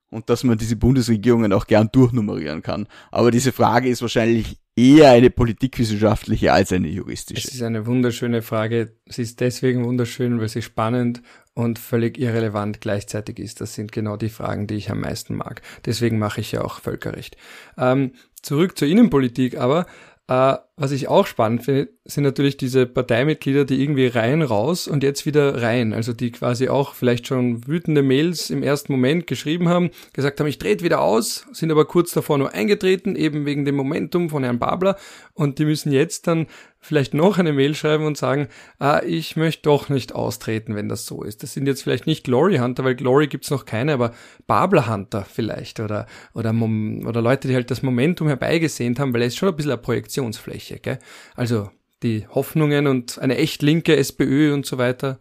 und 0.09 0.29
dass 0.29 0.43
man 0.43 0.57
diese 0.57 0.75
Bundesregierungen 0.75 1.53
auch 1.53 1.67
gern 1.67 1.89
durchnummerieren 1.91 2.61
kann. 2.61 2.87
Aber 3.11 3.31
diese 3.31 3.51
Frage 3.51 3.89
ist 3.89 4.01
wahrscheinlich 4.01 4.57
eher 4.75 5.11
eine 5.11 5.29
politikwissenschaftliche 5.29 6.51
als 6.51 6.71
eine 6.73 6.89
juristische. 6.89 7.47
Es 7.47 7.53
ist 7.53 7.61
eine 7.61 7.85
wunderschöne 7.85 8.41
Frage. 8.41 8.93
Sie 9.07 9.21
ist 9.21 9.39
deswegen 9.39 9.85
wunderschön, 9.85 10.39
weil 10.39 10.49
sie 10.49 10.61
spannend 10.61 11.21
und 11.55 11.79
völlig 11.79 12.19
irrelevant 12.19 12.81
gleichzeitig 12.81 13.39
ist. 13.39 13.61
Das 13.61 13.73
sind 13.73 13.91
genau 13.91 14.17
die 14.17 14.29
Fragen, 14.29 14.67
die 14.67 14.75
ich 14.75 14.91
am 14.91 14.99
meisten 14.99 15.35
mag. 15.35 15.61
Deswegen 15.85 16.19
mache 16.19 16.41
ich 16.41 16.51
ja 16.51 16.61
auch 16.61 16.79
Völkerrecht. 16.79 17.37
Ähm, 17.77 18.11
zurück 18.43 18.77
zur 18.77 18.87
Innenpolitik 18.87 19.57
aber. 19.57 19.87
Äh, 20.27 20.57
was 20.77 20.91
ich 20.91 21.07
auch 21.07 21.25
spannend 21.25 21.63
finde, 21.63 21.89
sind 22.03 22.25
natürlich 22.25 22.57
diese 22.57 22.85
Parteimitglieder, 22.85 23.63
die 23.63 23.81
irgendwie 23.81 24.07
rein 24.07 24.41
raus 24.41 24.89
und 24.89 25.03
jetzt 25.03 25.25
wieder 25.25 25.61
rein. 25.61 25.93
Also 25.93 26.11
die 26.11 26.31
quasi 26.31 26.67
auch 26.67 26.95
vielleicht 26.95 27.27
schon 27.27 27.65
wütende 27.65 28.03
Mails 28.03 28.49
im 28.49 28.61
ersten 28.61 28.91
Moment 28.91 29.25
geschrieben 29.25 29.69
haben, 29.69 29.89
gesagt 30.11 30.39
haben, 30.39 30.47
ich 30.47 30.57
trete 30.57 30.83
wieder 30.83 30.99
aus, 30.99 31.45
sind 31.53 31.71
aber 31.71 31.85
kurz 31.85 32.11
davor 32.11 32.37
nur 32.37 32.53
eingetreten, 32.53 33.15
eben 33.15 33.45
wegen 33.45 33.63
dem 33.63 33.75
Momentum 33.75 34.29
von 34.29 34.43
Herrn 34.43 34.59
Babler. 34.59 34.97
Und 35.33 35.59
die 35.59 35.65
müssen 35.65 35.93
jetzt 35.93 36.27
dann 36.27 36.47
vielleicht 36.85 37.13
noch 37.13 37.39
eine 37.39 37.51
Mail 37.51 37.73
schreiben 37.73 38.05
und 38.05 38.17
sagen, 38.17 38.47
ah, 38.77 39.01
ich 39.05 39.35
möchte 39.35 39.63
doch 39.63 39.89
nicht 39.89 40.13
austreten, 40.13 40.75
wenn 40.75 40.87
das 40.87 41.05
so 41.05 41.23
ist. 41.23 41.41
Das 41.41 41.53
sind 41.53 41.67
jetzt 41.67 41.81
vielleicht 41.81 42.05
nicht 42.05 42.23
Glory 42.23 42.57
Hunter, 42.57 42.83
weil 42.83 42.95
Glory 42.95 43.27
gibt's 43.27 43.49
noch 43.49 43.65
keine, 43.65 43.93
aber 43.93 44.13
Babler 44.45 44.87
Hunter 44.87 45.25
vielleicht 45.25 45.79
oder, 45.79 46.05
oder, 46.33 46.51
oder 46.51 47.21
Leute, 47.21 47.47
die 47.47 47.55
halt 47.55 47.71
das 47.71 47.81
Momentum 47.81 48.27
herbeigesehnt 48.27 48.99
haben, 48.99 49.13
weil 49.13 49.21
er 49.21 49.27
ist 49.27 49.37
schon 49.37 49.49
ein 49.49 49.55
bisschen 49.55 49.71
eine 49.71 49.81
Projektionsfläche. 49.81 50.64
Gell? 50.81 50.99
Also 51.35 51.69
die 52.03 52.27
Hoffnungen 52.27 52.87
und 52.87 53.19
eine 53.19 53.37
echt 53.37 53.61
linke 53.61 53.95
SPÖ 53.95 54.53
und 54.53 54.65
so 54.65 54.77
weiter. 54.77 55.19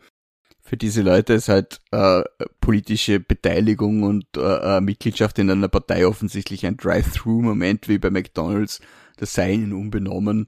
Für 0.60 0.76
diese 0.76 1.02
Leute 1.02 1.34
ist 1.34 1.48
halt 1.48 1.80
äh, 1.90 2.22
politische 2.60 3.20
Beteiligung 3.20 4.02
und 4.02 4.24
äh, 4.36 4.76
äh 4.76 4.80
Mitgliedschaft 4.80 5.38
in 5.38 5.50
einer 5.50 5.68
Partei 5.68 6.06
offensichtlich 6.06 6.64
ein 6.64 6.78
Drive-Through-Moment 6.78 7.88
wie 7.88 7.98
bei 7.98 8.10
McDonalds. 8.10 8.80
Das 9.18 9.34
sei 9.34 9.52
ihnen 9.52 9.74
unbenommen 9.74 10.46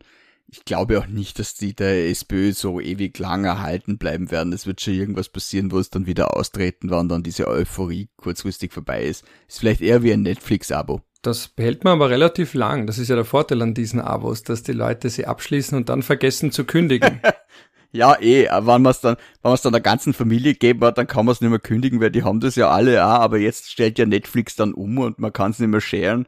ich 0.49 0.65
glaube 0.65 0.99
auch 0.99 1.07
nicht, 1.07 1.39
dass 1.39 1.55
die 1.55 1.75
der 1.75 2.09
SPÖ 2.09 2.53
so 2.53 2.81
ewig 2.81 3.19
lang 3.19 3.45
erhalten 3.45 3.99
bleiben 3.99 4.31
werden. 4.31 4.53
Es 4.53 4.67
wird 4.67 4.81
schon 4.81 4.95
irgendwas 4.95 5.29
passieren, 5.29 5.73
wo 5.73 5.79
es 5.79 5.91
dann 5.91 6.07
wieder 6.07 6.37
austreten 6.37 6.91
war 6.91 7.01
und 7.01 7.09
dann 7.09 7.23
diese 7.23 7.49
Euphorie 7.49 8.09
kurzfristig 8.17 8.73
vorbei 8.73 9.05
ist. 9.05 9.25
Ist 9.49 9.61
vielleicht 9.61 9.81
eher 9.81 10.03
wie 10.03 10.13
ein 10.13 10.23
Netflix-Abo. 10.23 11.03
Das 11.27 11.49
behält 11.49 11.85
man 11.85 11.95
aber 11.95 12.11
relativ 12.11 12.55
lang. 12.55 12.87
Das 12.87 12.99
ist 12.99 13.09
ja 13.09 13.17
der 13.17 13.25
Vorteil 13.25 13.61
an 13.62 13.75
diesen 13.75 14.01
Abos, 14.01 14.43
dass 14.43 14.62
die 14.62 14.73
Leute 14.73 15.11
sie 15.11 15.27
abschließen 15.27 15.77
und 15.77 15.89
dann 15.89 16.03
vergessen 16.03 16.53
zu 16.53 16.65
kündigen. 16.65 17.21
ja, 17.93 18.17
eh, 18.21 18.49
wenn 18.49 18.83
man 18.83 18.87
es 18.87 19.01
dann, 19.01 19.17
wenn 19.43 19.51
man 19.51 19.55
es 19.55 19.62
dann 19.62 19.73
der 19.73 19.81
ganzen 19.81 20.12
Familie 20.12 20.55
geben 20.55 20.85
hat, 20.85 20.99
dann 20.99 21.07
kann 21.07 21.27
man 21.27 21.33
es 21.33 21.41
nicht 21.41 21.51
mehr 21.51 21.59
kündigen, 21.59 22.01
weil 22.01 22.11
die 22.11 22.23
haben 22.23 22.41
das 22.41 22.55
ja 22.57 22.71
alle 22.71 23.05
auch, 23.05 23.21
aber 23.21 23.39
jetzt 23.39 23.71
stellt 23.71 23.99
ja 23.99 24.07
Netflix 24.07 24.55
dann 24.57 24.73
um 24.73 24.99
und 24.99 25.19
man 25.19 25.33
kann 25.33 25.51
es 25.51 25.59
nicht 25.59 25.69
mehr 25.69 25.81
scheren 25.81 26.27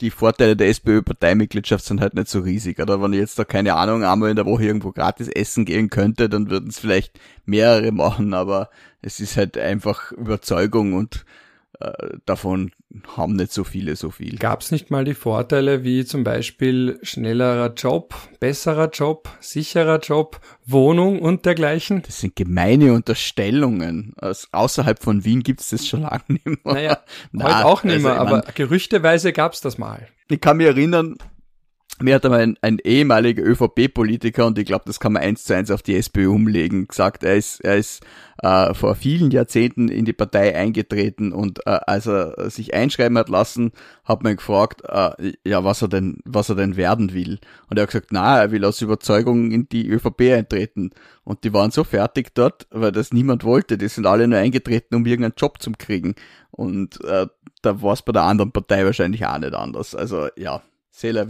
die 0.00 0.10
Vorteile 0.10 0.56
der 0.56 0.68
SPÖ-Parteimitgliedschaft 0.68 1.84
sind 1.84 2.00
halt 2.00 2.14
nicht 2.14 2.28
so 2.28 2.40
riesig. 2.40 2.80
Oder 2.80 3.00
wenn 3.00 3.12
ich 3.12 3.20
jetzt 3.20 3.38
da 3.38 3.44
keine 3.44 3.74
Ahnung 3.74 4.04
einmal 4.04 4.30
in 4.30 4.36
der 4.36 4.46
Woche 4.46 4.64
irgendwo 4.64 4.92
gratis 4.92 5.28
essen 5.28 5.64
gehen 5.64 5.90
könnte, 5.90 6.28
dann 6.28 6.50
würden 6.50 6.70
es 6.70 6.78
vielleicht 6.78 7.18
mehrere 7.44 7.92
machen, 7.92 8.34
aber 8.34 8.70
es 9.02 9.20
ist 9.20 9.36
halt 9.36 9.56
einfach 9.56 10.12
Überzeugung 10.12 10.94
und 10.94 11.24
äh, 11.80 12.18
davon 12.26 12.72
haben 13.16 13.34
nicht 13.34 13.52
so 13.52 13.64
viele 13.64 13.96
so 13.96 14.10
viel. 14.10 14.36
Gab 14.36 14.60
es 14.60 14.70
nicht 14.70 14.90
mal 14.90 15.04
die 15.04 15.14
Vorteile 15.14 15.84
wie 15.84 16.04
zum 16.04 16.24
Beispiel 16.24 16.98
schnellerer 17.02 17.72
Job, 17.74 18.14
besserer 18.40 18.90
Job, 18.90 19.28
sicherer 19.40 19.98
Job, 19.98 20.40
Wohnung 20.66 21.20
und 21.20 21.46
dergleichen? 21.46 22.02
Das 22.02 22.20
sind 22.20 22.36
gemeine 22.36 22.92
Unterstellungen. 22.92 24.12
Aus, 24.20 24.48
außerhalb 24.52 25.02
von 25.02 25.24
Wien 25.24 25.42
gibt 25.42 25.60
es 25.60 25.70
das 25.70 25.86
schon 25.86 26.02
lange 26.02 26.24
nicht 26.28 26.46
mehr. 26.46 26.58
Naja, 26.64 26.98
Na, 27.32 27.44
heute 27.44 27.66
auch 27.66 27.84
nicht 27.84 28.02
mehr, 28.02 28.12
also, 28.12 28.22
aber 28.22 28.42
mein, 28.44 28.54
gerüchteweise 28.54 29.32
gab 29.32 29.52
es 29.52 29.60
das 29.60 29.78
mal. 29.78 30.08
Ich 30.28 30.40
kann 30.40 30.58
mich 30.58 30.66
erinnern, 30.66 31.16
mir 32.02 32.14
hat 32.14 32.24
einmal 32.24 32.40
ein, 32.40 32.56
ein 32.62 32.78
ehemaliger 32.78 33.42
ÖVP-Politiker, 33.42 34.46
und 34.46 34.58
ich 34.58 34.66
glaube, 34.66 34.84
das 34.86 35.00
kann 35.00 35.12
man 35.12 35.22
eins 35.22 35.44
zu 35.44 35.54
eins 35.54 35.70
auf 35.70 35.82
die 35.82 35.96
SPÖ 35.96 36.28
umlegen, 36.28 36.88
gesagt, 36.88 37.24
er 37.24 37.36
ist, 37.36 37.60
er 37.60 37.76
ist 37.76 38.02
äh, 38.42 38.74
vor 38.74 38.94
vielen 38.94 39.30
Jahrzehnten 39.30 39.88
in 39.88 40.04
die 40.04 40.12
Partei 40.12 40.56
eingetreten 40.56 41.32
und 41.32 41.66
äh, 41.66 41.78
als 41.86 42.06
er 42.06 42.50
sich 42.50 42.74
einschreiben 42.74 43.18
hat 43.18 43.28
lassen, 43.28 43.72
hat 44.04 44.22
man 44.22 44.36
gefragt, 44.36 44.82
äh, 44.88 45.32
ja, 45.46 45.64
was 45.64 45.82
er 45.82 45.88
denn, 45.88 46.18
was 46.24 46.48
er 46.48 46.54
denn 46.54 46.76
werden 46.76 47.12
will. 47.12 47.38
Und 47.68 47.78
er 47.78 47.82
hat 47.82 47.90
gesagt, 47.90 48.08
na, 48.12 48.40
er 48.40 48.50
will 48.50 48.64
aus 48.64 48.80
Überzeugung 48.80 49.50
in 49.50 49.68
die 49.68 49.88
ÖVP 49.88 50.32
eintreten. 50.32 50.90
Und 51.24 51.44
die 51.44 51.52
waren 51.52 51.70
so 51.70 51.84
fertig 51.84 52.34
dort, 52.34 52.66
weil 52.70 52.92
das 52.92 53.12
niemand 53.12 53.44
wollte. 53.44 53.76
Die 53.78 53.88
sind 53.88 54.06
alle 54.06 54.26
nur 54.26 54.38
eingetreten, 54.38 54.94
um 54.94 55.06
irgendeinen 55.06 55.34
Job 55.36 55.60
zu 55.60 55.72
kriegen. 55.72 56.14
Und 56.50 57.04
äh, 57.04 57.26
da 57.62 57.82
war 57.82 57.92
es 57.92 58.02
bei 58.02 58.12
der 58.12 58.22
anderen 58.22 58.52
Partei 58.52 58.84
wahrscheinlich 58.84 59.26
auch 59.26 59.38
nicht 59.38 59.54
anders. 59.54 59.94
Also 59.94 60.28
ja, 60.36 60.62
c'est 60.90 61.12
la. 61.12 61.26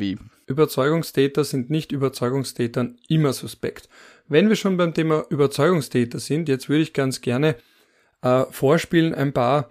Überzeugungstäter 0.47 1.45
sind 1.45 1.71
nicht 1.71 1.93
Überzeugungstätern 1.93 2.99
immer 3.09 3.33
suspekt. 3.33 3.89
Wenn 4.27 4.49
wir 4.49 4.57
schon 4.57 4.77
beim 4.77 4.95
Thema 4.95 5.25
Überzeugungstäter 5.29 6.19
sind, 6.19 6.49
jetzt 6.49 6.69
würde 6.69 6.83
ich 6.83 6.93
ganz 6.93 7.21
gerne 7.21 7.57
äh, 8.23 8.45
vorspielen 8.51 9.15
ein 9.15 9.33
paar 9.33 9.71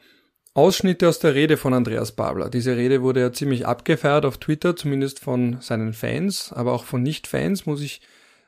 Ausschnitte 0.54 1.08
aus 1.08 1.20
der 1.20 1.36
Rede 1.36 1.58
von 1.58 1.74
Andreas 1.74 2.14
Babler. 2.14 2.50
Diese 2.50 2.76
Rede 2.76 3.02
wurde 3.02 3.22
ja 3.22 3.32
ziemlich 3.32 3.66
abgefeiert 3.66 4.26
auf 4.26 4.38
Twitter, 4.38 4.76
zumindest 4.76 5.20
von 5.20 5.62
seinen 5.62 5.94
Fans, 5.94 6.52
aber 6.52 6.74
auch 6.74 6.84
von 6.84 7.04
Nicht-Fans, 7.04 7.66
muss 7.66 7.82
ich 7.82 8.02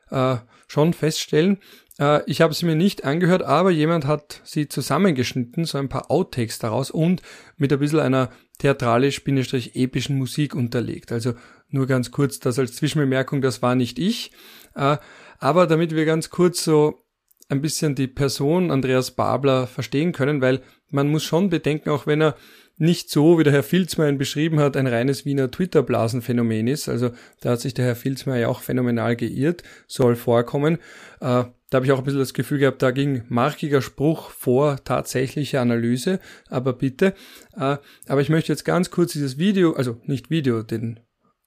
äh, 0.09 0.37
schon 0.67 0.93
feststellen. 0.93 1.59
Äh, 2.01 2.23
ich 2.25 2.41
habe 2.41 2.53
sie 2.53 2.65
mir 2.65 2.75
nicht 2.75 3.05
angehört, 3.05 3.43
aber 3.43 3.69
jemand 3.69 4.05
hat 4.05 4.41
sie 4.43 4.67
zusammengeschnitten, 4.67 5.63
so 5.65 5.77
ein 5.77 5.87
paar 5.87 6.09
Outtakes 6.09 6.59
daraus 6.59 6.91
und 6.91 7.21
mit 7.57 7.71
ein 7.71 7.79
bisschen 7.79 7.99
einer 7.99 8.31
theatralisch-epischen 8.57 10.17
Musik 10.17 10.55
unterlegt. 10.55 11.11
Also 11.11 11.33
nur 11.69 11.87
ganz 11.87 12.11
kurz 12.11 12.39
das 12.39 12.59
als 12.59 12.75
Zwischenbemerkung, 12.75 13.41
das 13.41 13.61
war 13.61 13.75
nicht 13.75 13.99
ich. 13.99 14.31
Äh, 14.75 14.97
aber 15.37 15.67
damit 15.67 15.95
wir 15.95 16.05
ganz 16.05 16.29
kurz 16.29 16.63
so 16.63 17.05
ein 17.49 17.61
bisschen 17.61 17.95
die 17.95 18.07
Person 18.07 18.71
Andreas 18.71 19.11
Babler 19.11 19.67
verstehen 19.67 20.13
können, 20.13 20.41
weil 20.41 20.61
man 20.89 21.09
muss 21.09 21.23
schon 21.23 21.49
bedenken, 21.49 21.89
auch 21.89 22.07
wenn 22.07 22.21
er 22.21 22.35
nicht 22.81 23.11
so, 23.11 23.37
wie 23.37 23.43
der 23.43 23.53
Herr 23.53 23.63
Filzmeier 23.63 24.11
beschrieben 24.13 24.59
hat, 24.59 24.75
ein 24.75 24.87
reines 24.87 25.23
Wiener 25.23 25.51
Twitter-Blasenphänomen 25.51 26.67
ist. 26.67 26.89
Also 26.89 27.11
da 27.39 27.51
hat 27.51 27.61
sich 27.61 27.75
der 27.75 27.85
Herr 27.85 27.95
Filzmeier 27.95 28.41
ja 28.41 28.47
auch 28.47 28.61
phänomenal 28.61 29.15
geirrt, 29.15 29.61
soll 29.87 30.15
vorkommen. 30.15 30.75
Äh, 31.19 31.45
da 31.71 31.75
habe 31.77 31.85
ich 31.85 31.91
auch 31.91 31.99
ein 31.99 32.03
bisschen 32.03 32.19
das 32.19 32.33
Gefühl 32.33 32.57
gehabt, 32.57 32.81
da 32.81 32.89
ging 32.89 33.21
markiger 33.29 33.83
Spruch 33.83 34.31
vor 34.31 34.83
tatsächliche 34.83 35.61
Analyse, 35.61 36.19
aber 36.49 36.73
bitte. 36.73 37.13
Äh, 37.55 37.77
aber 38.07 38.21
ich 38.21 38.29
möchte 38.29 38.51
jetzt 38.51 38.65
ganz 38.65 38.89
kurz 38.89 39.13
dieses 39.13 39.37
Video, 39.37 39.73
also 39.73 40.01
nicht 40.05 40.31
Video, 40.31 40.63
den 40.63 40.99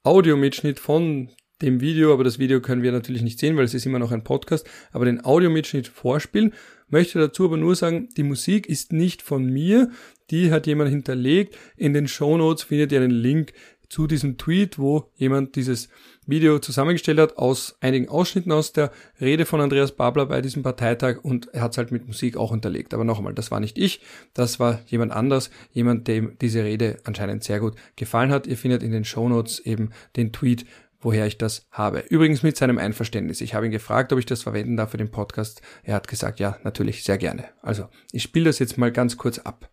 Audiomitschnitt 0.04 0.78
von 0.78 1.30
dem 1.62 1.80
Video, 1.80 2.12
aber 2.12 2.24
das 2.24 2.38
Video 2.38 2.60
können 2.60 2.82
wir 2.82 2.92
natürlich 2.92 3.22
nicht 3.22 3.38
sehen, 3.38 3.56
weil 3.56 3.64
es 3.64 3.74
ist 3.74 3.86
immer 3.86 3.98
noch 3.98 4.12
ein 4.12 4.24
Podcast, 4.24 4.66
aber 4.92 5.04
den 5.04 5.24
Audiomitschnitt 5.24 5.88
vorspielen. 5.88 6.52
Möchte 6.88 7.18
dazu 7.18 7.46
aber 7.46 7.56
nur 7.56 7.74
sagen, 7.74 8.08
die 8.16 8.22
Musik 8.22 8.68
ist 8.68 8.92
nicht 8.92 9.22
von 9.22 9.46
mir, 9.46 9.90
die 10.30 10.50
hat 10.50 10.66
jemand 10.66 10.90
hinterlegt. 10.90 11.56
In 11.76 11.92
den 11.92 12.08
Show 12.08 12.36
Notes 12.36 12.64
findet 12.64 12.92
ihr 12.92 13.00
einen 13.00 13.10
Link 13.10 13.52
zu 13.88 14.06
diesem 14.06 14.38
Tweet, 14.38 14.78
wo 14.78 15.10
jemand 15.14 15.56
dieses 15.56 15.88
Video 16.26 16.58
zusammengestellt 16.58 17.18
hat 17.18 17.36
aus 17.36 17.76
einigen 17.80 18.08
Ausschnitten 18.08 18.50
aus 18.50 18.72
der 18.72 18.90
Rede 19.20 19.46
von 19.46 19.60
Andreas 19.60 19.92
Babler 19.92 20.26
bei 20.26 20.40
diesem 20.40 20.62
Parteitag 20.62 21.18
und 21.22 21.52
er 21.52 21.62
hat 21.62 21.72
es 21.72 21.78
halt 21.78 21.92
mit 21.92 22.06
Musik 22.06 22.36
auch 22.36 22.50
unterlegt. 22.50 22.94
Aber 22.94 23.04
noch 23.04 23.18
einmal, 23.18 23.34
das 23.34 23.50
war 23.50 23.60
nicht 23.60 23.78
ich, 23.78 24.00
das 24.32 24.58
war 24.58 24.80
jemand 24.86 25.12
anders, 25.12 25.50
jemand, 25.70 26.08
dem 26.08 26.36
diese 26.40 26.64
Rede 26.64 26.96
anscheinend 27.04 27.44
sehr 27.44 27.60
gut 27.60 27.74
gefallen 27.96 28.30
hat. 28.30 28.46
Ihr 28.46 28.56
findet 28.56 28.82
in 28.82 28.90
den 28.90 29.04
Show 29.04 29.28
Notes 29.28 29.60
eben 29.60 29.90
den 30.16 30.32
Tweet 30.32 30.64
woher 31.04 31.26
ich 31.26 31.36
das 31.36 31.66
habe. 31.70 31.98
Übrigens 32.08 32.42
mit 32.42 32.56
seinem 32.56 32.78
Einverständnis. 32.78 33.42
Ich 33.42 33.54
habe 33.54 33.66
ihn 33.66 33.72
gefragt, 33.72 34.10
ob 34.14 34.18
ich 34.18 34.24
das 34.24 34.42
verwenden 34.42 34.78
darf 34.78 34.90
für 34.90 34.96
den 34.96 35.10
Podcast. 35.10 35.60
Er 35.82 35.94
hat 35.96 36.08
gesagt, 36.08 36.40
ja, 36.40 36.56
natürlich, 36.64 37.04
sehr 37.04 37.18
gerne. 37.18 37.44
Also, 37.60 37.88
ich 38.10 38.22
spiele 38.22 38.46
das 38.46 38.58
jetzt 38.58 38.78
mal 38.78 38.90
ganz 38.90 39.18
kurz 39.18 39.38
ab. 39.38 39.70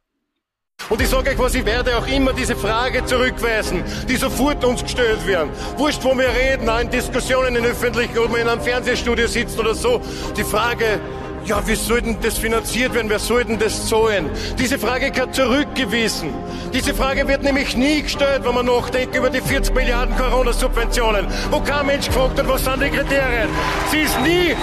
Und 0.89 1.01
ich 1.01 1.09
sage 1.09 1.32
euch 1.32 1.39
was, 1.39 1.55
ich 1.55 1.65
werde 1.65 1.97
auch 1.97 2.07
immer 2.07 2.34
diese 2.34 2.55
Frage 2.55 3.05
zurückweisen, 3.05 3.84
die 4.07 4.15
sofort 4.15 4.63
uns 4.63 4.84
gestellt 4.84 5.25
werden. 5.25 5.49
Wurscht, 5.77 6.03
wo 6.03 6.17
wir 6.17 6.29
reden, 6.29 6.69
auch 6.69 6.79
in 6.79 6.89
Diskussionen 6.89 7.55
in 7.55 7.65
öffentlichen 7.65 8.17
oder 8.17 8.38
in 8.38 8.47
einem 8.47 8.61
Fernsehstudio 8.61 9.27
sitzen 9.27 9.59
oder 9.59 9.75
so. 9.75 10.01
Die 10.36 10.43
Frage, 10.43 10.99
ja, 11.46 11.66
wie 11.68 11.76
soll 11.76 12.02
denn 12.02 12.18
das 12.22 12.38
finanziert 12.38 12.94
werden? 12.94 13.10
Wer 13.10 13.20
soll 13.20 13.44
denn 13.46 13.60
das 13.60 13.88
zahlen? 13.88 14.30
Diese 14.58 14.78
Frage 14.78 15.12
kann 15.12 15.34
zurückgewiesen. 15.34 16.34
Diese 16.74 16.94
Frage 16.94 17.28
wird 17.28 17.44
nämlich 17.44 17.76
nie 17.76 18.02
gestellt, 18.02 18.42
wenn 18.44 18.56
man 18.56 18.66
nachdenkt 18.66 19.16
über 19.16 19.30
die 19.30 19.42
40 19.42 19.74
Milliarden 19.76 20.16
Corona-Subventionen, 20.16 21.28
wo 21.50 21.60
kein 21.60 21.86
Mensch 21.86 22.08
gefragt 22.08 22.39
hat, 22.39 22.48
was 22.48 22.64
sind 22.64 22.82
die 22.82 22.89
Kriterien. 22.89 23.50
Sie 23.92 24.02
ist 24.02 24.20
nie, 24.22 24.56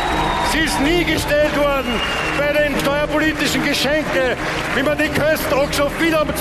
sie 0.52 0.58
ist 0.60 0.80
nie 0.80 1.04
gestellt 1.04 1.56
worden 1.58 1.92
bei 2.38 2.52
den 2.52 2.78
steuerpolitischen 2.80 3.64
Geschenken, 3.64 4.36
wie 4.74 4.82
man 4.82 4.96
die 4.96 5.08
Kosten 5.08 5.52
auch 5.52 6.00
wieder 6.00 6.22
um 6.22 6.28
2% 6.28 6.34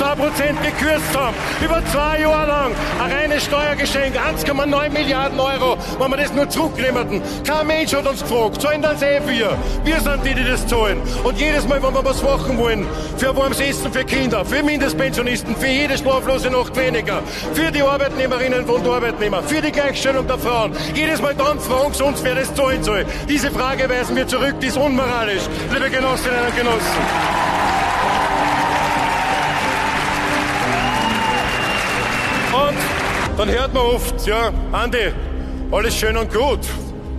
gekürzt 0.62 1.18
haben. 1.18 1.36
Über 1.64 1.84
zwei 1.92 2.20
Jahre 2.20 2.48
lang 2.48 2.72
ein 3.04 3.12
reines 3.12 3.44
Steuergeschenk, 3.44 4.16
1,9 4.16 4.90
Milliarden 4.92 5.40
Euro, 5.40 5.78
wenn 6.00 6.12
wir 6.12 6.18
das 6.18 6.34
nur 6.34 6.50
zurücknehmen. 6.50 7.22
Kein 7.46 7.68
Mensch 7.68 7.94
hat 7.94 8.08
uns 8.08 8.22
gefragt, 8.22 8.62
sollen 8.62 8.82
das 8.82 9.02
eh 9.02 9.20
wir. 9.26 9.58
Wir 9.84 10.00
sind 10.00 10.24
die, 10.28 10.34
die 10.34 10.44
das 10.44 10.68
zahlen. 10.68 11.02
Und 11.24 11.40
jedes 11.40 11.68
Mal, 11.68 11.82
wenn 11.82 11.94
wir 11.94 12.04
was 12.04 12.22
machen 12.22 12.58
wollen, 12.58 12.86
für 13.18 13.36
warmes 13.36 13.60
Essen 13.60 13.92
für 13.92 14.04
Kinder, 14.04 14.44
für 14.44 14.62
Mindestpensionisten, 14.64 15.56
für 15.56 15.68
jede 15.68 15.98
schlaflose 15.98 16.50
Nacht 16.50 16.76
weniger, 16.76 17.22
für 17.54 17.72
die 17.72 17.82
Arbeitnehmerinnen 17.82 18.64
und 18.66 18.88
Arbeitnehmer, 18.88 19.42
für 19.44 19.62
die 19.62 19.72
Gleichstellung 19.72 20.28
der 20.28 20.38
Frauen, 20.38 20.74
jedes 20.94 21.22
Mal 21.22 21.36
dann 21.36 21.60
fragen 21.60 21.94
sie 21.94 22.04
uns, 22.04 22.24
wer 22.24 22.36
das 22.36 22.54
zahlen 22.54 22.84
soll. 22.84 23.06
Diese 23.30 23.52
Frage 23.52 23.90
weisen 23.90 24.16
wir 24.16 24.28
zurück, 24.28 24.56
die 24.62 24.68
ist 24.68 24.78
unmoralisch, 24.78 25.44
liebe 25.74 25.90
Genossinnen 25.90 26.46
und 26.46 26.56
Genossen. 26.56 27.38
Und 32.54 33.38
dann 33.38 33.50
hört 33.50 33.74
man 33.74 33.84
oft, 33.84 34.28
ja, 34.28 34.52
Andi, 34.72 35.14
alles 35.72 35.96
schön 35.96 36.18
und 36.18 36.34
gut, 36.34 36.60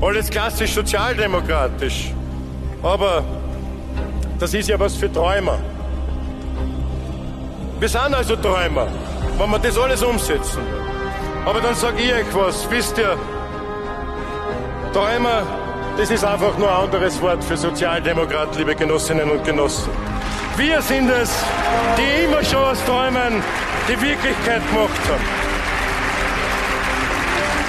alles 0.01 0.29
klassisch 0.31 0.73
sozialdemokratisch. 0.73 2.13
Aber 2.83 3.25
das 4.39 4.55
ist 4.55 4.69
ja 4.69 4.79
was 4.79 4.95
für 4.95 5.13
Träumer. 5.13 5.59
Wir 7.81 7.89
sind 7.89 8.15
also 8.15 8.37
Träumer, 8.37 8.87
wenn 9.37 9.51
wir 9.51 9.59
das 9.59 9.79
alles 9.79 10.03
umsetzen. 10.03 10.63
Aber 11.45 11.61
dann 11.61 11.75
sage 11.75 12.03
ich 12.03 12.13
euch 12.13 12.35
was, 12.35 12.71
wisst 12.71 12.99
ihr, 12.99 13.17
Träumer, 14.93 15.43
das 15.97 16.11
ist 16.11 16.25
einfach 16.25 16.57
nur 16.59 16.71
ein 16.71 16.85
anderes 16.85 17.21
Wort 17.21 17.43
für 17.43 17.57
Sozialdemokrat, 17.57 18.57
liebe 18.57 18.75
Genossinnen 18.75 19.31
und 19.31 19.45
Genossen. 19.45 19.91
Wir 20.57 20.81
sind 20.83 21.11
es, 21.11 21.31
die 21.97 22.25
immer 22.25 22.45
schon 22.45 22.63
aus 22.65 22.85
Träumen 22.85 23.43
die 23.89 24.01
Wirklichkeit 24.01 24.63
gemacht 24.69 25.01
haben. 25.09 25.49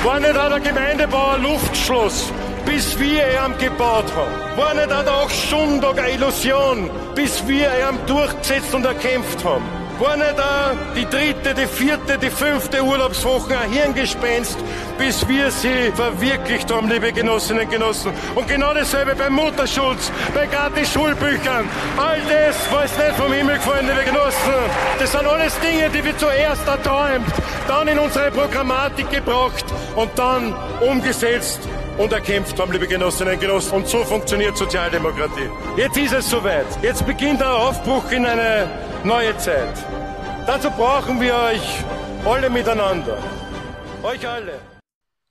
War 0.03 0.19
nicht 0.19 0.37
auch 0.37 0.49
der 0.49 0.59
Gemeindebauer 0.59 1.37
Luftschloss 1.39 2.31
bis 2.65 2.99
wir 2.99 3.23
ihn 3.23 3.57
gebaut 3.57 4.05
haben. 4.15 4.57
War 4.57 4.73
nicht 4.73 4.91
auch 4.91 5.29
Stunden 5.29 5.85
eine 5.85 6.11
Illusion, 6.11 6.89
bis 7.15 7.45
wir 7.47 7.67
ihn 7.67 7.97
durchgesetzt 8.07 8.73
und 8.73 8.85
erkämpft 8.85 9.43
haben. 9.43 9.63
War 9.99 10.15
nicht 10.15 10.39
auch 10.39 10.93
die 10.95 11.03
dritte, 11.03 11.53
die 11.53 11.67
vierte, 11.67 12.17
die 12.17 12.29
fünfte 12.29 12.81
Urlaubswoche 12.81 13.57
ein 13.57 13.69
Hirngespenst, 13.69 14.57
bis 14.97 15.27
wir 15.27 15.51
sie 15.51 15.91
verwirklicht 15.93 16.71
haben, 16.71 16.89
liebe 16.89 17.11
Genossinnen 17.11 17.65
und 17.65 17.71
Genossen. 17.71 18.13
Und 18.33 18.47
genau 18.47 18.73
dasselbe 18.73 19.13
beim 19.13 19.33
Mutterschutz, 19.33 20.09
bei 20.33 20.47
gratis 20.47 20.93
Schulbüchern. 20.93 21.67
All 21.97 22.21
das 22.21 22.71
war 22.71 22.85
es 22.85 22.97
nicht 22.97 23.15
vom 23.17 23.33
Himmel 23.33 23.57
gefallen, 23.57 23.87
liebe 23.87 24.05
Genossen. 24.05 24.53
Das 24.99 25.11
sind 25.11 25.27
alles 25.27 25.59
Dinge, 25.59 25.89
die 25.89 26.05
wir 26.05 26.17
zuerst 26.17 26.65
erträumt, 26.65 27.27
dann 27.67 27.89
in 27.89 27.99
unsere 27.99 28.31
Programmatik 28.31 29.09
gebracht 29.09 29.65
und 29.97 30.11
dann 30.17 30.55
umgesetzt 30.79 31.59
und 31.99 32.13
erkämpft 32.13 32.57
haben, 32.57 32.71
liebe 32.71 32.87
Genossinnen 32.87 33.33
und 33.33 33.41
Genossen. 33.41 33.73
Und 33.75 33.87
so 33.87 34.03
funktioniert 34.05 34.57
Sozialdemokratie. 34.57 35.49
Jetzt 35.75 35.97
ist 35.97 36.13
es 36.13 36.29
soweit. 36.29 36.65
Jetzt 36.81 37.05
beginnt 37.05 37.41
der 37.41 37.53
Aufbruch 37.53 38.09
in 38.11 38.25
eine 38.25 38.69
neue 39.03 39.37
Zeit. 39.37 39.73
Dazu 40.47 40.71
brauchen 40.71 41.19
wir 41.19 41.35
euch 41.35 41.83
alle 42.25 42.49
miteinander. 42.49 43.17
Euch 44.01 44.25
alle. 44.27 44.53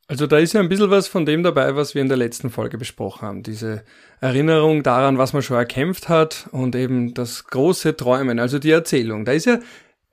Also 0.09 0.27
da 0.27 0.39
ist 0.39 0.53
ja 0.53 0.61
ein 0.61 0.69
bisschen 0.69 0.91
was 0.91 1.09
von 1.09 1.27
dem 1.27 1.43
dabei, 1.43 1.75
was 1.75 1.95
wir 1.95 2.03
in 2.03 2.09
der 2.09 2.17
letzten 2.19 2.51
Folge 2.51 2.79
besprochen 2.79 3.27
haben. 3.27 3.43
Diese 3.43 3.83
Erinnerung 4.21 4.83
daran, 4.83 5.19
was 5.19 5.33
man 5.33 5.43
schon 5.43 5.57
erkämpft 5.57 6.09
hat 6.09 6.49
und 6.53 6.77
eben 6.77 7.15
das 7.15 7.45
große 7.45 7.97
Träumen, 7.97 8.39
also 8.39 8.59
die 8.59 8.71
Erzählung. 8.71 9.25
Da 9.25 9.33
ist 9.33 9.47
ja 9.47 9.59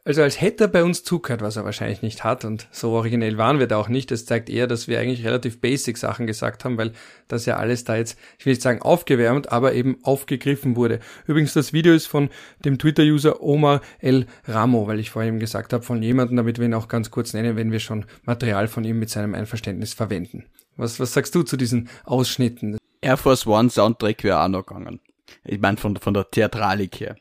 also 0.05 0.21
als 0.21 0.39
hätte 0.39 0.65
er 0.65 0.67
bei 0.67 0.83
uns 0.83 1.03
zugehört, 1.03 1.41
was 1.41 1.55
er 1.55 1.65
wahrscheinlich 1.65 2.03
nicht 2.03 2.23
hat 2.23 2.45
und 2.45 2.67
so 2.71 2.91
originell 2.91 3.39
waren 3.39 3.57
wir 3.57 3.65
da 3.65 3.77
auch 3.77 3.89
nicht. 3.89 4.11
Das 4.11 4.25
zeigt 4.25 4.51
eher, 4.51 4.67
dass 4.67 4.87
wir 4.87 4.99
eigentlich 4.99 5.25
relativ 5.25 5.59
basic 5.59 5.97
Sachen 5.97 6.27
gesagt 6.27 6.63
haben, 6.63 6.77
weil 6.77 6.91
das 7.27 7.47
ja 7.47 7.57
alles 7.57 7.85
da 7.85 7.95
jetzt, 7.95 8.17
ich 8.37 8.45
will 8.45 8.51
nicht 8.51 8.61
sagen 8.61 8.83
aufgewärmt, 8.83 9.51
aber 9.51 9.73
eben 9.73 9.97
aufgegriffen 10.03 10.75
wurde. 10.75 10.99
Übrigens, 11.25 11.53
das 11.53 11.73
Video 11.73 11.91
ist 11.91 12.05
von 12.05 12.29
dem 12.63 12.77
Twitter-User 12.77 13.41
Omar 13.41 13.81
El 13.99 14.27
Ramo, 14.47 14.85
weil 14.85 14.99
ich 14.99 15.09
vorhin 15.09 15.39
gesagt 15.39 15.73
habe 15.73 15.83
von 15.83 16.03
jemandem, 16.03 16.37
damit 16.37 16.59
wir 16.59 16.65
ihn 16.65 16.75
auch 16.75 16.87
ganz 16.87 17.09
kurz 17.09 17.33
nennen, 17.33 17.55
wenn 17.55 17.71
wir 17.71 17.79
schon 17.79 18.05
Material 18.25 18.67
von 18.67 18.83
ihm 18.83 18.99
mit 18.99 19.09
seinem 19.09 19.33
Einverständnis 19.33 19.95
verwenden. 19.95 20.45
Was, 20.77 20.99
was 20.99 21.13
sagst 21.13 21.33
du 21.33 21.41
zu 21.41 21.57
diesen 21.57 21.89
Ausschnitten? 22.03 22.77
Air 23.01 23.17
Force 23.17 23.47
One 23.47 23.71
Soundtrack 23.71 24.23
wäre 24.23 24.39
auch 24.39 24.49
noch 24.49 24.67
gegangen. 24.67 24.99
Ich 25.43 25.59
meine 25.59 25.77
von, 25.77 25.97
von 25.97 26.13
der 26.13 26.29
Theatralik 26.29 26.99
her. 26.99 27.15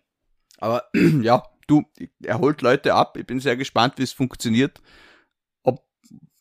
Aber 0.59 0.85
ja, 1.23 1.43
du, 1.67 1.85
er 2.23 2.39
holt 2.39 2.63
Leute 2.63 2.95
ab. 2.95 3.17
Ich 3.17 3.27
bin 3.27 3.41
sehr 3.41 3.57
gespannt, 3.57 3.95
wie 3.97 4.03
es 4.03 4.13
funktioniert. 4.13 4.81
Ob, 5.63 5.85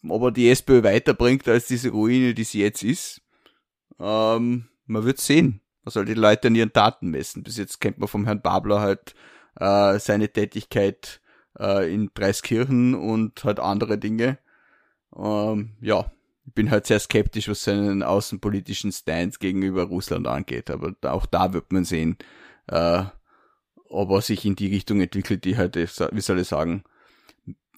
ob 0.07 0.23
er 0.23 0.31
die 0.31 0.49
SPÖ 0.49 0.83
weiterbringt 0.83 1.47
als 1.47 1.67
diese 1.67 1.89
Ruine, 1.89 2.33
die 2.33 2.43
sie 2.43 2.61
jetzt 2.61 2.83
ist. 2.83 3.21
Ähm, 3.99 4.69
man 4.85 5.05
wird 5.05 5.19
sehen. 5.19 5.61
Man 5.83 5.91
soll 5.91 6.05
die 6.05 6.13
Leute 6.13 6.47
an 6.47 6.55
ihren 6.55 6.73
Taten 6.73 7.09
messen. 7.09 7.43
Bis 7.43 7.57
jetzt 7.57 7.79
kennt 7.79 7.97
man 7.97 8.07
vom 8.07 8.25
Herrn 8.25 8.41
Babler 8.41 8.79
halt 8.79 9.15
äh, 9.59 9.99
seine 9.99 10.29
Tätigkeit 10.29 11.21
äh, 11.59 11.93
in 11.93 12.09
Preiskirchen 12.09 12.95
und 12.95 13.43
halt 13.43 13.59
andere 13.59 13.97
Dinge. 13.97 14.39
Ähm, 15.15 15.75
ja, 15.81 16.11
ich 16.45 16.53
bin 16.53 16.71
halt 16.71 16.87
sehr 16.87 16.99
skeptisch, 16.99 17.47
was 17.47 17.63
seinen 17.63 18.03
außenpolitischen 18.03 18.91
Stance 18.91 19.39
gegenüber 19.39 19.83
Russland 19.83 20.27
angeht. 20.27 20.69
Aber 20.69 20.93
auch 21.03 21.25
da 21.25 21.53
wird 21.53 21.71
man 21.71 21.85
sehen, 21.85 22.17
äh, 22.67 23.03
aber 23.89 24.21
sich 24.21 24.45
in 24.45 24.55
die 24.55 24.67
Richtung 24.67 25.01
entwickelt, 25.01 25.45
die 25.45 25.57
halt, 25.57 25.75
wie 25.75 26.21
soll 26.21 26.39
ich 26.39 26.47
sagen, 26.47 26.83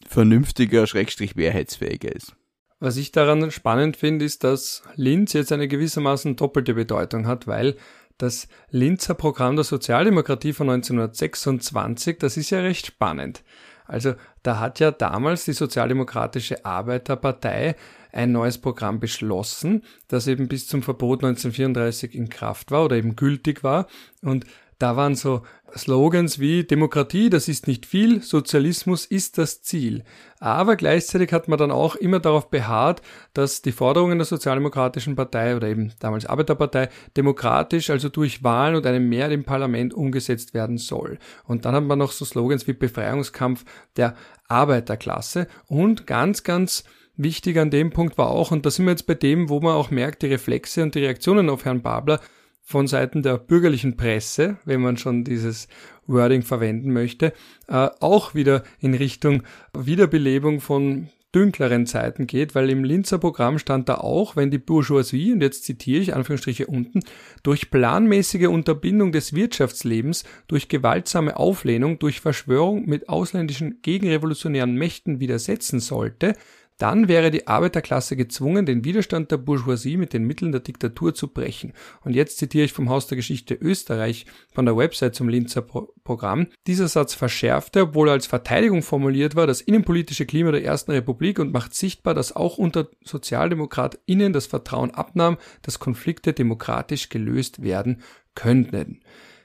vernünftiger, 0.08 0.88
schrägstrich 0.88 1.36
mehrheitsfähiger 1.36 2.16
ist. 2.16 2.36
Was 2.80 2.98
ich 2.98 3.12
daran 3.12 3.52
spannend 3.52 3.98
finde, 3.98 4.26
ist, 4.26 4.44
dass 4.44 4.84
Linz 4.96 5.34
jetzt 5.34 5.52
eine 5.52 5.68
gewissermaßen 5.68 6.36
doppelte 6.36 6.74
Bedeutung 6.74 7.26
hat, 7.26 7.48
weil 7.48 7.78
das 8.18 8.48
Linzer 8.70 9.14
Programm 9.14 9.56
der 9.56 9.66
Sozialdemokratie 9.66 10.54
von 10.54 10.70
1926, 10.70 12.20
das 12.20 12.38
ist 12.38 12.50
ja 12.50 12.60
recht 12.60 12.86
spannend. 12.86 13.44
Also 13.86 14.16
da 14.42 14.60
hat 14.60 14.80
ja 14.80 14.92
damals 14.92 15.46
die 15.46 15.54
Sozialdemokratische 15.54 16.66
Arbeiterpartei 16.66 17.76
ein 18.12 18.32
neues 18.32 18.58
Programm 18.58 19.00
beschlossen, 19.00 19.84
das 20.08 20.28
eben 20.28 20.48
bis 20.48 20.68
zum 20.68 20.82
Verbot 20.82 21.24
1934 21.24 22.16
in 22.16 22.30
Kraft 22.30 22.72
war 22.72 22.86
oder 22.86 22.96
eben 22.96 23.16
gültig 23.16 23.64
war. 23.64 23.88
Und 24.22 24.46
da 24.80 24.96
waren 24.96 25.16
so 25.16 25.44
Slogans 25.76 26.40
wie 26.40 26.64
Demokratie, 26.64 27.30
das 27.30 27.48
ist 27.48 27.68
nicht 27.68 27.86
viel, 27.86 28.22
Sozialismus 28.22 29.06
ist 29.06 29.38
das 29.38 29.62
Ziel. 29.62 30.04
Aber 30.40 30.76
gleichzeitig 30.76 31.34
hat 31.34 31.48
man 31.48 31.58
dann 31.58 31.72
auch 31.72 31.96
immer 31.96 32.20
darauf 32.20 32.50
beharrt, 32.50 33.02
dass 33.34 33.62
die 33.62 33.72
Forderungen 33.72 34.18
der 34.18 34.26
Sozialdemokratischen 34.26 35.16
Partei 35.16 35.56
oder 35.56 35.68
eben 35.68 35.94
damals 36.00 36.26
Arbeiterpartei 36.26 36.90
demokratisch, 37.18 37.90
also 37.90 38.10
durch 38.10 38.44
Wahlen 38.44 38.76
und 38.76 38.86
eine 38.86 39.00
Mehrheit 39.00 39.34
im 39.34 39.44
Parlament 39.44 39.94
umgesetzt 39.94 40.54
werden 40.54 40.78
soll. 40.78 41.18
Und 41.46 41.66
dann 41.66 41.76
hat 41.76 41.84
man 41.84 42.00
noch 42.00 42.12
so 42.12 42.26
Slogans 42.26 42.68
wie 42.68 42.74
Befreiungskampf 42.74 43.66
der 43.98 44.16
Arbeiterklasse 44.48 45.48
und 45.68 46.08
ganz, 46.08 46.44
ganz 46.44 46.84
wichtig 47.18 47.58
an 47.58 47.72
dem 47.72 47.92
Punkt 47.92 48.18
war 48.18 48.30
auch, 48.30 48.52
und 48.52 48.66
da 48.66 48.72
sind 48.72 48.86
wir 48.86 48.92
jetzt 48.92 49.08
bei 49.08 49.14
dem, 49.14 49.50
wo 49.50 49.60
man 49.60 49.74
auch 49.74 49.90
merkt, 49.90 50.22
die 50.22 50.28
Reflexe 50.28 50.84
und 50.84 50.96
die 50.96 51.00
Reaktionen 51.00 51.50
auf 51.50 51.66
Herrn 51.66 51.82
Babler, 51.82 52.20
von 52.68 52.88
Seiten 52.88 53.22
der 53.22 53.38
bürgerlichen 53.38 53.96
Presse, 53.96 54.58
wenn 54.66 54.82
man 54.82 54.98
schon 54.98 55.24
dieses 55.24 55.68
Wording 56.08 56.42
verwenden 56.42 56.92
möchte, 56.92 57.32
äh, 57.68 57.90
auch 58.00 58.34
wieder 58.34 58.64
in 58.80 58.96
Richtung 58.96 59.44
Wiederbelebung 59.74 60.60
von 60.60 61.08
dünkleren 61.36 61.86
Zeiten 61.86 62.28
geht, 62.28 62.56
weil 62.56 62.70
im 62.70 62.84
Linzer 62.84 63.20
Programm 63.20 63.60
stand 63.60 63.90
da 63.90 63.96
auch, 63.96 64.36
wenn 64.36 64.52
die 64.52 64.58
Bourgeoisie, 64.58 65.34
und 65.34 65.42
jetzt 65.42 65.66
zitiere 65.66 66.02
ich 66.02 66.16
Anführungsstriche 66.16 66.66
unten, 66.66 67.02
durch 67.44 67.70
planmäßige 67.70 68.48
Unterbindung 68.48 69.12
des 69.12 69.34
Wirtschaftslebens, 69.34 70.24
durch 70.48 70.70
gewaltsame 70.70 71.38
Auflehnung, 71.38 72.00
durch 72.00 72.22
Verschwörung 72.22 72.86
mit 72.86 73.10
ausländischen 73.10 73.82
gegenrevolutionären 73.82 74.76
Mächten 74.76 75.20
widersetzen 75.20 75.82
sollte, 75.82 76.36
dann 76.78 77.08
wäre 77.08 77.32
die 77.32 77.48
Arbeiterklasse 77.48 78.18
gezwungen, 78.18 78.66
den 78.66 78.84
Widerstand 78.84 79.32
der 79.32 79.38
Bourgeoisie 79.38 79.96
mit 79.96 80.12
den 80.12 80.26
Mitteln 80.26 80.52
der 80.52 80.62
Diktatur 80.62 81.14
zu 81.14 81.30
brechen. 81.30 81.74
Und 82.02 82.16
jetzt 82.16 82.38
zitiere 82.38 82.66
ich 82.66 82.74
vom 82.74 82.90
Haus 82.90 83.08
der 83.08 83.16
Geschichte 83.16 83.54
Österreich 83.54 84.26
von 84.54 84.66
der 84.66 84.76
Website 84.76 85.16
zum 85.16 85.30
Linzer 85.30 85.62
Pro 85.62 85.94
Programm. 86.04 86.48
Dieser 86.68 86.88
Satz 86.88 87.16
verschärfte, 87.16 87.82
obwohl 87.82 88.10
er 88.10 88.14
als 88.14 88.28
Verteidigung 88.28 88.84
formuliert 88.84 89.36
war, 89.36 89.48
das 89.48 89.62
innenpolitische 89.62 90.28
Klima 90.28 90.52
der 90.52 90.64
Ersten 90.64 90.92
Republik 90.92 91.40
und 91.40 91.52
macht 91.52 91.74
sichtbar, 91.74 92.14
dass 92.14 92.36
auch 92.36 92.58
unter 92.58 92.90
SozialdemokratInnen 93.04 94.32
das 94.32 94.46
Vertrauen 94.46 94.92
abnahm, 94.92 95.38
dass 95.64 95.80
Konflikte 95.80 96.34
demokratisch 96.34 97.10
gelöst 97.10 97.64
werden 97.64 98.02
könnten. 98.36 99.00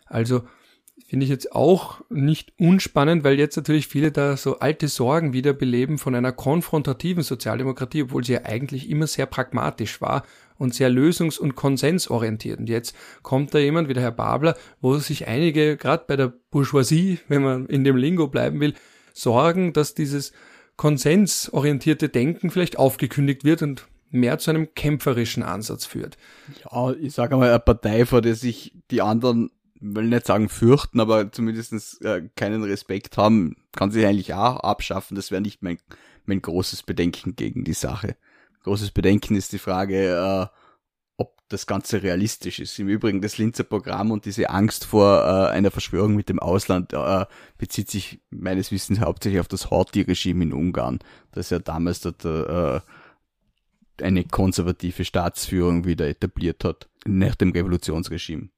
Also 0.04 0.42
Finde 1.10 1.24
ich 1.24 1.30
jetzt 1.30 1.50
auch 1.56 2.02
nicht 2.08 2.52
unspannend, 2.56 3.24
weil 3.24 3.36
jetzt 3.36 3.56
natürlich 3.56 3.88
viele 3.88 4.12
da 4.12 4.36
so 4.36 4.60
alte 4.60 4.86
Sorgen 4.86 5.32
wiederbeleben 5.32 5.98
von 5.98 6.14
einer 6.14 6.30
konfrontativen 6.30 7.24
Sozialdemokratie, 7.24 8.04
obwohl 8.04 8.22
sie 8.22 8.34
ja 8.34 8.44
eigentlich 8.44 8.88
immer 8.88 9.08
sehr 9.08 9.26
pragmatisch 9.26 10.00
war 10.00 10.24
und 10.56 10.72
sehr 10.72 10.88
lösungs- 10.88 11.40
und 11.40 11.56
konsensorientiert. 11.56 12.60
Und 12.60 12.68
jetzt 12.68 12.94
kommt 13.22 13.52
da 13.52 13.58
jemand 13.58 13.88
wie 13.88 13.94
der 13.94 14.04
Herr 14.04 14.12
Babler, 14.12 14.56
wo 14.80 14.98
sich 14.98 15.26
einige, 15.26 15.76
gerade 15.76 16.04
bei 16.06 16.14
der 16.14 16.32
Bourgeoisie, 16.52 17.18
wenn 17.26 17.42
man 17.42 17.66
in 17.66 17.82
dem 17.82 17.96
Lingo 17.96 18.28
bleiben 18.28 18.60
will, 18.60 18.74
sorgen, 19.12 19.72
dass 19.72 19.94
dieses 19.94 20.30
konsensorientierte 20.76 22.08
Denken 22.08 22.50
vielleicht 22.50 22.78
aufgekündigt 22.78 23.42
wird 23.42 23.62
und 23.62 23.88
mehr 24.10 24.38
zu 24.38 24.50
einem 24.50 24.74
kämpferischen 24.76 25.42
Ansatz 25.42 25.86
führt. 25.86 26.18
Ja, 26.70 26.92
ich 26.92 27.14
sage 27.14 27.36
mal, 27.36 27.48
eine 27.48 27.58
Partei, 27.58 28.06
vor 28.06 28.20
der 28.20 28.36
sich 28.36 28.76
die 28.92 29.02
anderen 29.02 29.50
will 29.80 30.04
nicht 30.04 30.26
sagen 30.26 30.48
fürchten, 30.48 31.00
aber 31.00 31.32
zumindest 31.32 32.02
äh, 32.04 32.28
keinen 32.36 32.62
Respekt 32.62 33.16
haben, 33.16 33.56
kann 33.72 33.90
sich 33.90 34.06
eigentlich 34.06 34.34
auch 34.34 34.60
abschaffen. 34.60 35.14
Das 35.14 35.30
wäre 35.30 35.40
nicht 35.40 35.62
mein, 35.62 35.78
mein 36.26 36.42
großes 36.42 36.82
Bedenken 36.82 37.34
gegen 37.34 37.64
die 37.64 37.72
Sache. 37.72 38.16
Großes 38.62 38.90
Bedenken 38.90 39.36
ist 39.36 39.52
die 39.52 39.58
Frage, 39.58 40.50
äh, 40.50 40.56
ob 41.16 41.36
das 41.48 41.66
Ganze 41.66 42.02
realistisch 42.02 42.58
ist. 42.60 42.78
Im 42.78 42.88
Übrigen, 42.88 43.22
das 43.22 43.38
Linzer 43.38 43.64
Programm 43.64 44.10
und 44.10 44.26
diese 44.26 44.50
Angst 44.50 44.84
vor 44.84 45.22
äh, 45.22 45.50
einer 45.50 45.70
Verschwörung 45.70 46.14
mit 46.14 46.28
dem 46.28 46.38
Ausland 46.38 46.92
äh, 46.92 47.24
bezieht 47.56 47.90
sich 47.90 48.20
meines 48.30 48.70
Wissens 48.70 49.00
hauptsächlich 49.00 49.40
auf 49.40 49.48
das 49.48 49.70
Horthy-Regime 49.70 50.44
in 50.44 50.52
Ungarn, 50.52 50.98
das 51.32 51.50
ja 51.50 51.58
damals 51.58 52.00
dort 52.00 52.24
äh, 52.24 52.80
eine 54.02 54.24
konservative 54.24 55.04
Staatsführung 55.04 55.84
wieder 55.84 56.08
etabliert 56.08 56.64
hat, 56.64 56.88
nach 57.06 57.34
dem 57.34 57.52
Revolutionsregime 57.52 58.50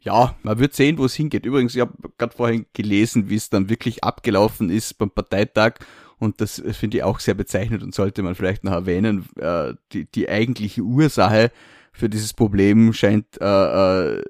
ja, 0.00 0.36
man 0.42 0.58
wird 0.58 0.74
sehen, 0.74 0.98
wo 0.98 1.04
es 1.04 1.14
hingeht. 1.14 1.44
Übrigens, 1.44 1.74
ich 1.74 1.80
habe 1.80 1.92
gerade 2.18 2.34
vorhin 2.34 2.66
gelesen, 2.72 3.30
wie 3.30 3.36
es 3.36 3.50
dann 3.50 3.68
wirklich 3.68 4.04
abgelaufen 4.04 4.70
ist 4.70 4.98
beim 4.98 5.10
Parteitag 5.10 5.74
und 6.18 6.40
das 6.40 6.62
finde 6.72 6.98
ich 6.98 7.02
auch 7.02 7.20
sehr 7.20 7.34
bezeichnend 7.34 7.82
und 7.82 7.94
sollte 7.94 8.22
man 8.22 8.34
vielleicht 8.34 8.64
noch 8.64 8.72
erwähnen. 8.72 9.28
Äh, 9.36 9.74
die, 9.92 10.06
die 10.10 10.28
eigentliche 10.28 10.82
Ursache 10.82 11.50
für 11.92 12.08
dieses 12.08 12.32
Problem 12.32 12.92
scheint 12.92 13.40
äh, 13.40 14.18
äh, 14.18 14.22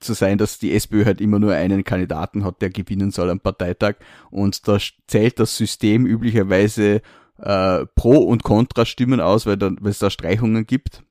zu 0.00 0.12
sein, 0.12 0.38
dass 0.38 0.58
die 0.58 0.74
SPÖ 0.74 1.04
halt 1.04 1.20
immer 1.20 1.38
nur 1.38 1.52
einen 1.52 1.84
Kandidaten 1.84 2.44
hat, 2.44 2.62
der 2.62 2.70
gewinnen 2.70 3.12
soll 3.12 3.30
am 3.30 3.40
Parteitag 3.40 3.96
und 4.30 4.66
da 4.66 4.78
zählt 5.06 5.38
das 5.38 5.56
System 5.56 6.04
üblicherweise 6.06 7.00
äh, 7.38 7.86
Pro- 7.94 8.24
und 8.24 8.42
Kontra-Stimmen 8.42 9.20
aus, 9.20 9.46
weil 9.46 9.58
es 9.84 9.98
da 10.00 10.10
Streichungen 10.10 10.66
gibt 10.66 11.02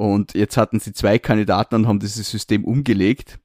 und 0.00 0.32
jetzt 0.32 0.56
hatten 0.56 0.80
sie 0.80 0.94
zwei 0.94 1.18
Kandidaten 1.18 1.74
und 1.74 1.86
haben 1.86 1.98
dieses 1.98 2.30
System 2.30 2.64
umgelegt. 2.64 3.38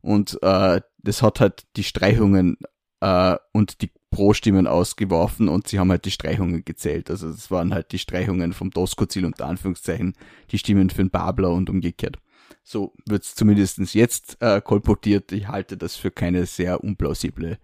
Und 0.00 0.38
äh, 0.40 0.80
das 0.96 1.20
hat 1.20 1.40
halt 1.40 1.66
die 1.76 1.84
Streichungen 1.84 2.56
äh, 3.00 3.36
und 3.52 3.82
die 3.82 3.90
Pro-Stimmen 4.10 4.66
ausgeworfen 4.66 5.50
und 5.50 5.68
sie 5.68 5.78
haben 5.78 5.90
halt 5.90 6.06
die 6.06 6.10
Streichungen 6.10 6.64
gezählt. 6.64 7.10
Also 7.10 7.30
das 7.30 7.50
waren 7.50 7.74
halt 7.74 7.92
die 7.92 7.98
Streichungen 7.98 8.54
vom 8.54 8.70
Doskozil 8.70 9.26
unter 9.26 9.44
Anführungszeichen, 9.44 10.14
die 10.50 10.56
Stimmen 10.56 10.88
für 10.88 11.02
den 11.02 11.10
Babler 11.10 11.50
und 11.50 11.68
umgekehrt. 11.68 12.16
So 12.62 12.94
wird's 13.04 13.34
zumindestens 13.34 13.92
jetzt 13.92 14.38
äh, 14.40 14.62
kolportiert. 14.62 15.32
Ich 15.32 15.48
halte 15.48 15.76
das 15.76 15.96
für 15.96 16.10
keine 16.10 16.46
sehr 16.46 16.82
unplausible 16.82 17.58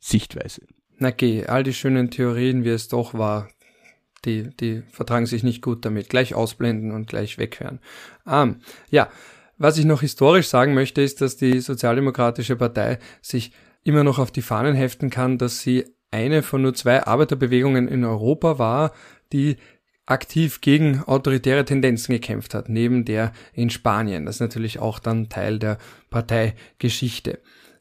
Sichtweise. 0.00 0.66
Na 0.98 1.12
geh, 1.12 1.46
all 1.46 1.62
die 1.62 1.72
schönen 1.72 2.10
Theorien, 2.10 2.62
wie 2.62 2.68
es 2.68 2.88
doch 2.88 3.14
war, 3.14 3.48
die, 4.24 4.50
die 4.56 4.82
vertragen 4.90 5.26
sich 5.26 5.42
nicht 5.42 5.62
gut 5.62 5.84
damit. 5.84 6.08
Gleich 6.08 6.34
ausblenden 6.34 6.92
und 6.92 7.06
gleich 7.06 7.38
weghören. 7.38 7.80
Ähm, 8.26 8.56
ja, 8.90 9.10
was 9.58 9.78
ich 9.78 9.84
noch 9.84 10.00
historisch 10.00 10.48
sagen 10.48 10.74
möchte, 10.74 11.02
ist, 11.02 11.20
dass 11.20 11.36
die 11.36 11.60
Sozialdemokratische 11.60 12.56
Partei 12.56 12.98
sich 13.20 13.52
immer 13.84 14.04
noch 14.04 14.18
auf 14.18 14.30
die 14.30 14.42
Fahnen 14.42 14.74
heften 14.74 15.10
kann, 15.10 15.38
dass 15.38 15.60
sie 15.60 15.84
eine 16.10 16.42
von 16.42 16.62
nur 16.62 16.74
zwei 16.74 17.04
Arbeiterbewegungen 17.06 17.88
in 17.88 18.04
Europa 18.04 18.58
war, 18.58 18.92
die 19.32 19.56
aktiv 20.06 20.60
gegen 20.60 21.02
autoritäre 21.04 21.64
Tendenzen 21.64 22.12
gekämpft 22.12 22.54
hat, 22.54 22.68
neben 22.68 23.04
der 23.04 23.32
in 23.52 23.70
Spanien. 23.70 24.26
Das 24.26 24.36
ist 24.36 24.40
natürlich 24.40 24.80
auch 24.80 24.98
dann 24.98 25.28
Teil 25.28 25.58
der 25.58 25.78
Parteigeschichte. 26.10 27.38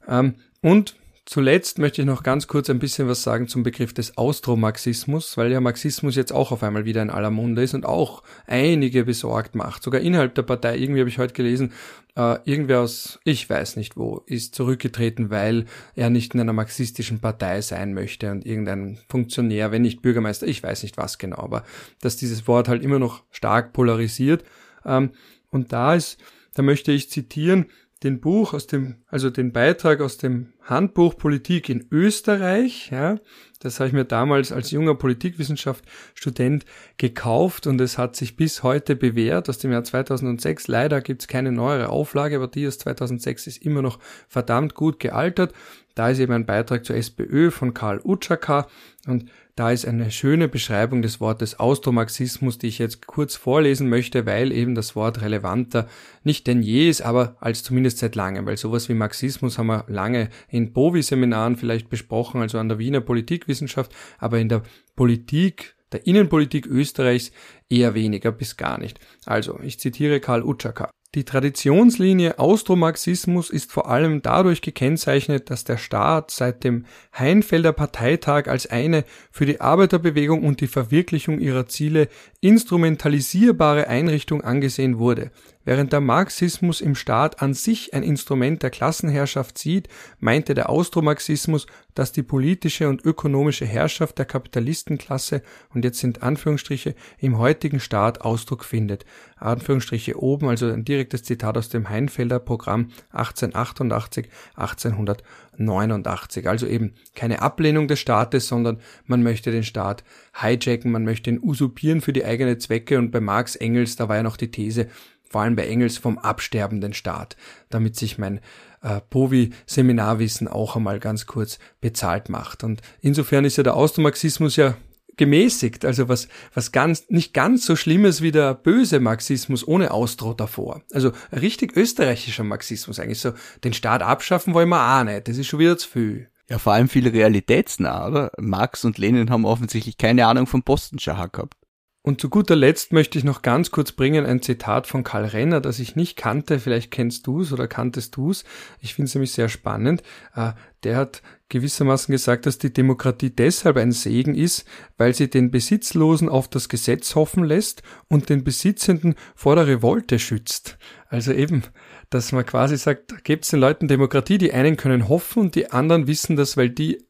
Ähm, 0.08 0.36
und 0.62 0.96
Zuletzt 1.30 1.78
möchte 1.78 2.02
ich 2.02 2.08
noch 2.08 2.24
ganz 2.24 2.48
kurz 2.48 2.72
ein 2.72 2.80
bisschen 2.80 3.08
was 3.08 3.22
sagen 3.22 3.48
zum 3.48 3.62
Begriff 3.62 3.94
des 3.94 4.18
Austromarxismus, 4.18 5.38
weil 5.38 5.52
ja 5.52 5.62
Marxismus 5.62 6.16
jetzt 6.16 6.34
auch 6.34 6.52
auf 6.52 6.64
einmal 6.64 6.86
wieder 6.86 7.04
in 7.04 7.12
aller 7.12 7.30
Munde 7.30 7.62
ist 7.62 7.76
und 7.76 7.86
auch 7.86 8.24
einige 8.48 9.04
besorgt 9.04 9.54
macht. 9.54 9.84
Sogar 9.84 10.02
innerhalb 10.02 10.34
der 10.34 10.42
Partei, 10.42 10.80
irgendwie 10.80 11.02
habe 11.02 11.10
ich 11.12 11.20
heute 11.20 11.36
gelesen, 11.36 11.72
äh, 12.16 12.40
irgendwer 12.46 12.80
aus, 12.80 13.20
ich 13.26 13.48
weiß 13.48 13.76
nicht 13.76 13.96
wo, 13.96 14.24
ist 14.26 14.56
zurückgetreten, 14.56 15.30
weil 15.30 15.66
er 15.94 16.10
nicht 16.10 16.34
in 16.34 16.40
einer 16.40 16.52
marxistischen 16.52 17.20
Partei 17.20 17.62
sein 17.62 17.94
möchte 17.94 18.32
und 18.32 18.44
irgendein 18.44 18.98
Funktionär, 19.08 19.72
wenn 19.72 19.84
nicht 19.84 20.02
Bürgermeister, 20.02 20.48
ich 20.48 20.64
weiß 20.64 20.82
nicht 20.82 20.98
was 20.98 21.20
genau, 21.20 21.38
aber 21.38 21.64
dass 22.02 22.18
dieses 22.18 22.48
Wort 22.48 22.68
halt 22.68 22.82
immer 22.82 22.98
noch 22.98 23.22
stark 23.30 23.72
polarisiert. 23.72 24.44
Ähm, 24.84 25.12
und 25.52 25.74
da 25.74 25.94
ist, 25.94 26.18
da 26.56 26.64
möchte 26.64 26.92
ich 26.92 27.12
zitieren, 27.12 27.68
den 28.04 28.22
Buch 28.22 28.54
aus 28.54 28.68
dem, 28.68 28.96
also 29.08 29.30
den 29.30 29.52
Beitrag 29.52 30.00
aus 30.00 30.18
dem 30.18 30.54
Handbuch 30.62 31.18
Politik 31.18 31.68
in 31.68 31.86
Österreich, 31.92 32.90
ja, 32.92 33.18
das 33.60 33.80
habe 33.80 33.90
ich 33.90 33.94
mir 33.94 34.06
damals 34.06 34.54
als 34.54 34.72
junger 34.72 34.96
Politikwissenschaft-Student 34.96 36.64
gekauft 36.98 37.68
und 37.68 37.82
es 37.82 37.98
hat 37.98 38.16
sich 38.16 38.38
bis 38.38 38.64
heute 38.64 38.96
bewährt 38.96 39.50
aus 39.50 39.58
dem 39.58 39.74
Jahr 39.74 39.84
2006. 39.84 40.70
Leider 40.70 41.02
gibt 41.02 41.24
es 41.24 41.28
keine 41.28 41.52
neuere 41.52 41.90
Auflage, 41.90 42.38
aber 42.38 42.48
die 42.48 42.66
aus 42.68 42.78
2006 42.78 43.48
ist 43.48 43.66
immer 43.66 43.82
noch 43.82 44.00
verdammt 44.30 44.76
gut 44.76 45.00
gealtert. 45.00 45.54
Da 45.94 46.10
ist 46.10 46.20
eben 46.20 46.32
ein 46.32 46.46
Beitrag 46.46 46.86
zur 46.86 46.96
SPÖ 46.96 47.52
von 47.52 47.74
Karl 47.74 48.00
Utschaka 48.02 48.68
und 49.08 49.30
da 49.60 49.72
ist 49.72 49.86
eine 49.86 50.10
schöne 50.10 50.48
Beschreibung 50.48 51.02
des 51.02 51.20
Wortes 51.20 51.60
Austromarxismus, 51.60 52.60
die 52.60 52.68
ich 52.68 52.80
jetzt 52.80 53.06
kurz 53.08 53.36
vorlesen 53.36 53.90
möchte, 53.90 54.26
weil 54.26 54.54
eben 54.54 54.74
das 54.74 54.96
Wort 54.96 55.20
relevanter 55.20 55.90
nicht 56.24 56.48
denn 56.48 56.62
je 56.62 56.88
ist, 56.88 57.02
aber 57.02 57.36
als 57.42 57.62
zumindest 57.62 57.98
seit 57.98 58.16
langem, 58.16 58.46
weil 58.46 58.56
sowas 58.56 58.88
wie 58.88 58.94
Marxismus 58.94 59.58
haben 59.58 59.68
wir 59.68 59.84
lange 59.90 60.30
in 60.48 60.72
Bovi-Seminaren 60.72 61.58
vielleicht 61.58 61.90
besprochen, 61.90 62.40
also 62.40 62.58
an 62.58 62.70
der 62.70 62.80
Wiener 62.80 63.02
Politikwissenschaft, 63.02 63.94
aber 64.18 64.40
in 64.40 64.48
der 64.48 64.64
Politik 64.96 65.76
der 65.92 66.08
Innenpolitik 66.08 66.66
Österreichs 66.66 67.34
eher 67.68 67.96
weniger 67.96 68.32
bis 68.32 68.56
gar 68.56 68.80
nicht. 68.80 69.02
Also, 69.26 69.60
ich 69.62 69.78
zitiere 69.78 70.22
Karl 70.22 70.44
Utschaka. 70.44 70.90
Die 71.16 71.26
Traditionslinie 71.26 72.38
Austromarxismus 72.38 73.50
ist 73.50 73.72
vor 73.72 73.90
allem 73.90 74.22
dadurch 74.22 74.62
gekennzeichnet, 74.62 75.50
dass 75.50 75.64
der 75.64 75.78
Staat 75.78 76.30
seit 76.30 76.64
dem 76.64 76.86
Heinfelder 77.18 77.74
Parteitag 77.74 78.48
als 78.48 78.68
eine 78.68 79.04
für 79.32 79.48
die 79.48 79.60
Arbeiterbewegung 79.60 80.44
und 80.44 80.62
die 80.62 80.68
Verwirklichung 80.68 81.40
ihrer 81.40 81.66
Ziele 81.66 82.10
instrumentalisierbare 82.42 83.88
Einrichtung 83.88 84.42
angesehen 84.42 85.00
wurde. 85.00 85.32
Während 85.70 85.94
der 85.94 86.02
Marxismus 86.02 86.82
im 86.82 86.96
Staat 86.96 87.44
an 87.44 87.54
sich 87.54 87.94
ein 87.94 88.02
Instrument 88.02 88.64
der 88.64 88.72
Klassenherrschaft 88.72 89.60
sieht, 89.60 89.88
meinte 90.20 90.56
der 90.56 90.68
Austromarxismus, 90.68 91.68
dass 91.94 92.12
die 92.12 92.24
politische 92.24 92.90
und 92.90 93.06
ökonomische 93.06 93.68
Herrschaft 93.68 94.18
der 94.18 94.26
Kapitalistenklasse 94.26 95.44
und 95.72 95.86
jetzt 95.86 96.00
sind 96.00 96.24
Anführungsstriche 96.24 96.96
im 97.20 97.38
heutigen 97.38 97.80
Staat 97.80 98.22
Ausdruck 98.22 98.66
findet. 98.66 99.06
Anführungsstriche 99.36 100.20
oben, 100.20 100.48
also 100.48 100.66
ein 100.66 100.86
direktes 100.86 101.22
Zitat 101.22 101.56
aus 101.56 101.70
dem 101.70 101.88
Heinfelder 101.88 102.40
Programm 102.40 102.90
1888, 103.12 104.28
1889. 104.56 106.50
Also 106.50 106.66
eben 106.66 106.96
keine 107.14 107.44
Ablehnung 107.44 107.88
des 107.88 108.00
Staates, 108.00 108.48
sondern 108.48 108.80
man 109.06 109.22
möchte 109.22 109.52
den 109.52 109.64
Staat 109.64 110.04
hijacken, 110.34 110.92
man 110.92 111.06
möchte 111.06 111.30
ihn 111.30 111.40
usurpieren 111.40 112.02
für 112.02 112.14
die 112.14 112.26
eigenen 112.26 112.60
Zwecke 112.60 112.98
und 112.98 113.12
bei 113.12 113.22
Marx 113.22 113.56
Engels, 113.56 113.98
da 113.98 114.10
war 114.10 114.16
ja 114.16 114.24
noch 114.24 114.38
die 114.38 114.50
These, 114.50 114.88
vor 115.30 115.42
allem 115.42 115.56
bei 115.56 115.68
Engels 115.68 115.98
vom 115.98 116.18
absterbenden 116.18 116.94
Staat, 116.94 117.38
damit 117.70 117.96
sich 117.96 118.18
mein 118.18 118.40
äh, 118.82 119.02
Povi-Seminarwissen 119.10 120.48
auch 120.48 120.76
einmal 120.76 121.00
ganz 121.00 121.26
kurz 121.26 121.60
bezahlt 121.82 122.30
macht. 122.30 122.64
Und 122.64 122.82
insofern 123.02 123.46
ist 123.46 123.58
ja 123.58 123.64
der 123.64 123.76
Austromarxismus 123.76 124.56
ja 124.56 124.76
gemäßigt, 125.18 125.84
also 125.84 126.08
was, 126.08 126.30
was 126.54 126.72
ganz, 126.72 127.10
nicht 127.10 127.34
ganz 127.34 127.66
so 127.66 127.76
schlimmes 127.76 128.22
wie 128.22 128.32
der 128.32 128.54
böse 128.54 129.02
Marxismus 129.02 129.68
ohne 129.68 129.92
Austro 129.92 130.34
davor. 130.34 130.82
Also 130.94 131.12
richtig 131.34 131.76
österreichischer 131.76 132.46
Marxismus 132.46 133.00
eigentlich 133.00 133.20
so, 133.20 133.34
den 133.66 133.74
Staat 133.74 134.02
abschaffen 134.02 134.54
wollen 134.54 134.70
wir 134.70 134.82
auch 134.82 135.04
nicht, 135.04 135.28
das 135.28 135.38
ist 135.38 135.48
schon 135.48 135.60
wieder 135.60 135.78
zu 135.78 135.90
viel. 135.90 136.30
Ja, 136.50 136.58
vor 136.58 136.74
allem 136.74 136.88
viel 136.88 137.08
realitätsnah, 137.08 138.08
oder? 138.08 138.32
Marx 138.40 138.86
und 138.86 138.98
Lenin 138.98 139.30
haben 139.30 139.46
offensichtlich 139.46 139.98
keine 139.98 140.26
Ahnung 140.26 140.48
vom 140.48 140.64
Postenschacher 140.64 141.28
gehabt. 141.28 141.59
Und 142.02 142.22
zu 142.22 142.30
guter 142.30 142.56
Letzt 142.56 142.94
möchte 142.94 143.18
ich 143.18 143.26
noch 143.26 143.42
ganz 143.42 143.72
kurz 143.72 143.92
bringen 143.92 144.26
ein 144.26 144.42
Zitat 144.42 144.88
von 144.88 145.04
Karl 145.04 145.26
Renner, 145.26 145.60
das 145.60 145.80
ich 145.80 145.98
nicht 145.98 146.16
kannte. 146.16 146.60
Vielleicht 146.60 146.92
kennst 146.92 147.28
du 147.28 147.42
es 147.42 147.52
oder 147.52 147.68
kanntest 147.68 148.16
du 148.16 148.32
es. 148.32 148.46
Ich 148.80 148.94
finde 148.94 149.10
es 149.10 149.16
nämlich 149.16 149.34
sehr 149.34 149.50
spannend. 149.50 150.02
Äh, 150.34 150.54
der 150.84 150.96
hat 150.96 151.22
gewissermaßen 151.50 152.12
gesagt, 152.12 152.46
dass 152.46 152.58
die 152.58 152.72
Demokratie 152.72 153.32
deshalb 153.32 153.76
ein 153.76 153.92
Segen 153.92 154.34
ist, 154.34 154.66
weil 154.98 155.14
sie 155.14 155.30
den 155.30 155.52
Besitzlosen 155.52 156.30
auf 156.30 156.48
das 156.48 156.70
Gesetz 156.70 157.16
hoffen 157.16 157.44
lässt 157.44 157.84
und 158.08 158.30
den 158.30 158.46
Besitzenden 158.46 159.16
vor 159.36 159.56
der 159.56 159.68
Revolte 159.68 160.20
schützt. 160.20 160.78
Also 161.10 161.34
eben, 161.34 161.64
dass 162.10 162.32
man 162.32 162.46
quasi 162.46 162.78
sagt, 162.78 163.26
gebt 163.26 163.52
den 163.52 163.60
Leuten 163.60 163.90
Demokratie, 163.90 164.38
die 164.38 164.54
einen 164.54 164.78
können 164.78 165.10
hoffen 165.10 165.42
und 165.42 165.56
die 165.56 165.72
anderen 165.72 166.08
wissen 166.08 166.38
das, 166.38 166.56
weil 166.56 166.70
die 166.70 167.09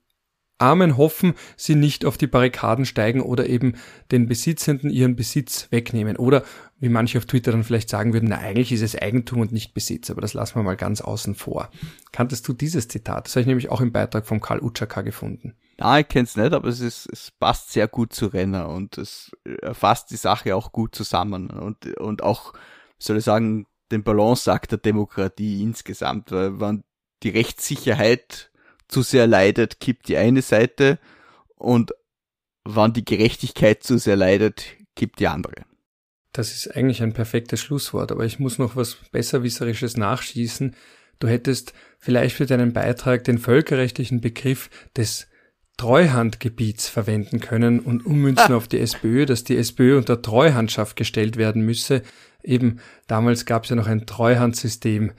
Armen 0.60 0.98
hoffen, 0.98 1.34
sie 1.58 1.76
nicht 1.76 2.06
auf 2.06 2.18
die 2.18 2.28
Barrikaden 2.28 2.86
steigen 2.86 3.22
oder 3.22 3.48
eben 3.48 3.76
den 4.12 4.28
Besitzenden 4.28 4.90
ihren 4.90 5.16
Besitz 5.16 5.68
wegnehmen. 5.72 6.18
Oder 6.18 6.44
wie 6.80 6.90
manche 6.90 7.18
auf 7.18 7.26
Twitter 7.26 7.52
dann 7.52 7.64
vielleicht 7.64 7.90
sagen 7.90 8.14
würden, 8.14 8.30
na 8.30 8.38
eigentlich 8.38 8.72
ist 8.72 8.82
es 8.82 8.96
Eigentum 8.96 9.42
und 9.42 9.52
nicht 9.52 9.74
Besitz, 9.74 10.10
aber 10.10 10.22
das 10.22 10.34
lassen 10.34 10.56
wir 10.56 10.64
mal 10.64 10.78
ganz 10.78 11.02
außen 11.02 11.36
vor. 11.36 11.70
Kanntest 12.12 12.48
du 12.48 12.54
dieses 12.54 12.88
Zitat? 12.88 13.26
Das 13.26 13.34
habe 13.34 13.42
ich 13.42 13.48
nämlich 13.48 13.70
auch 13.70 13.82
im 13.82 13.92
Beitrag 13.92 14.26
von 14.26 14.42
Karl 14.42 14.62
Utschaka 14.62 15.02
gefunden. 15.02 15.56
Ja, 15.80 16.00
ich 16.00 16.08
kenn's 16.08 16.36
nicht, 16.36 16.54
aber 16.54 16.68
es 16.68 16.82
ist, 16.82 17.08
es 17.12 17.32
passt 17.32 17.72
sehr 17.72 17.88
gut 17.88 18.14
zu 18.14 18.28
Renner 18.28 18.70
und 18.70 18.98
es 18.98 19.32
fasst 19.72 20.12
die 20.12 20.18
Sache 20.18 20.56
auch 20.56 20.72
gut 20.72 20.94
zusammen 20.94 21.50
und, 21.50 21.98
und 21.98 22.22
auch, 22.22 22.54
soll 22.98 23.18
ich 23.18 23.24
sagen, 23.24 23.66
den 23.92 24.04
Balanceakt 24.04 24.72
der 24.72 24.80
Demokratie 24.80 25.64
insgesamt, 25.64 26.32
weil 26.32 26.60
wenn 26.60 26.84
die 27.24 27.30
Rechtssicherheit 27.30 28.49
zu 28.90 29.02
sehr 29.02 29.28
leidet, 29.28 29.80
kippt 29.80 30.10
die 30.10 30.18
eine 30.18 30.42
Seite 30.42 31.00
und 31.56 31.94
wann 32.66 32.94
die 32.94 33.06
Gerechtigkeit 33.06 33.84
zu 33.84 33.98
sehr 33.98 34.18
leidet, 34.18 34.66
kippt 34.96 35.20
die 35.20 35.28
andere. 35.28 35.66
Das 36.34 36.52
ist 36.54 36.76
eigentlich 36.76 37.02
ein 37.02 37.14
perfektes 37.14 37.62
Schlusswort, 37.62 38.12
aber 38.12 38.26
ich 38.26 38.40
muss 38.40 38.60
noch 38.60 38.76
was 38.76 38.96
Besserwisserisches 39.12 39.98
nachschießen. 39.98 40.76
Du 41.20 41.28
hättest 41.28 41.74
vielleicht 41.98 42.36
für 42.36 42.46
deinen 42.46 42.74
Beitrag 42.74 43.24
den 43.24 43.40
völkerrechtlichen 43.40 44.22
Begriff 44.22 44.70
des 44.96 45.28
Treuhandgebiets 45.78 46.90
verwenden 46.90 47.40
können 47.40 47.80
und 47.80 48.06
ummünzen 48.06 48.54
ah. 48.54 48.58
auf 48.58 48.68
die 48.68 48.80
SPÖ, 48.80 49.26
dass 49.26 49.44
die 49.44 49.58
SPÖ 49.58 49.98
unter 49.98 50.22
Treuhandschaft 50.22 50.98
gestellt 50.98 51.38
werden 51.38 51.62
müsse. 51.62 52.04
Eben 52.44 52.80
damals 53.08 53.46
gab 53.46 53.64
es 53.64 53.70
ja 53.70 53.76
noch 53.76 53.88
ein 53.88 54.06
Treuhandsystem 54.06 55.14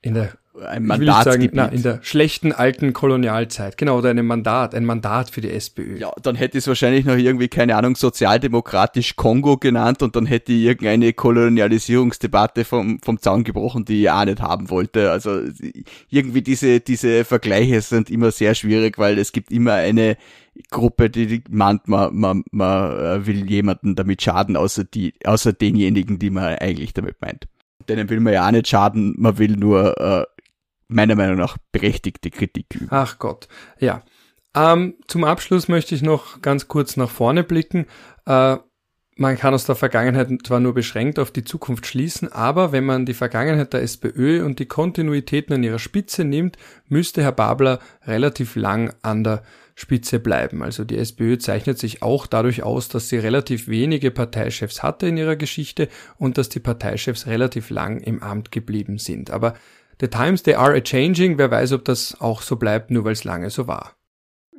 in 0.00 0.14
der 0.14 0.38
ein 0.60 0.86
Mandatsgebiet. 0.86 1.54
Sagen, 1.54 1.70
na, 1.70 1.76
in 1.76 1.82
der 1.82 1.98
schlechten 2.02 2.52
alten 2.52 2.92
Kolonialzeit. 2.92 3.76
Genau, 3.76 3.98
oder 3.98 4.10
ein 4.10 4.24
Mandat, 4.24 4.74
ein 4.74 4.84
Mandat 4.84 5.30
für 5.30 5.40
die 5.40 5.50
SPÖ. 5.50 5.98
Ja, 5.98 6.12
dann 6.22 6.36
hätte 6.36 6.58
es 6.58 6.66
wahrscheinlich 6.68 7.04
noch 7.04 7.16
irgendwie, 7.16 7.48
keine 7.48 7.76
Ahnung, 7.76 7.96
sozialdemokratisch 7.96 9.16
Kongo 9.16 9.56
genannt 9.56 10.02
und 10.02 10.16
dann 10.16 10.26
hätte 10.26 10.52
ich 10.52 10.62
irgendeine 10.62 11.12
Kolonialisierungsdebatte 11.12 12.64
vom, 12.64 13.00
vom 13.02 13.20
Zaun 13.20 13.44
gebrochen, 13.44 13.84
die 13.84 14.02
ich 14.02 14.10
auch 14.10 14.24
nicht 14.24 14.40
haben 14.40 14.70
wollte. 14.70 15.10
Also 15.10 15.40
irgendwie 16.08 16.42
diese, 16.42 16.80
diese 16.80 17.24
Vergleiche 17.24 17.80
sind 17.80 18.10
immer 18.10 18.30
sehr 18.30 18.54
schwierig, 18.54 18.98
weil 18.98 19.18
es 19.18 19.32
gibt 19.32 19.50
immer 19.50 19.72
eine 19.72 20.16
Gruppe, 20.70 21.10
die 21.10 21.42
meint, 21.50 21.88
man, 21.88 22.14
man, 22.14 22.44
man 22.52 22.92
äh, 22.92 23.26
will 23.26 23.50
jemanden 23.50 23.96
damit 23.96 24.22
schaden, 24.22 24.56
außer 24.56 24.84
die, 24.84 25.14
außer 25.24 25.52
denjenigen, 25.52 26.18
die 26.18 26.30
man 26.30 26.54
eigentlich 26.58 26.94
damit 26.94 27.20
meint. 27.20 27.48
Denen 27.88 28.08
will 28.08 28.20
man 28.20 28.32
ja 28.32 28.46
auch 28.46 28.52
nicht 28.52 28.68
schaden, 28.68 29.14
man 29.18 29.36
will 29.38 29.56
nur 29.56 30.00
äh, 30.00 30.24
meiner 30.88 31.14
Meinung 31.14 31.36
nach 31.36 31.56
berechtigte 31.72 32.30
Kritik 32.30 32.66
üben. 32.74 32.88
Ach 32.90 33.18
Gott, 33.18 33.48
ja. 33.78 34.02
Ähm, 34.56 34.94
zum 35.08 35.24
Abschluss 35.24 35.68
möchte 35.68 35.94
ich 35.94 36.02
noch 36.02 36.40
ganz 36.40 36.68
kurz 36.68 36.96
nach 36.96 37.10
vorne 37.10 37.42
blicken. 37.42 37.86
Äh, 38.26 38.56
man 39.16 39.38
kann 39.38 39.54
aus 39.54 39.64
der 39.64 39.76
Vergangenheit 39.76 40.28
zwar 40.44 40.58
nur 40.60 40.74
beschränkt 40.74 41.18
auf 41.18 41.30
die 41.30 41.44
Zukunft 41.44 41.86
schließen, 41.86 42.32
aber 42.32 42.72
wenn 42.72 42.84
man 42.84 43.06
die 43.06 43.14
Vergangenheit 43.14 43.72
der 43.72 43.82
SPÖ 43.82 44.44
und 44.44 44.58
die 44.58 44.66
Kontinuitäten 44.66 45.54
an 45.54 45.62
ihrer 45.62 45.78
Spitze 45.78 46.24
nimmt, 46.24 46.56
müsste 46.88 47.22
Herr 47.22 47.32
Babler 47.32 47.78
relativ 48.06 48.56
lang 48.56 48.92
an 49.02 49.22
der 49.22 49.42
Spitze 49.76 50.20
bleiben. 50.20 50.62
Also 50.62 50.84
die 50.84 50.98
SPÖ 50.98 51.38
zeichnet 51.38 51.78
sich 51.78 52.02
auch 52.02 52.26
dadurch 52.26 52.62
aus, 52.62 52.88
dass 52.88 53.08
sie 53.08 53.18
relativ 53.18 53.68
wenige 53.68 54.10
Parteichefs 54.10 54.82
hatte 54.82 55.06
in 55.08 55.16
ihrer 55.16 55.36
Geschichte 55.36 55.88
und 56.16 56.38
dass 56.38 56.48
die 56.48 56.60
Parteichefs 56.60 57.26
relativ 57.26 57.70
lang 57.70 58.00
im 58.00 58.22
Amt 58.22 58.50
geblieben 58.52 58.98
sind. 58.98 59.30
Aber 59.30 59.54
The 60.04 60.10
times 60.10 60.42
they 60.42 60.54
are 60.54 60.74
a 60.74 60.82
changing, 60.82 61.38
wer 61.38 61.50
weiß, 61.50 61.72
ob 61.72 61.86
das 61.86 62.20
auch 62.20 62.42
so 62.42 62.56
bleibt, 62.56 62.90
nur 62.90 63.04
weil 63.04 63.12
es 63.12 63.24
lange 63.24 63.48
so 63.48 63.66
war. 63.66 63.96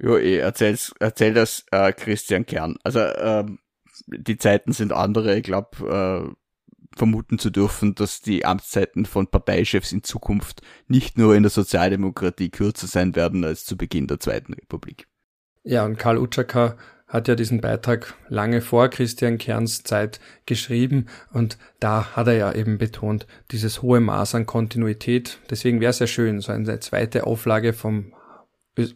Jo, 0.02 0.18
eh, 0.18 0.38
erzähl's, 0.38 0.92
erzähl 1.00 1.36
das 1.36 1.66
äh, 1.70 1.94
Christian 1.94 2.48
Kern. 2.48 2.78
Also 2.84 3.02
ähm, 3.02 3.60
die 4.08 4.38
Zeiten 4.38 4.72
sind 4.72 4.92
andere. 4.92 5.38
Ich 5.38 5.44
glaube, 5.44 6.34
äh, 6.34 6.98
vermuten 6.98 7.38
zu 7.38 7.52
dürfen, 7.52 7.94
dass 7.94 8.22
die 8.22 8.44
Amtszeiten 8.44 9.06
von 9.06 9.28
Parteichefs 9.28 9.92
in 9.92 10.02
Zukunft 10.02 10.64
nicht 10.88 11.20
nur 11.20 11.36
in 11.36 11.44
der 11.44 11.52
Sozialdemokratie 11.52 12.50
kürzer 12.50 12.88
sein 12.88 13.16
werden 13.16 13.44
als 13.44 13.66
zu 13.66 13.78
Beginn 13.78 14.08
der 14.08 14.20
Zweiten 14.20 14.54
Republik. 14.54 15.08
Ja, 15.62 15.86
und 15.86 16.00
Karl 16.00 16.18
Utschaka 16.18 16.76
hat 17.08 17.28
ja 17.28 17.36
diesen 17.36 17.62
Beitrag 17.62 18.16
lange 18.30 18.62
vor 18.62 18.90
Christian 18.90 19.38
Kerns 19.38 19.84
Zeit 19.84 20.20
geschrieben 20.46 21.06
und 21.32 21.58
da 21.80 22.16
hat 22.16 22.28
er 22.28 22.34
ja 22.34 22.52
eben 22.52 22.78
betont, 22.78 23.28
dieses 23.52 23.82
hohe 23.82 24.00
Maß 24.00 24.36
an 24.36 24.46
Kontinuität. 24.46 25.40
Deswegen 25.50 25.82
wäre 25.82 25.92
es 25.92 26.00
ja 26.00 26.08
schön, 26.08 26.42
so 26.42 26.52
eine 26.52 26.80
zweite 26.80 27.28
Auflage 27.28 27.74
vom 27.74 28.14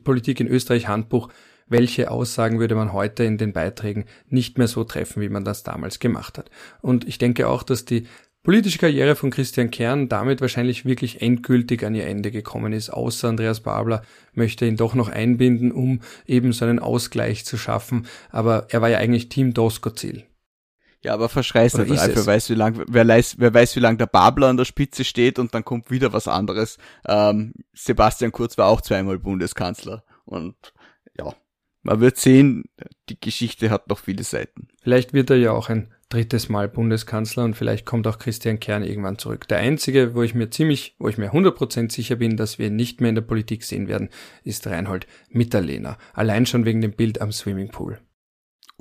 Politik 0.03 0.39
in 0.39 0.47
Österreich 0.47 0.87
Handbuch, 0.87 1.29
welche 1.67 2.09
Aussagen 2.09 2.59
würde 2.59 2.75
man 2.75 2.93
heute 2.93 3.23
in 3.23 3.37
den 3.37 3.53
Beiträgen 3.53 4.05
nicht 4.27 4.57
mehr 4.57 4.67
so 4.67 4.83
treffen, 4.83 5.21
wie 5.21 5.29
man 5.29 5.45
das 5.45 5.63
damals 5.63 5.99
gemacht 5.99 6.37
hat. 6.37 6.49
Und 6.81 7.07
ich 7.07 7.19
denke 7.19 7.47
auch, 7.47 7.63
dass 7.63 7.85
die 7.85 8.07
politische 8.43 8.77
Karriere 8.77 9.15
von 9.15 9.31
Christian 9.31 9.71
Kern 9.71 10.09
damit 10.09 10.41
wahrscheinlich 10.41 10.85
wirklich 10.85 11.21
endgültig 11.21 11.83
an 11.83 11.95
ihr 11.95 12.05
Ende 12.07 12.31
gekommen 12.31 12.73
ist, 12.73 12.89
außer 12.89 13.29
Andreas 13.29 13.61
Babler 13.61 14.01
möchte 14.33 14.65
ihn 14.65 14.77
doch 14.77 14.95
noch 14.95 15.09
einbinden, 15.09 15.71
um 15.71 16.01
eben 16.25 16.53
so 16.53 16.65
einen 16.65 16.79
Ausgleich 16.79 17.45
zu 17.45 17.57
schaffen. 17.57 18.07
Aber 18.29 18.67
er 18.69 18.81
war 18.81 18.89
ja 18.89 18.97
eigentlich 18.97 19.29
Team 19.29 19.53
Doskozil. 19.53 20.25
Ja, 21.01 21.13
aber 21.13 21.29
verschreißt 21.29 21.77
nicht 21.77 21.91
reif, 21.91 22.11
wer 22.13 22.25
weiß, 22.25 22.49
wie 22.49 22.55
lang, 22.55 22.83
wer 22.87 23.07
weiß, 23.07 23.35
wer 23.39 23.53
weiß, 23.53 23.75
wie 23.77 23.79
lang 23.79 23.97
der 23.97 24.07
Babler 24.07 24.47
an 24.47 24.57
der 24.57 24.65
Spitze 24.65 25.05
steht 25.05 25.39
und 25.39 25.53
dann 25.53 25.63
kommt 25.63 25.91
wieder 25.91 26.11
was 26.11 26.27
anderes. 26.27 26.77
Ähm, 27.07 27.53
Sebastian 27.73 28.33
Kurz 28.33 28.57
war 28.57 28.67
auch 28.67 28.81
zweimal 28.81 29.17
Bundeskanzler 29.17 30.03
und 30.25 30.55
ja, 31.17 31.33
man 31.83 32.01
wird 32.01 32.17
sehen, 32.17 32.65
die 33.07 33.19
Geschichte 33.19 33.69
hat 33.69 33.87
noch 33.87 33.99
viele 33.99 34.23
Seiten. 34.23 34.67
Vielleicht 34.81 35.13
wird 35.13 35.29
er 35.29 35.37
ja 35.37 35.51
auch 35.51 35.69
ein 35.69 35.93
drittes 36.09 36.49
Mal 36.49 36.67
Bundeskanzler 36.67 37.43
und 37.43 37.55
vielleicht 37.55 37.85
kommt 37.85 38.07
auch 38.07 38.17
Christian 38.17 38.59
Kern 38.59 38.83
irgendwann 38.83 39.19
zurück. 39.19 39.47
Der 39.47 39.59
einzige, 39.59 40.15
wo 40.15 40.23
ich 40.23 40.33
mir 40.33 40.49
ziemlich, 40.49 40.95
wo 40.97 41.07
ich 41.07 41.17
mir 41.17 41.31
100% 41.31 41.91
sicher 41.91 42.15
bin, 42.15 42.35
dass 42.35 42.57
wir 42.57 42.67
ihn 42.67 42.75
nicht 42.75 42.99
mehr 42.99 43.09
in 43.09 43.15
der 43.15 43.21
Politik 43.21 43.63
sehen 43.63 43.87
werden, 43.87 44.09
ist 44.43 44.65
Reinhold 44.67 45.05
Mitterlehner. 45.29 45.97
Allein 46.13 46.45
schon 46.45 46.65
wegen 46.65 46.81
dem 46.81 46.93
Bild 46.93 47.21
am 47.21 47.31
Swimmingpool. 47.31 47.99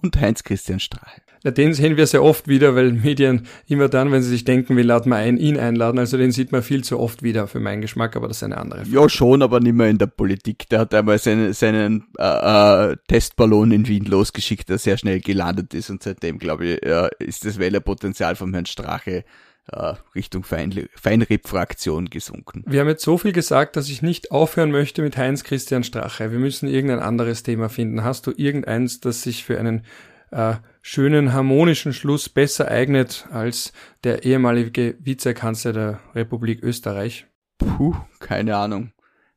Und 0.00 0.20
Heinz 0.20 0.44
Christian 0.44 0.80
Strahl. 0.80 1.22
Na, 1.44 1.50
den 1.50 1.72
sehen 1.72 1.96
wir 1.96 2.06
sehr 2.06 2.22
oft 2.22 2.48
wieder, 2.48 2.74
weil 2.74 2.92
Medien 2.92 3.46
immer 3.66 3.88
dann, 3.88 4.10
wenn 4.10 4.22
sie 4.22 4.28
sich 4.28 4.44
denken, 4.44 4.76
wir 4.76 4.84
laden 4.84 5.10
mal 5.10 5.16
ein, 5.16 5.36
ihn 5.36 5.56
einladen. 5.56 5.98
Also 5.98 6.16
den 6.16 6.32
sieht 6.32 6.52
man 6.52 6.62
viel 6.62 6.82
zu 6.82 6.98
oft 6.98 7.22
wieder 7.22 7.46
für 7.46 7.60
meinen 7.60 7.80
Geschmack, 7.80 8.16
aber 8.16 8.28
das 8.28 8.38
ist 8.38 8.42
eine 8.42 8.58
andere 8.58 8.80
Frage. 8.80 8.94
Ja, 8.94 9.08
schon, 9.08 9.42
aber 9.42 9.60
nicht 9.60 9.74
mehr 9.74 9.88
in 9.88 9.98
der 9.98 10.06
Politik. 10.06 10.68
Der 10.68 10.80
hat 10.80 10.94
einmal 10.94 11.18
seine, 11.18 11.52
seinen 11.54 12.06
äh, 12.18 12.90
äh, 12.92 12.96
Testballon 13.06 13.70
in 13.72 13.88
Wien 13.88 14.04
losgeschickt, 14.04 14.68
der 14.68 14.78
sehr 14.78 14.98
schnell 14.98 15.20
gelandet 15.20 15.74
ist 15.74 15.90
und 15.90 16.02
seitdem, 16.02 16.38
glaube 16.38 16.66
ich, 16.66 16.82
äh, 16.82 17.08
ist 17.20 17.44
das 17.44 17.58
Wählerpotenzial 17.58 18.34
von 18.36 18.52
Herrn 18.52 18.66
Strache 18.66 19.24
äh, 19.72 19.94
Richtung 20.14 20.44
Fein 20.44 20.88
Feinripp-Fraktion 20.94 22.10
gesunken. 22.10 22.64
Wir 22.66 22.80
haben 22.80 22.88
jetzt 22.88 23.04
so 23.04 23.18
viel 23.18 23.32
gesagt, 23.32 23.76
dass 23.76 23.88
ich 23.88 24.02
nicht 24.02 24.30
aufhören 24.30 24.70
möchte 24.70 25.02
mit 25.02 25.16
Heinz 25.16 25.44
Christian 25.44 25.84
Strache. 25.84 26.32
Wir 26.32 26.38
müssen 26.38 26.68
irgendein 26.68 27.00
anderes 27.00 27.42
Thema 27.42 27.68
finden. 27.68 28.04
Hast 28.04 28.26
du 28.26 28.32
irgendeins, 28.36 29.00
das 29.00 29.22
sich 29.22 29.44
für 29.44 29.58
einen 29.58 29.84
äh, 30.30 30.54
schönen 30.82 31.32
harmonischen 31.32 31.92
Schluss 31.92 32.28
besser 32.28 32.68
eignet 32.68 33.26
als 33.30 33.72
der 34.04 34.24
ehemalige 34.24 34.96
Vizekanzler 35.00 35.72
der 35.72 36.00
Republik 36.14 36.62
Österreich? 36.62 37.26
Puh, 37.58 37.96
keine 38.20 38.56
Ahnung. 38.56 38.92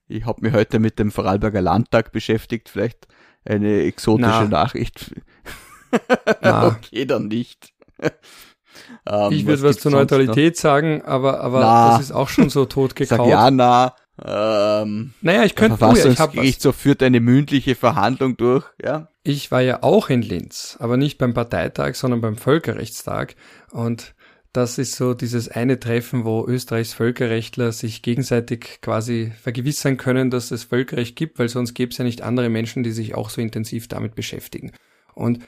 Ich 0.08 0.26
habe 0.26 0.42
mich 0.42 0.54
heute 0.54 0.80
mit 0.80 1.00
dem 1.00 1.12
Vorarlberger 1.12 1.62
Landtag 1.62 2.12
beschäftigt, 2.12 2.70
vielleicht 2.70 3.08
eine 3.46 3.84
exotische 3.84 4.30
Na. 4.30 4.48
Nachricht. 4.48 5.16
Na. 6.42 6.68
okay, 6.68 7.06
dann 7.06 7.28
nicht. 7.28 7.74
Ähm, 9.08 9.32
ich 9.32 9.46
würde 9.46 9.62
was, 9.64 9.76
was 9.76 9.82
zur 9.82 9.92
Neutralität 9.92 10.56
noch? 10.56 10.62
sagen, 10.62 11.02
aber, 11.04 11.42
aber 11.42 11.60
na. 11.62 11.92
das 11.92 12.02
ist 12.02 12.12
auch 12.12 12.30
schon 12.30 12.50
so 12.50 12.66
tot 12.66 12.96
gekauft. 12.96 13.22
Sag 13.22 13.30
ja, 13.30 13.52
na. 13.52 13.96
Ähm, 14.24 15.14
naja, 15.22 15.44
ich 15.44 15.56
könnte, 15.56 15.84
oh, 15.84 15.94
ja, 15.94 16.06
ich 16.06 16.20
habe 16.20 16.52
so 16.60 16.72
führt 16.72 17.02
eine 17.02 17.20
mündliche 17.20 17.76
Verhandlung 17.76 18.38
durch, 18.38 18.66
ja. 18.82 19.08
Ich 19.24 19.52
war 19.52 19.62
ja 19.62 19.84
auch 19.84 20.10
in 20.10 20.22
Linz, 20.22 20.78
aber 20.80 20.98
nicht 20.98 21.18
beim 21.18 21.34
Parteitag, 21.34 21.96
sondern 21.96 22.22
beim 22.22 22.38
Völkerrechtstag 22.38 23.36
und 23.72 24.14
das 24.54 24.78
ist 24.78 24.98
so 24.98 25.14
dieses 25.14 25.48
eine 25.48 25.80
Treffen, 25.80 26.26
wo 26.26 26.46
Österreichs 26.46 26.94
Völkerrechtler 26.94 27.72
sich 27.72 28.02
gegenseitig 28.02 28.80
quasi 28.82 29.32
vergewissern 29.42 29.96
können, 29.96 30.30
dass 30.30 30.52
es 30.52 30.66
Völkerrecht 30.66 31.16
gibt, 31.16 31.40
weil 31.40 31.48
sonst 31.48 31.74
gäbe 31.74 31.92
es 31.92 31.98
ja 31.98 32.04
nicht 32.04 32.22
andere 32.22 32.50
Menschen, 32.50 32.84
die 32.84 32.92
sich 32.92 33.16
auch 33.16 33.30
so 33.30 33.40
intensiv 33.40 33.88
damit 33.88 34.14
beschäftigen. 34.14 34.74
Und 35.14 35.40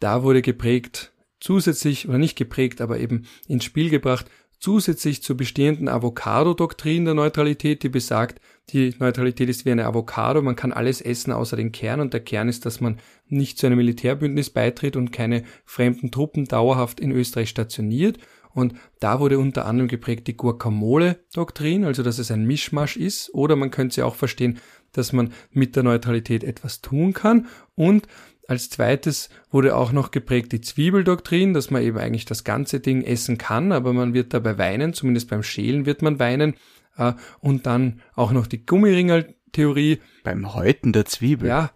da 0.00 0.22
wurde 0.22 0.42
geprägt, 0.42 1.11
zusätzlich, 1.42 2.08
oder 2.08 2.18
nicht 2.18 2.36
geprägt, 2.36 2.80
aber 2.80 2.98
eben 2.98 3.26
ins 3.48 3.64
Spiel 3.64 3.90
gebracht, 3.90 4.26
zusätzlich 4.62 5.22
zur 5.24 5.36
bestehenden 5.36 5.88
Avocado-Doktrin 5.88 7.04
der 7.04 7.14
Neutralität, 7.14 7.82
die 7.82 7.88
besagt, 7.88 8.40
die 8.70 8.94
Neutralität 9.00 9.48
ist 9.48 9.64
wie 9.64 9.72
eine 9.72 9.86
Avocado, 9.86 10.40
man 10.40 10.54
kann 10.54 10.72
alles 10.72 11.00
essen 11.00 11.32
außer 11.32 11.56
den 11.56 11.72
Kern 11.72 12.00
und 12.00 12.12
der 12.12 12.20
Kern 12.20 12.48
ist, 12.48 12.64
dass 12.64 12.80
man 12.80 12.98
nicht 13.26 13.58
zu 13.58 13.66
einem 13.66 13.78
Militärbündnis 13.78 14.50
beitritt 14.50 14.94
und 14.94 15.10
keine 15.10 15.42
fremden 15.64 16.12
Truppen 16.12 16.44
dauerhaft 16.44 17.00
in 17.00 17.10
Österreich 17.10 17.48
stationiert. 17.48 18.18
Und 18.54 18.74
da 19.00 19.18
wurde 19.18 19.38
unter 19.38 19.66
anderem 19.66 19.88
geprägt 19.88 20.28
die 20.28 20.36
Guacamole-Doktrin, 20.36 21.84
also 21.84 22.04
dass 22.04 22.18
es 22.18 22.30
ein 22.30 22.44
Mischmasch 22.44 22.96
ist, 22.96 23.34
oder 23.34 23.56
man 23.56 23.70
könnte 23.70 23.96
sie 23.96 24.02
auch 24.02 24.14
verstehen, 24.14 24.58
dass 24.92 25.12
man 25.12 25.32
mit 25.50 25.74
der 25.74 25.82
Neutralität 25.82 26.44
etwas 26.44 26.82
tun 26.82 27.14
kann 27.14 27.46
und 27.74 28.06
als 28.52 28.68
zweites 28.68 29.30
wurde 29.50 29.74
auch 29.74 29.92
noch 29.92 30.10
geprägt 30.10 30.52
die 30.52 30.60
Zwiebeldoktrin, 30.60 31.54
dass 31.54 31.70
man 31.70 31.80
eben 31.80 31.96
eigentlich 31.96 32.26
das 32.26 32.44
ganze 32.44 32.80
Ding 32.80 33.02
essen 33.02 33.38
kann, 33.38 33.72
aber 33.72 33.94
man 33.94 34.12
wird 34.12 34.34
dabei 34.34 34.58
weinen, 34.58 34.92
zumindest 34.92 35.30
beim 35.30 35.42
Schälen 35.42 35.86
wird 35.86 36.02
man 36.02 36.18
weinen. 36.18 36.54
Äh, 36.98 37.14
und 37.40 37.64
dann 37.64 38.02
auch 38.14 38.30
noch 38.30 38.46
die 38.46 38.66
Gummiringeltheorie. 38.66 40.00
Beim 40.22 40.54
Häuten 40.54 40.92
der 40.92 41.06
Zwiebel. 41.06 41.48
Ja. 41.48 41.70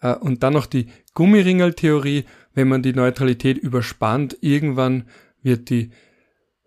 Äh, 0.00 0.14
und 0.14 0.44
dann 0.44 0.52
noch 0.52 0.66
die 0.66 0.86
Gummiringeltheorie. 1.14 2.26
Wenn 2.54 2.68
man 2.68 2.84
die 2.84 2.92
Neutralität 2.92 3.58
überspannt, 3.58 4.36
irgendwann 4.40 5.08
wird 5.42 5.68
die 5.68 5.90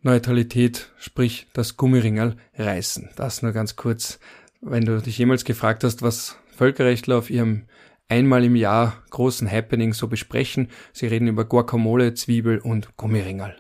Neutralität, 0.02 0.92
sprich 1.00 1.48
das 1.54 1.78
Gummiringel, 1.78 2.36
reißen. 2.58 3.12
Das 3.16 3.42
nur 3.42 3.54
ganz 3.54 3.78
kurz. 3.78 4.20
Wenn 4.60 4.84
du 4.84 5.02
dich 5.02 5.18
jemals 5.18 5.46
gefragt 5.46 5.86
hast, 5.86 6.02
was 6.02 6.38
Völkerrechtler 6.54 7.18
auf 7.18 7.30
ihrem 7.30 7.64
einmal 8.10 8.44
im 8.44 8.56
Jahr 8.56 9.04
großen 9.10 9.50
Happening 9.50 9.94
so 9.94 10.08
besprechen. 10.08 10.70
Sie 10.92 11.08
reden 11.08 11.28
über 11.28 11.46
Guacamole, 11.46 12.14
Zwiebel 12.14 12.60
und 12.60 12.96
Gummiringel. 12.98 13.56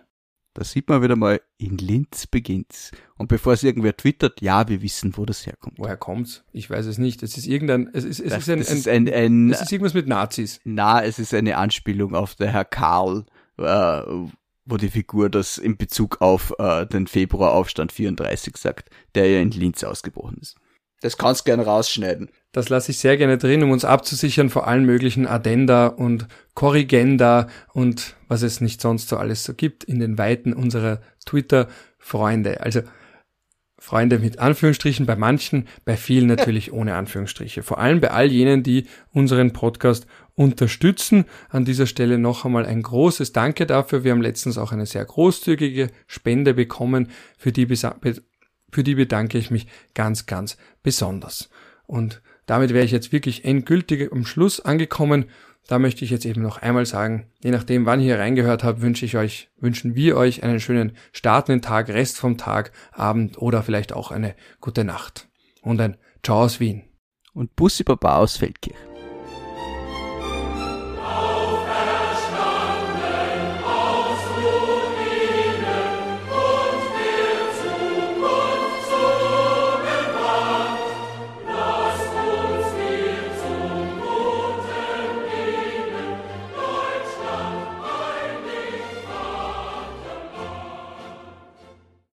Da 0.55 0.63
sieht 0.63 0.87
man 0.87 1.01
wieder 1.01 1.15
mal, 1.15 1.41
in 1.57 1.79
Linz 1.79 2.27
beginnt's. 2.27 2.91
Und 3.17 3.27
bevor 3.27 3.53
es 3.53 3.63
irgendwer 3.63 3.97
twittert, 3.97 4.39
ja, 4.39 4.67
wir 4.67 4.83
wissen, 4.83 5.17
wo 5.17 5.25
das 5.25 5.47
herkommt. 5.47 5.79
Woher 5.79 5.97
kommt's? 5.97 6.43
Ich 6.51 6.69
weiß 6.69 6.85
es 6.85 6.99
nicht. 6.99 7.23
Es 7.23 7.37
ist 7.37 7.47
irgendein, 7.47 7.89
es 7.91 8.03
ist, 8.03 8.19
es 8.19 8.29
das, 8.29 8.47
ist 8.47 8.49
ein, 8.49 8.59
ist 8.59 8.87
ein, 8.87 9.11
ein, 9.11 9.51
es 9.51 9.61
ist 9.61 9.71
irgendwas 9.71 9.95
mit 9.95 10.07
Nazis. 10.07 10.59
Na, 10.63 11.03
es 11.03 11.17
ist 11.17 11.33
eine 11.33 11.57
Anspielung 11.57 12.13
auf 12.13 12.35
der 12.35 12.51
Herr 12.51 12.65
Karl, 12.65 13.25
äh, 13.57 14.01
wo 14.65 14.77
die 14.77 14.89
Figur 14.89 15.31
das 15.31 15.57
in 15.57 15.75
Bezug 15.75 16.21
auf 16.21 16.53
äh, 16.59 16.85
den 16.85 17.07
Februaraufstand 17.07 17.91
34 17.91 18.55
sagt, 18.55 18.89
der 19.15 19.27
ja 19.31 19.41
in 19.41 19.49
Linz 19.49 19.83
ausgebrochen 19.83 20.37
ist. 20.39 20.55
Das 21.03 21.17
kannst 21.17 21.43
gerne 21.43 21.65
rausschneiden. 21.65 22.29
Das 22.53 22.69
lasse 22.69 22.91
ich 22.91 22.97
sehr 22.97 23.17
gerne 23.17 23.37
drin, 23.37 23.61
um 23.61 23.71
uns 23.71 23.83
abzusichern 23.83 24.49
vor 24.49 24.67
allen 24.67 24.85
möglichen 24.85 25.27
Addenda 25.27 25.87
und 25.87 26.27
Korrigenda 26.53 27.49
und 27.73 28.15
was 28.29 28.41
es 28.41 28.61
nicht 28.61 28.79
sonst 28.79 29.09
so 29.09 29.17
alles 29.17 29.43
so 29.43 29.53
gibt 29.53 29.83
in 29.83 29.99
den 29.99 30.17
Weiten 30.17 30.53
unserer 30.53 31.01
Twitter-Freunde. 31.25 32.61
Also 32.61 32.83
Freunde 33.77 34.19
mit 34.19 34.39
Anführungsstrichen 34.39 35.05
bei 35.05 35.17
manchen, 35.17 35.67
bei 35.83 35.97
vielen 35.97 36.27
natürlich 36.27 36.71
ohne 36.71 36.95
Anführungsstriche. 36.95 37.63
Vor 37.63 37.79
allem 37.79 37.99
bei 37.99 38.11
all 38.11 38.31
jenen, 38.31 38.63
die 38.63 38.87
unseren 39.11 39.51
Podcast 39.51 40.07
unterstützen. 40.35 41.25
An 41.49 41.65
dieser 41.65 41.85
Stelle 41.85 42.17
noch 42.17 42.45
einmal 42.45 42.65
ein 42.65 42.81
großes 42.81 43.33
Danke 43.33 43.65
dafür. 43.65 44.05
Wir 44.05 44.13
haben 44.13 44.21
letztens 44.21 44.57
auch 44.57 44.71
eine 44.71 44.85
sehr 44.85 45.03
großzügige 45.03 45.89
Spende 46.07 46.53
bekommen, 46.53 47.09
für 47.37 47.51
die 47.51 47.65
für 48.73 48.83
die 48.83 48.95
bedanke 48.95 49.37
ich 49.37 49.51
mich 49.51 49.67
ganz, 49.93 50.25
ganz 50.25 50.57
besonders. 50.81 51.49
Und 51.85 52.21
damit 52.45 52.73
wäre 52.73 52.85
ich 52.85 52.91
jetzt 52.91 53.11
wirklich 53.11 53.45
endgültig 53.45 54.11
am 54.11 54.25
Schluss 54.25 54.59
angekommen. 54.59 55.25
Da 55.67 55.79
möchte 55.79 56.03
ich 56.03 56.11
jetzt 56.11 56.25
eben 56.25 56.41
noch 56.41 56.61
einmal 56.61 56.85
sagen, 56.85 57.27
je 57.41 57.51
nachdem, 57.51 57.85
wann 57.85 58.01
ihr 58.01 58.19
reingehört 58.19 58.63
habt, 58.63 58.81
wünsche 58.81 59.05
ich 59.05 59.15
euch, 59.15 59.49
wünschen 59.59 59.95
wir 59.95 60.17
euch 60.17 60.43
einen 60.43 60.59
schönen 60.59 60.97
startenden 61.13 61.61
Tag, 61.61 61.87
Rest 61.87 62.17
vom 62.17 62.37
Tag, 62.37 62.71
Abend 62.91 63.37
oder 63.37 63.63
vielleicht 63.63 63.93
auch 63.93 64.11
eine 64.11 64.35
gute 64.59 64.83
Nacht. 64.83 65.29
Und 65.61 65.79
ein 65.79 65.97
Ciao 66.21 66.43
aus 66.43 66.59
Wien. 66.59 66.83
Und 67.33 67.55
Bussi 67.55 67.83
Baba 67.83 68.17
aus 68.17 68.37
Feldkirch. 68.37 68.92